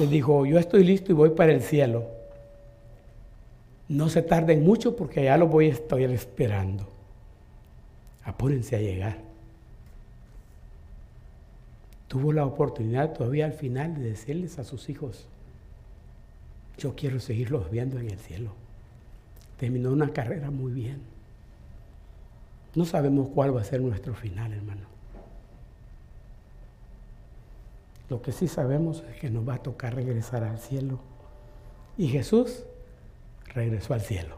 le 0.00 0.06
dijo, 0.06 0.46
yo 0.46 0.58
estoy 0.58 0.84
listo 0.84 1.12
y 1.12 1.14
voy 1.14 1.30
para 1.30 1.52
el 1.52 1.60
cielo. 1.60 2.04
No 3.88 4.08
se 4.08 4.22
tarden 4.22 4.64
mucho 4.64 4.96
porque 4.96 5.24
ya 5.24 5.36
lo 5.36 5.48
voy 5.48 5.66
a 5.66 5.72
estar 5.72 6.00
esperando 6.00 6.96
apúrense 8.26 8.74
a 8.74 8.80
llegar. 8.80 9.18
Tuvo 12.08 12.32
la 12.32 12.44
oportunidad 12.44 13.14
todavía 13.14 13.46
al 13.46 13.52
final 13.52 13.94
de 13.94 14.10
decirles 14.10 14.58
a 14.58 14.64
sus 14.64 14.88
hijos, 14.88 15.26
yo 16.76 16.94
quiero 16.94 17.20
seguirlos 17.20 17.70
viendo 17.70 17.98
en 17.98 18.10
el 18.10 18.18
cielo. 18.18 18.52
Terminó 19.58 19.90
una 19.90 20.12
carrera 20.12 20.50
muy 20.50 20.72
bien. 20.72 21.00
No 22.76 22.84
sabemos 22.84 23.30
cuál 23.34 23.56
va 23.56 23.62
a 23.62 23.64
ser 23.64 23.80
nuestro 23.80 24.14
final, 24.14 24.52
hermano. 24.52 24.82
Lo 28.10 28.20
que 28.20 28.32
sí 28.32 28.48
sabemos 28.48 29.02
es 29.10 29.16
que 29.18 29.30
nos 29.30 29.48
va 29.48 29.54
a 29.54 29.62
tocar 29.62 29.94
regresar 29.94 30.44
al 30.44 30.58
cielo. 30.58 30.98
Y 31.96 32.08
Jesús 32.08 32.64
regresó 33.54 33.94
al 33.94 34.02
cielo. 34.02 34.36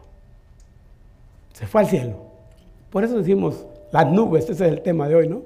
Se 1.53 1.67
fue 1.67 1.81
al 1.81 1.87
cielo. 1.87 2.15
Por 2.89 3.03
eso 3.03 3.17
decimos, 3.17 3.65
las 3.91 4.09
nubes, 4.09 4.45
ese 4.45 4.65
es 4.65 4.71
el 4.71 4.81
tema 4.81 5.09
de 5.09 5.15
hoy, 5.15 5.27
¿no? 5.27 5.41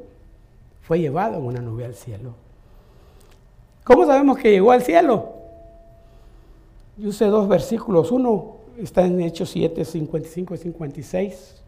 Fue 0.82 1.00
llevado 1.00 1.40
en 1.40 1.46
una 1.46 1.62
nube 1.62 1.86
al 1.86 1.96
cielo. 1.96 2.36
¿Cómo 3.84 4.06
sabemos 4.06 4.38
que 4.38 4.52
llegó 4.52 4.72
al 4.72 4.84
cielo? 4.84 5.34
Yo 6.98 7.10
usé 7.10 7.26
dos 7.26 7.48
versículos. 7.48 8.12
Uno 8.12 8.58
está 8.78 9.04
en 9.04 9.20
Hechos 9.20 9.50
7, 9.50 9.84
55 9.84 10.54
y 10.54 10.58
56. 10.60 11.63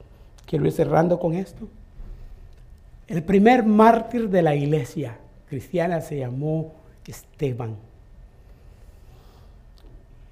Quiero 0.45 0.65
ir 0.65 0.71
cerrando 0.71 1.19
con 1.19 1.33
esto. 1.33 1.67
El 3.07 3.23
primer 3.23 3.63
mártir 3.63 4.29
de 4.29 4.41
la 4.41 4.55
iglesia 4.55 5.17
cristiana 5.47 6.01
se 6.01 6.17
llamó 6.19 6.73
Esteban. 7.05 7.75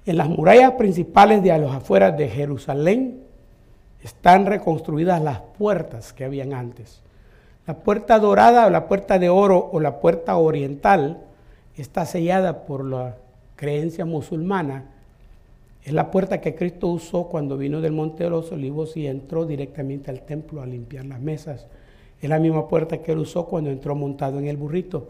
En 0.06 0.16
las 0.16 0.28
murallas 0.28 0.72
principales 0.72 1.42
de 1.42 1.52
a 1.52 1.58
los 1.58 1.72
afueras 1.72 2.16
de 2.16 2.28
Jerusalén 2.28 3.22
están 4.02 4.44
reconstruidas 4.44 5.22
las 5.22 5.40
puertas 5.56 6.12
que 6.12 6.24
habían 6.24 6.52
antes. 6.52 7.00
La 7.66 7.74
puerta 7.74 8.18
dorada 8.18 8.66
o 8.66 8.70
la 8.70 8.86
puerta 8.86 9.18
de 9.18 9.30
oro 9.30 9.70
o 9.72 9.80
la 9.80 10.00
puerta 10.00 10.36
oriental 10.36 11.22
está 11.76 12.04
sellada 12.04 12.66
por 12.66 12.84
la 12.84 13.16
creencia 13.56 14.04
musulmana. 14.04 14.84
Es 15.84 15.92
la 15.92 16.10
puerta 16.10 16.40
que 16.40 16.54
Cristo 16.54 16.88
usó 16.88 17.24
cuando 17.24 17.58
vino 17.58 17.82
del 17.82 17.92
Monte 17.92 18.24
de 18.24 18.30
los 18.30 18.50
Olivos 18.52 18.96
y 18.96 19.06
entró 19.06 19.44
directamente 19.44 20.10
al 20.10 20.22
templo 20.22 20.62
a 20.62 20.66
limpiar 20.66 21.04
las 21.04 21.20
mesas. 21.20 21.66
Es 22.22 22.28
la 22.30 22.38
misma 22.38 22.68
puerta 22.68 23.02
que 23.02 23.12
él 23.12 23.18
usó 23.18 23.46
cuando 23.46 23.70
entró 23.70 23.94
montado 23.94 24.38
en 24.38 24.46
el 24.46 24.56
burrito. 24.56 25.08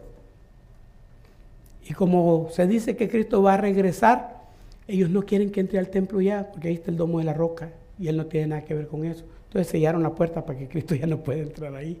Y 1.87 1.93
como 1.93 2.49
se 2.51 2.67
dice 2.67 2.97
que 2.97 3.07
Cristo 3.07 3.41
va 3.41 3.53
a 3.53 3.57
regresar, 3.57 4.41
ellos 4.87 5.09
no 5.09 5.23
quieren 5.23 5.51
que 5.51 5.61
entre 5.61 5.79
al 5.79 5.89
templo 5.89 6.19
ya, 6.19 6.51
porque 6.51 6.67
ahí 6.67 6.73
está 6.73 6.91
el 6.91 6.97
domo 6.97 7.19
de 7.19 7.25
la 7.25 7.33
roca 7.33 7.69
y 7.97 8.09
él 8.09 8.17
no 8.17 8.25
tiene 8.25 8.47
nada 8.47 8.65
que 8.65 8.73
ver 8.73 8.87
con 8.87 9.05
eso. 9.05 9.23
Entonces 9.47 9.71
sellaron 9.71 10.03
la 10.03 10.09
puerta 10.09 10.45
para 10.45 10.59
que 10.59 10.67
Cristo 10.67 10.93
ya 10.93 11.07
no 11.07 11.19
pueda 11.19 11.41
entrar 11.41 11.73
ahí. 11.73 11.97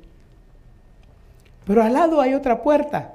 Pero 1.65 1.81
al 1.81 1.93
lado 1.93 2.19
hay 2.19 2.33
otra 2.33 2.61
puerta. 2.61 3.13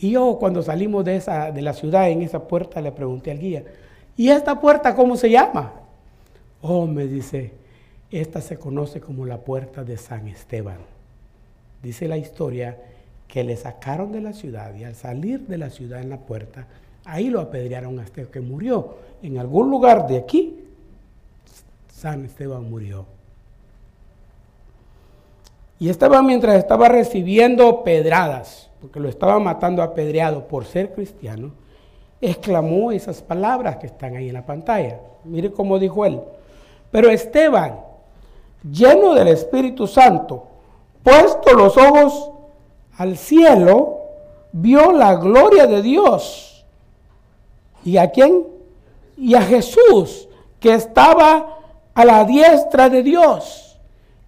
Y 0.00 0.12
yo 0.12 0.38
cuando 0.40 0.62
salimos 0.62 1.04
de, 1.04 1.16
esa, 1.16 1.52
de 1.52 1.60
la 1.60 1.74
ciudad 1.74 2.08
en 2.08 2.22
esa 2.22 2.48
puerta 2.48 2.80
le 2.80 2.90
pregunté 2.90 3.30
al 3.30 3.38
guía, 3.38 3.64
¿y 4.16 4.30
esta 4.30 4.58
puerta 4.58 4.94
cómo 4.94 5.14
se 5.16 5.28
llama? 5.28 5.74
Oh, 6.62 6.86
me 6.86 7.06
dice, 7.06 7.52
esta 8.10 8.40
se 8.40 8.58
conoce 8.58 9.00
como 9.00 9.26
la 9.26 9.38
puerta 9.38 9.84
de 9.84 9.98
San 9.98 10.26
Esteban. 10.26 10.78
Dice 11.82 12.08
la 12.08 12.16
historia 12.16 12.78
que 13.28 13.44
le 13.44 13.56
sacaron 13.56 14.10
de 14.10 14.22
la 14.22 14.32
ciudad 14.32 14.74
y 14.74 14.84
al 14.84 14.94
salir 14.94 15.40
de 15.40 15.58
la 15.58 15.68
ciudad 15.68 16.00
en 16.00 16.08
la 16.08 16.18
puerta, 16.18 16.66
ahí 17.04 17.28
lo 17.28 17.40
apedrearon 17.40 17.98
hasta 18.00 18.24
que 18.24 18.40
murió. 18.40 18.96
En 19.22 19.36
algún 19.36 19.70
lugar 19.70 20.06
de 20.06 20.16
aquí, 20.16 20.64
San 21.92 22.24
Esteban 22.24 22.70
murió. 22.70 23.04
Y 25.80 25.88
Esteban 25.88 26.26
mientras 26.26 26.56
estaba 26.56 26.88
recibiendo 26.88 27.82
pedradas, 27.82 28.68
porque 28.82 29.00
lo 29.00 29.08
estaba 29.08 29.38
matando 29.38 29.82
apedreado 29.82 30.46
por 30.46 30.66
ser 30.66 30.92
cristiano, 30.92 31.52
exclamó 32.20 32.92
esas 32.92 33.22
palabras 33.22 33.78
que 33.78 33.86
están 33.86 34.14
ahí 34.14 34.28
en 34.28 34.34
la 34.34 34.44
pantalla. 34.44 35.00
Mire 35.24 35.50
cómo 35.50 35.78
dijo 35.78 36.04
él. 36.04 36.20
Pero 36.90 37.08
Esteban, 37.08 37.80
lleno 38.70 39.14
del 39.14 39.28
Espíritu 39.28 39.86
Santo, 39.86 40.48
puesto 41.02 41.54
los 41.54 41.74
ojos 41.78 42.30
al 42.98 43.16
cielo, 43.16 44.00
vio 44.52 44.92
la 44.92 45.14
gloria 45.14 45.66
de 45.66 45.80
Dios. 45.80 46.66
¿Y 47.86 47.96
a 47.96 48.10
quién? 48.10 48.46
Y 49.16 49.34
a 49.34 49.40
Jesús, 49.40 50.28
que 50.58 50.74
estaba 50.74 51.56
a 51.94 52.04
la 52.04 52.26
diestra 52.26 52.90
de 52.90 53.02
Dios. 53.02 53.69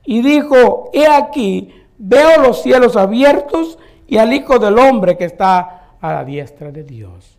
Y 0.04 0.22
dijo, 0.22 0.90
he 0.92 1.06
aquí, 1.06 1.72
veo 1.98 2.40
los 2.40 2.62
cielos 2.62 2.96
abiertos 2.96 3.78
y 4.06 4.18
al 4.18 4.32
Hijo 4.32 4.58
del 4.58 4.78
Hombre 4.78 5.16
que 5.16 5.24
está 5.24 5.96
a 6.00 6.12
la 6.12 6.24
diestra 6.24 6.72
de 6.72 6.82
Dios. 6.82 7.38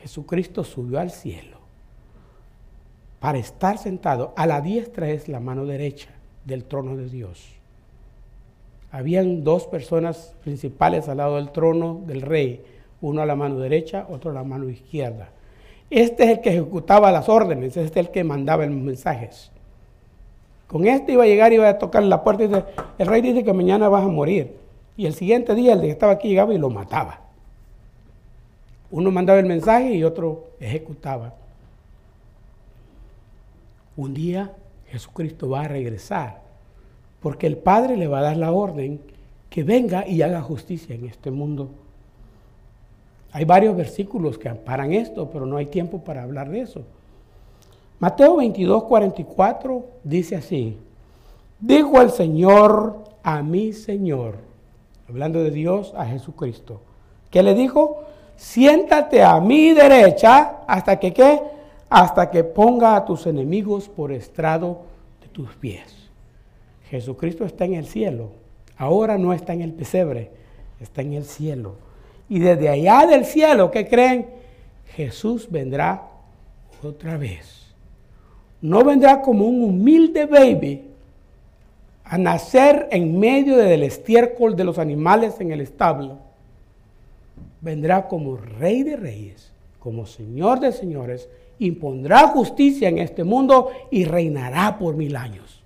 Jesucristo 0.00 0.64
subió 0.64 1.00
al 1.00 1.10
cielo 1.10 1.56
para 3.20 3.38
estar 3.38 3.78
sentado. 3.78 4.32
A 4.36 4.46
la 4.46 4.60
diestra 4.60 5.10
es 5.10 5.28
la 5.28 5.40
mano 5.40 5.64
derecha 5.64 6.10
del 6.44 6.64
trono 6.64 6.96
de 6.96 7.08
Dios. 7.08 7.56
Habían 8.90 9.44
dos 9.44 9.66
personas 9.66 10.34
principales 10.42 11.08
al 11.08 11.18
lado 11.18 11.36
del 11.36 11.50
trono 11.50 12.02
del 12.06 12.22
rey, 12.22 12.64
uno 13.00 13.20
a 13.20 13.26
la 13.26 13.36
mano 13.36 13.58
derecha, 13.58 14.06
otro 14.08 14.30
a 14.30 14.34
la 14.34 14.44
mano 14.44 14.68
izquierda. 14.68 15.28
Este 15.90 16.24
es 16.24 16.30
el 16.30 16.40
que 16.40 16.50
ejecutaba 16.50 17.12
las 17.12 17.28
órdenes, 17.28 17.76
este 17.76 18.00
es 18.00 18.06
el 18.06 18.10
que 18.10 18.24
mandaba 18.24 18.66
los 18.66 18.76
mensajes. 18.76 19.50
Con 20.66 20.86
este 20.86 21.12
iba 21.12 21.24
a 21.24 21.26
llegar 21.26 21.52
y 21.52 21.56
iba 21.56 21.68
a 21.68 21.78
tocar 21.78 22.02
la 22.02 22.24
puerta 22.24 22.44
y 22.44 22.48
dice, 22.48 22.64
el 22.98 23.06
rey 23.06 23.22
dice 23.22 23.44
que 23.44 23.52
mañana 23.52 23.88
vas 23.88 24.04
a 24.04 24.08
morir. 24.08 24.56
Y 24.96 25.06
el 25.06 25.14
siguiente 25.14 25.54
día 25.54 25.74
el 25.74 25.80
que 25.80 25.90
estaba 25.90 26.12
aquí 26.12 26.28
llegaba 26.28 26.54
y 26.54 26.58
lo 26.58 26.70
mataba. 26.70 27.20
Uno 28.90 29.10
mandaba 29.10 29.38
el 29.38 29.46
mensaje 29.46 29.94
y 29.94 30.04
otro 30.04 30.50
ejecutaba. 30.60 31.34
Un 33.96 34.14
día 34.14 34.52
Jesucristo 34.88 35.48
va 35.48 35.62
a 35.62 35.68
regresar 35.68 36.42
porque 37.20 37.46
el 37.46 37.56
Padre 37.56 37.96
le 37.96 38.06
va 38.06 38.20
a 38.20 38.22
dar 38.22 38.36
la 38.36 38.52
orden 38.52 39.00
que 39.50 39.64
venga 39.64 40.06
y 40.06 40.22
haga 40.22 40.42
justicia 40.42 40.94
en 40.94 41.06
este 41.06 41.30
mundo. 41.30 41.70
Hay 43.32 43.44
varios 43.44 43.76
versículos 43.76 44.38
que 44.38 44.48
amparan 44.48 44.92
esto, 44.92 45.30
pero 45.30 45.46
no 45.46 45.56
hay 45.56 45.66
tiempo 45.66 46.04
para 46.04 46.22
hablar 46.22 46.50
de 46.50 46.60
eso. 46.60 46.84
Mateo 47.98 48.36
22, 48.36 48.84
44 48.84 49.86
dice 50.04 50.36
así, 50.36 50.76
dijo 51.58 52.02
el 52.02 52.10
Señor 52.10 53.04
a 53.22 53.42
mi 53.42 53.72
Señor, 53.72 54.36
hablando 55.08 55.42
de 55.42 55.50
Dios 55.50 55.94
a 55.96 56.04
Jesucristo, 56.04 56.82
que 57.30 57.42
le 57.42 57.54
dijo, 57.54 58.04
siéntate 58.36 59.22
a 59.22 59.40
mi 59.40 59.72
derecha 59.72 60.58
hasta 60.66 60.98
que 60.98 61.14
qué, 61.14 61.40
hasta 61.88 62.30
que 62.30 62.44
ponga 62.44 62.96
a 62.96 63.04
tus 63.06 63.26
enemigos 63.26 63.88
por 63.88 64.12
estrado 64.12 64.82
de 65.22 65.28
tus 65.28 65.54
pies. 65.54 66.10
Jesucristo 66.90 67.46
está 67.46 67.64
en 67.64 67.74
el 67.74 67.86
cielo, 67.86 68.28
ahora 68.76 69.16
no 69.16 69.32
está 69.32 69.54
en 69.54 69.62
el 69.62 69.72
pesebre, 69.72 70.30
está 70.80 71.00
en 71.00 71.14
el 71.14 71.24
cielo. 71.24 71.76
Y 72.28 72.40
desde 72.40 72.68
allá 72.68 73.06
del 73.06 73.24
cielo, 73.24 73.70
¿qué 73.70 73.88
creen? 73.88 74.26
Jesús 74.94 75.50
vendrá 75.50 76.08
otra 76.82 77.16
vez. 77.16 77.65
No 78.60 78.84
vendrá 78.84 79.22
como 79.22 79.46
un 79.46 79.62
humilde 79.62 80.26
baby 80.26 80.82
a 82.04 82.18
nacer 82.18 82.88
en 82.90 83.18
medio 83.18 83.56
del 83.56 83.82
estiércol 83.82 84.54
de 84.56 84.64
los 84.64 84.78
animales 84.78 85.40
en 85.40 85.50
el 85.50 85.60
establo. 85.60 86.18
Vendrá 87.60 88.06
como 88.06 88.36
rey 88.36 88.82
de 88.82 88.96
reyes, 88.96 89.52
como 89.80 90.06
señor 90.06 90.60
de 90.60 90.72
señores, 90.72 91.28
impondrá 91.58 92.28
justicia 92.28 92.88
en 92.88 92.98
este 92.98 93.24
mundo 93.24 93.70
y 93.90 94.04
reinará 94.04 94.78
por 94.78 94.94
mil 94.94 95.16
años. 95.16 95.62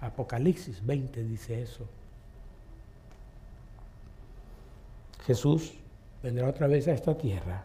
Apocalipsis 0.00 0.84
20 0.84 1.24
dice 1.24 1.62
eso. 1.62 1.84
Jesús 5.24 5.72
vendrá 6.22 6.48
otra 6.48 6.66
vez 6.66 6.88
a 6.88 6.92
esta 6.92 7.16
tierra. 7.16 7.64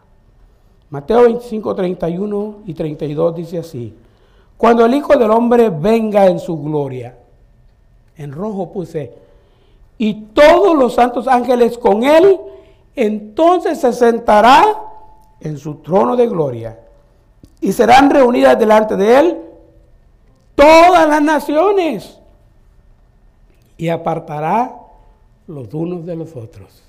Mateo 0.90 1.24
25, 1.24 1.74
31 1.74 2.58
y 2.66 2.74
32 2.74 3.36
dice 3.36 3.58
así. 3.58 3.94
Cuando 4.58 4.84
el 4.84 4.92
Hijo 4.92 5.16
del 5.16 5.30
Hombre 5.30 5.70
venga 5.70 6.26
en 6.26 6.40
su 6.40 6.60
gloria, 6.60 7.16
en 8.16 8.32
rojo 8.32 8.72
puse, 8.72 9.14
y 9.96 10.14
todos 10.34 10.76
los 10.76 10.94
santos 10.94 11.28
ángeles 11.28 11.78
con 11.78 12.02
él, 12.02 12.38
entonces 12.96 13.80
se 13.80 13.92
sentará 13.92 14.64
en 15.40 15.56
su 15.58 15.76
trono 15.76 16.16
de 16.16 16.26
gloria 16.26 16.80
y 17.60 17.72
serán 17.72 18.10
reunidas 18.10 18.58
delante 18.58 18.96
de 18.96 19.18
él 19.20 19.38
todas 20.56 21.08
las 21.08 21.22
naciones 21.22 22.18
y 23.76 23.88
apartará 23.88 24.74
los 25.46 25.72
unos 25.72 26.04
de 26.04 26.16
los 26.16 26.34
otros. 26.34 26.82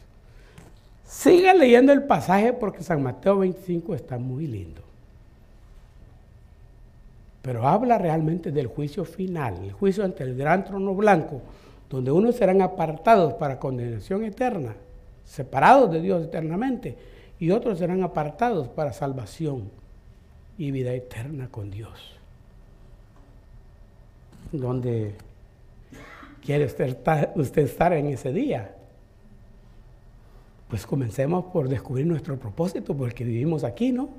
Siga 1.06 1.54
leyendo 1.54 1.92
el 1.94 2.04
pasaje 2.04 2.52
porque 2.54 2.84
San 2.84 3.04
Mateo 3.04 3.38
25 3.38 3.94
está 3.94 4.18
muy 4.18 4.48
lindo. 4.48 4.89
Pero 7.42 7.68
habla 7.68 7.98
realmente 7.98 8.52
del 8.52 8.68
juicio 8.68 9.06
final, 9.06 9.64
el 9.64 9.72
juicio 9.72 10.04
ante 10.04 10.24
el 10.24 10.36
gran 10.36 10.66
trono 10.66 10.94
blanco, 10.94 11.42
donde 11.90 12.12
unos 12.12 12.36
serán 12.36 12.62
apartados 12.62 13.34
para 13.34 13.60
condenación 13.60 14.24
eterna, 14.24 14.76
separados 15.26 15.92
de 15.92 16.02
Dios 16.02 16.26
eternamente, 16.26 16.98
y 17.40 17.52
otros 17.52 17.80
serán 17.80 18.04
apartados 18.04 18.68
para 18.68 18.92
salvación 18.92 19.72
y 20.58 20.72
vida 20.72 20.92
eterna 20.94 21.48
con 21.50 21.72
Dios. 21.72 22.18
¿Dónde 24.52 25.16
quiere 26.44 26.66
usted 26.66 27.64
estar 27.64 27.94
en 27.94 28.08
ese 28.08 28.34
día? 28.34 28.76
Pues 30.68 30.86
comencemos 30.86 31.46
por 31.46 31.70
descubrir 31.70 32.06
nuestro 32.06 32.38
propósito, 32.38 32.96
porque 32.96 33.24
vivimos 33.24 33.64
aquí, 33.64 33.92
¿no? 33.92 34.10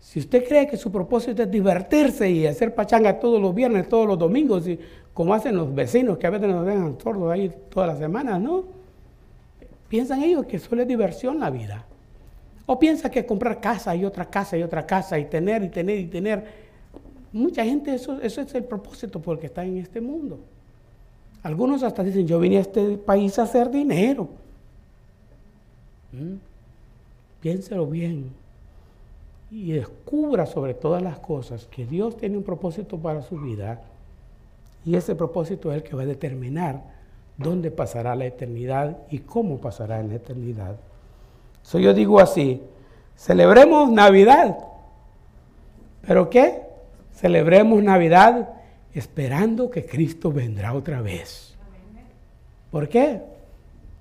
Si 0.00 0.18
usted 0.18 0.46
cree 0.48 0.66
que 0.66 0.78
su 0.78 0.90
propósito 0.90 1.42
es 1.42 1.50
divertirse 1.50 2.28
y 2.28 2.46
hacer 2.46 2.74
pachanga 2.74 3.20
todos 3.20 3.40
los 3.40 3.54
viernes, 3.54 3.88
todos 3.88 4.06
los 4.06 4.18
domingos, 4.18 4.66
y 4.66 4.78
como 5.12 5.34
hacen 5.34 5.54
los 5.54 5.72
vecinos 5.74 6.16
que 6.16 6.26
a 6.26 6.30
veces 6.30 6.48
nos 6.48 6.64
dejan 6.64 6.98
sordos 6.98 7.30
ahí 7.30 7.52
todas 7.68 7.90
las 7.90 7.98
semanas, 7.98 8.40
¿no? 8.40 8.64
Piensan 9.88 10.22
ellos 10.22 10.46
que 10.46 10.58
solo 10.58 10.82
es 10.82 10.88
diversión 10.88 11.38
la 11.38 11.50
vida. 11.50 11.84
O 12.64 12.78
piensa 12.78 13.10
que 13.10 13.26
comprar 13.26 13.60
casa 13.60 13.94
y 13.94 14.04
otra 14.04 14.24
casa 14.24 14.56
y 14.56 14.62
otra 14.62 14.86
casa 14.86 15.18
y 15.18 15.26
tener 15.26 15.62
y 15.64 15.68
tener 15.68 15.98
y 15.98 16.06
tener. 16.06 16.44
Mucha 17.32 17.64
gente, 17.64 17.94
eso, 17.94 18.20
eso 18.22 18.40
es 18.40 18.54
el 18.54 18.64
propósito 18.64 19.20
por 19.20 19.34
el 19.34 19.40
que 19.40 19.46
está 19.46 19.64
en 19.64 19.76
este 19.76 20.00
mundo. 20.00 20.40
Algunos 21.42 21.82
hasta 21.82 22.02
dicen, 22.02 22.26
yo 22.26 22.38
vine 22.38 22.58
a 22.58 22.60
este 22.60 22.96
país 22.96 23.38
a 23.38 23.42
hacer 23.42 23.70
dinero. 23.70 24.28
¿Mm? 26.12 26.36
Piénselo 27.40 27.86
bien 27.86 28.39
y 29.50 29.72
descubra 29.72 30.46
sobre 30.46 30.74
todas 30.74 31.02
las 31.02 31.18
cosas 31.18 31.66
que 31.66 31.86
Dios 31.86 32.16
tiene 32.16 32.36
un 32.36 32.44
propósito 32.44 32.98
para 32.98 33.22
su 33.22 33.36
vida 33.36 33.80
y 34.84 34.96
ese 34.96 35.14
propósito 35.14 35.70
es 35.70 35.78
el 35.78 35.82
que 35.82 35.96
va 35.96 36.02
a 36.02 36.06
determinar 36.06 36.82
dónde 37.36 37.70
pasará 37.70 38.14
la 38.14 38.26
eternidad 38.26 38.98
y 39.10 39.20
cómo 39.20 39.58
pasará 39.58 40.00
en 40.00 40.08
la 40.08 40.14
eternidad. 40.16 40.76
So 41.62 41.78
yo 41.78 41.92
digo 41.92 42.20
así, 42.20 42.62
celebremos 43.16 43.90
Navidad. 43.90 44.58
¿Pero 46.06 46.30
qué? 46.30 46.62
Celebremos 47.14 47.82
Navidad 47.82 48.50
esperando 48.94 49.70
que 49.70 49.84
Cristo 49.84 50.32
vendrá 50.32 50.72
otra 50.72 51.02
vez. 51.02 51.56
¿Por 52.70 52.88
qué? 52.88 53.20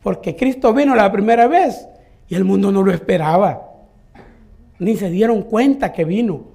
Porque 0.01 0.35
Cristo 0.35 0.73
vino 0.73 0.95
la 0.95 1.11
primera 1.11 1.47
vez 1.47 1.87
y 2.29 2.35
el 2.35 2.45
mundo 2.45 2.71
no 2.71 2.83
lo 2.83 2.91
esperaba. 2.91 3.68
Ni 4.79 4.95
se 4.95 5.09
dieron 5.09 5.43
cuenta 5.43 5.91
que 5.91 6.05
vino. 6.05 6.45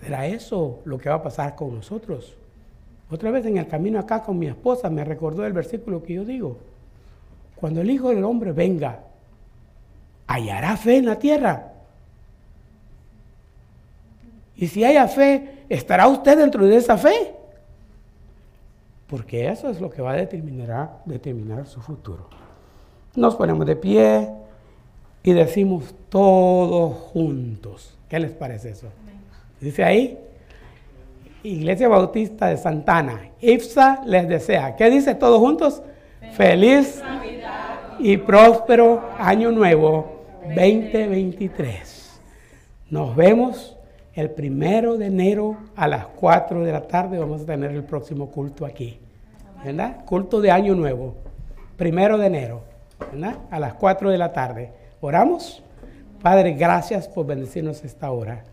¿Será 0.00 0.26
eso 0.26 0.80
lo 0.84 0.98
que 0.98 1.08
va 1.08 1.16
a 1.16 1.22
pasar 1.22 1.54
con 1.54 1.74
nosotros? 1.76 2.34
Otra 3.08 3.30
vez 3.30 3.46
en 3.46 3.56
el 3.56 3.68
camino 3.68 4.00
acá 4.00 4.22
con 4.22 4.38
mi 4.38 4.46
esposa 4.46 4.90
me 4.90 5.04
recordó 5.04 5.46
el 5.46 5.52
versículo 5.52 6.02
que 6.02 6.14
yo 6.14 6.24
digo. 6.24 6.56
Cuando 7.54 7.80
el 7.80 7.90
Hijo 7.90 8.08
del 8.08 8.24
Hombre 8.24 8.50
venga, 8.50 9.00
¿hallará 10.26 10.76
fe 10.76 10.96
en 10.96 11.06
la 11.06 11.18
tierra? 11.18 11.72
Y 14.56 14.66
si 14.66 14.84
haya 14.84 15.06
fe, 15.06 15.64
¿estará 15.68 16.08
usted 16.08 16.36
dentro 16.36 16.66
de 16.66 16.76
esa 16.76 16.98
fe? 16.98 17.34
Porque 19.06 19.48
eso 19.48 19.68
es 19.68 19.80
lo 19.80 19.90
que 19.90 20.02
va 20.02 20.12
a 20.12 20.16
determinar, 20.16 21.02
determinar 21.04 21.66
su 21.66 21.80
futuro. 21.80 22.26
Nos 23.14 23.36
ponemos 23.36 23.66
de 23.66 23.76
pie 23.76 24.28
y 25.22 25.32
decimos 25.32 25.94
todos 26.08 26.94
juntos. 27.12 27.94
¿Qué 28.08 28.18
les 28.18 28.32
parece 28.32 28.70
eso? 28.70 28.88
Dice 29.60 29.84
ahí, 29.84 30.18
Iglesia 31.42 31.88
Bautista 31.88 32.48
de 32.48 32.56
Santana, 32.56 33.30
IFSA 33.40 34.02
les 34.06 34.28
desea. 34.28 34.76
¿Qué 34.76 34.90
dice 34.90 35.14
todos 35.14 35.40
juntos? 35.40 35.82
Feliz, 36.34 37.02
y 37.98 38.16
próspero 38.16 39.02
año 39.18 39.52
nuevo 39.52 40.24
2023. 40.56 42.20
Nos 42.90 43.14
vemos 43.14 43.76
el 44.14 44.30
primero 44.30 44.96
de 44.96 45.06
enero 45.06 45.56
a 45.76 45.86
las 45.86 46.06
4 46.06 46.64
de 46.64 46.72
la 46.72 46.82
tarde. 46.82 47.18
Vamos 47.18 47.42
a 47.42 47.46
tener 47.46 47.70
el 47.70 47.84
próximo 47.84 48.30
culto 48.30 48.66
aquí. 48.66 48.98
¿Verdad? 49.64 50.04
Culto 50.04 50.40
de 50.40 50.50
año 50.50 50.74
nuevo. 50.74 51.14
Primero 51.76 52.18
de 52.18 52.26
enero. 52.26 52.62
¿Verdad? 53.12 53.36
A 53.50 53.60
las 53.60 53.74
4 53.74 54.10
de 54.10 54.18
la 54.18 54.32
tarde. 54.32 54.72
Oramos. 55.04 55.60
Padre, 56.22 56.52
gracias 56.52 57.08
por 57.08 57.26
bendecirnos 57.26 57.82
esta 57.82 58.12
hora. 58.12 58.44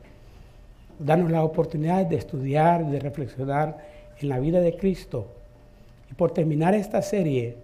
Danos 0.97 1.29
la 1.29 1.43
oportunidad 1.43 2.07
de 2.07 2.15
estudiar, 2.15 2.87
de 2.87 2.99
reflexionar 2.99 3.77
en 4.19 4.29
la 4.29 4.39
vida 4.39 4.59
de 4.59 4.75
Cristo. 4.75 5.27
Y 6.09 6.15
por 6.15 6.31
terminar 6.31 6.73
esta 6.73 7.03
serie, 7.03 7.55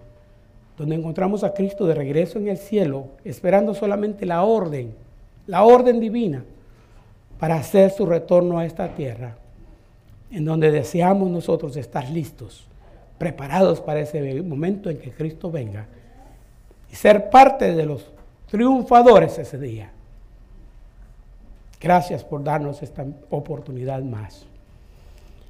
donde 0.77 0.95
encontramos 0.97 1.43
a 1.43 1.55
Cristo 1.55 1.87
de 1.87 1.95
regreso 1.95 2.37
en 2.37 2.47
el 2.47 2.57
cielo, 2.57 3.07
esperando 3.23 3.73
solamente 3.73 4.23
la 4.23 4.43
orden, 4.43 4.93
la 5.47 5.63
orden 5.63 5.99
divina, 5.99 6.45
para 7.39 7.55
hacer 7.55 7.89
su 7.89 8.05
retorno 8.05 8.59
a 8.59 8.65
esta 8.67 8.89
tierra, 8.89 9.35
en 10.29 10.45
donde 10.45 10.69
deseamos 10.69 11.31
nosotros 11.31 11.75
estar 11.75 12.07
listos, 12.11 12.67
preparados 13.17 13.81
para 13.81 14.01
ese 14.01 14.43
momento 14.43 14.91
en 14.91 14.99
que 14.99 15.11
Cristo 15.11 15.49
venga 15.49 15.87
y 16.91 16.95
ser 16.95 17.31
parte 17.31 17.73
de 17.73 17.85
los 17.87 18.14
triunfadores 18.49 19.37
ese 19.37 19.57
día. 19.57 19.91
Gracias 21.79 22.23
por 22.23 22.43
darnos 22.43 22.81
esta 22.81 23.05
oportunidad 23.29 24.01
más. 24.01 24.45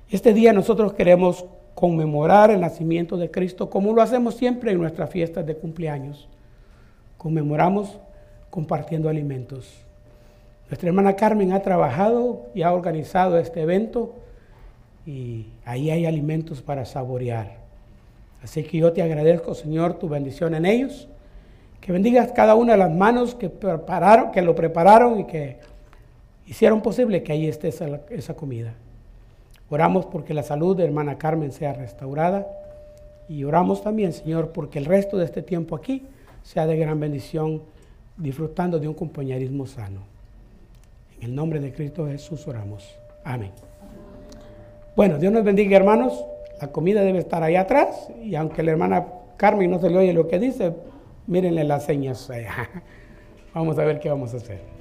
Este 0.09 0.33
día 0.33 0.53
nosotros 0.53 0.93
queremos 0.93 1.45
conmemorar 1.73 2.51
el 2.51 2.61
nacimiento 2.61 3.17
de 3.17 3.31
Cristo 3.31 3.69
como 3.69 3.93
lo 3.93 4.01
hacemos 4.01 4.35
siempre 4.35 4.71
en 4.71 4.79
nuestras 4.79 5.09
fiestas 5.09 5.45
de 5.45 5.55
cumpleaños. 5.55 6.27
Conmemoramos 7.17 7.97
compartiendo 8.49 9.09
alimentos. 9.09 9.73
Nuestra 10.69 10.89
hermana 10.89 11.15
Carmen 11.15 11.53
ha 11.53 11.61
trabajado 11.61 12.47
y 12.55 12.63
ha 12.63 12.73
organizado 12.73 13.37
este 13.37 13.61
evento 13.61 14.15
y 15.05 15.47
ahí 15.63 15.91
hay 15.91 16.05
alimentos 16.05 16.61
para 16.61 16.85
saborear. 16.85 17.57
Así 18.41 18.63
que 18.63 18.79
yo 18.79 18.93
te 18.93 19.01
agradezco, 19.01 19.53
Señor, 19.53 19.99
tu 19.99 20.09
bendición 20.09 20.55
en 20.55 20.65
ellos 20.65 21.07
que 21.81 21.91
bendigas 21.91 22.31
cada 22.31 22.55
una 22.55 22.73
de 22.73 22.79
las 22.79 22.91
manos 22.91 23.35
que, 23.35 23.49
prepararon, 23.49 24.31
que 24.31 24.41
lo 24.41 24.55
prepararon 24.55 25.19
y 25.19 25.25
que 25.25 25.57
hicieron 26.47 26.81
posible 26.81 27.23
que 27.23 27.31
ahí 27.31 27.47
esté 27.47 27.67
esa, 27.67 28.33
comida. 28.35 28.73
Oramos 29.69 30.05
porque 30.05 30.33
la 30.33 30.43
salud 30.43 30.75
de 30.75 30.83
hermana 30.83 31.17
Carmen 31.17 31.51
sea 31.51 31.73
restaurada 31.73 32.47
y 33.27 33.43
oramos 33.43 33.83
también, 33.83 34.13
Señor, 34.13 34.51
porque 34.51 34.79
el 34.79 34.85
resto 34.85 35.17
de 35.17 35.25
este 35.25 35.41
tiempo 35.41 35.75
aquí 35.75 36.03
sea 36.43 36.67
de 36.67 36.77
gran 36.77 36.99
bendición, 36.99 37.63
disfrutando 38.17 38.79
de 38.79 38.87
un 38.87 38.93
compañerismo 38.93 39.65
sano. 39.65 40.01
En 41.17 41.29
el 41.29 41.35
nombre 41.35 41.59
de 41.59 41.73
Cristo 41.73 42.07
Jesús 42.07 42.47
oramos. 42.47 42.95
Amén. 43.23 43.51
Bueno, 44.95 45.17
Dios 45.17 45.33
nos 45.33 45.43
bendiga, 45.43 45.75
hermanos. 45.75 46.25
La 46.61 46.71
comida 46.71 47.01
debe 47.01 47.19
estar 47.19 47.43
ahí 47.43 47.55
atrás 47.55 48.09
y 48.23 48.35
aunque 48.35 48.63
la 48.63 48.71
hermana 48.71 49.05
Carmen 49.35 49.69
no 49.69 49.79
se 49.79 49.89
le 49.89 49.97
oye 49.97 50.13
lo 50.13 50.27
que 50.27 50.39
dice, 50.39 50.73
Mírenle 51.27 51.63
las 51.63 51.85
señas. 51.85 52.29
Vamos 53.53 53.79
a 53.79 53.85
ver 53.85 53.99
qué 53.99 54.09
vamos 54.09 54.33
a 54.33 54.37
hacer. 54.37 54.74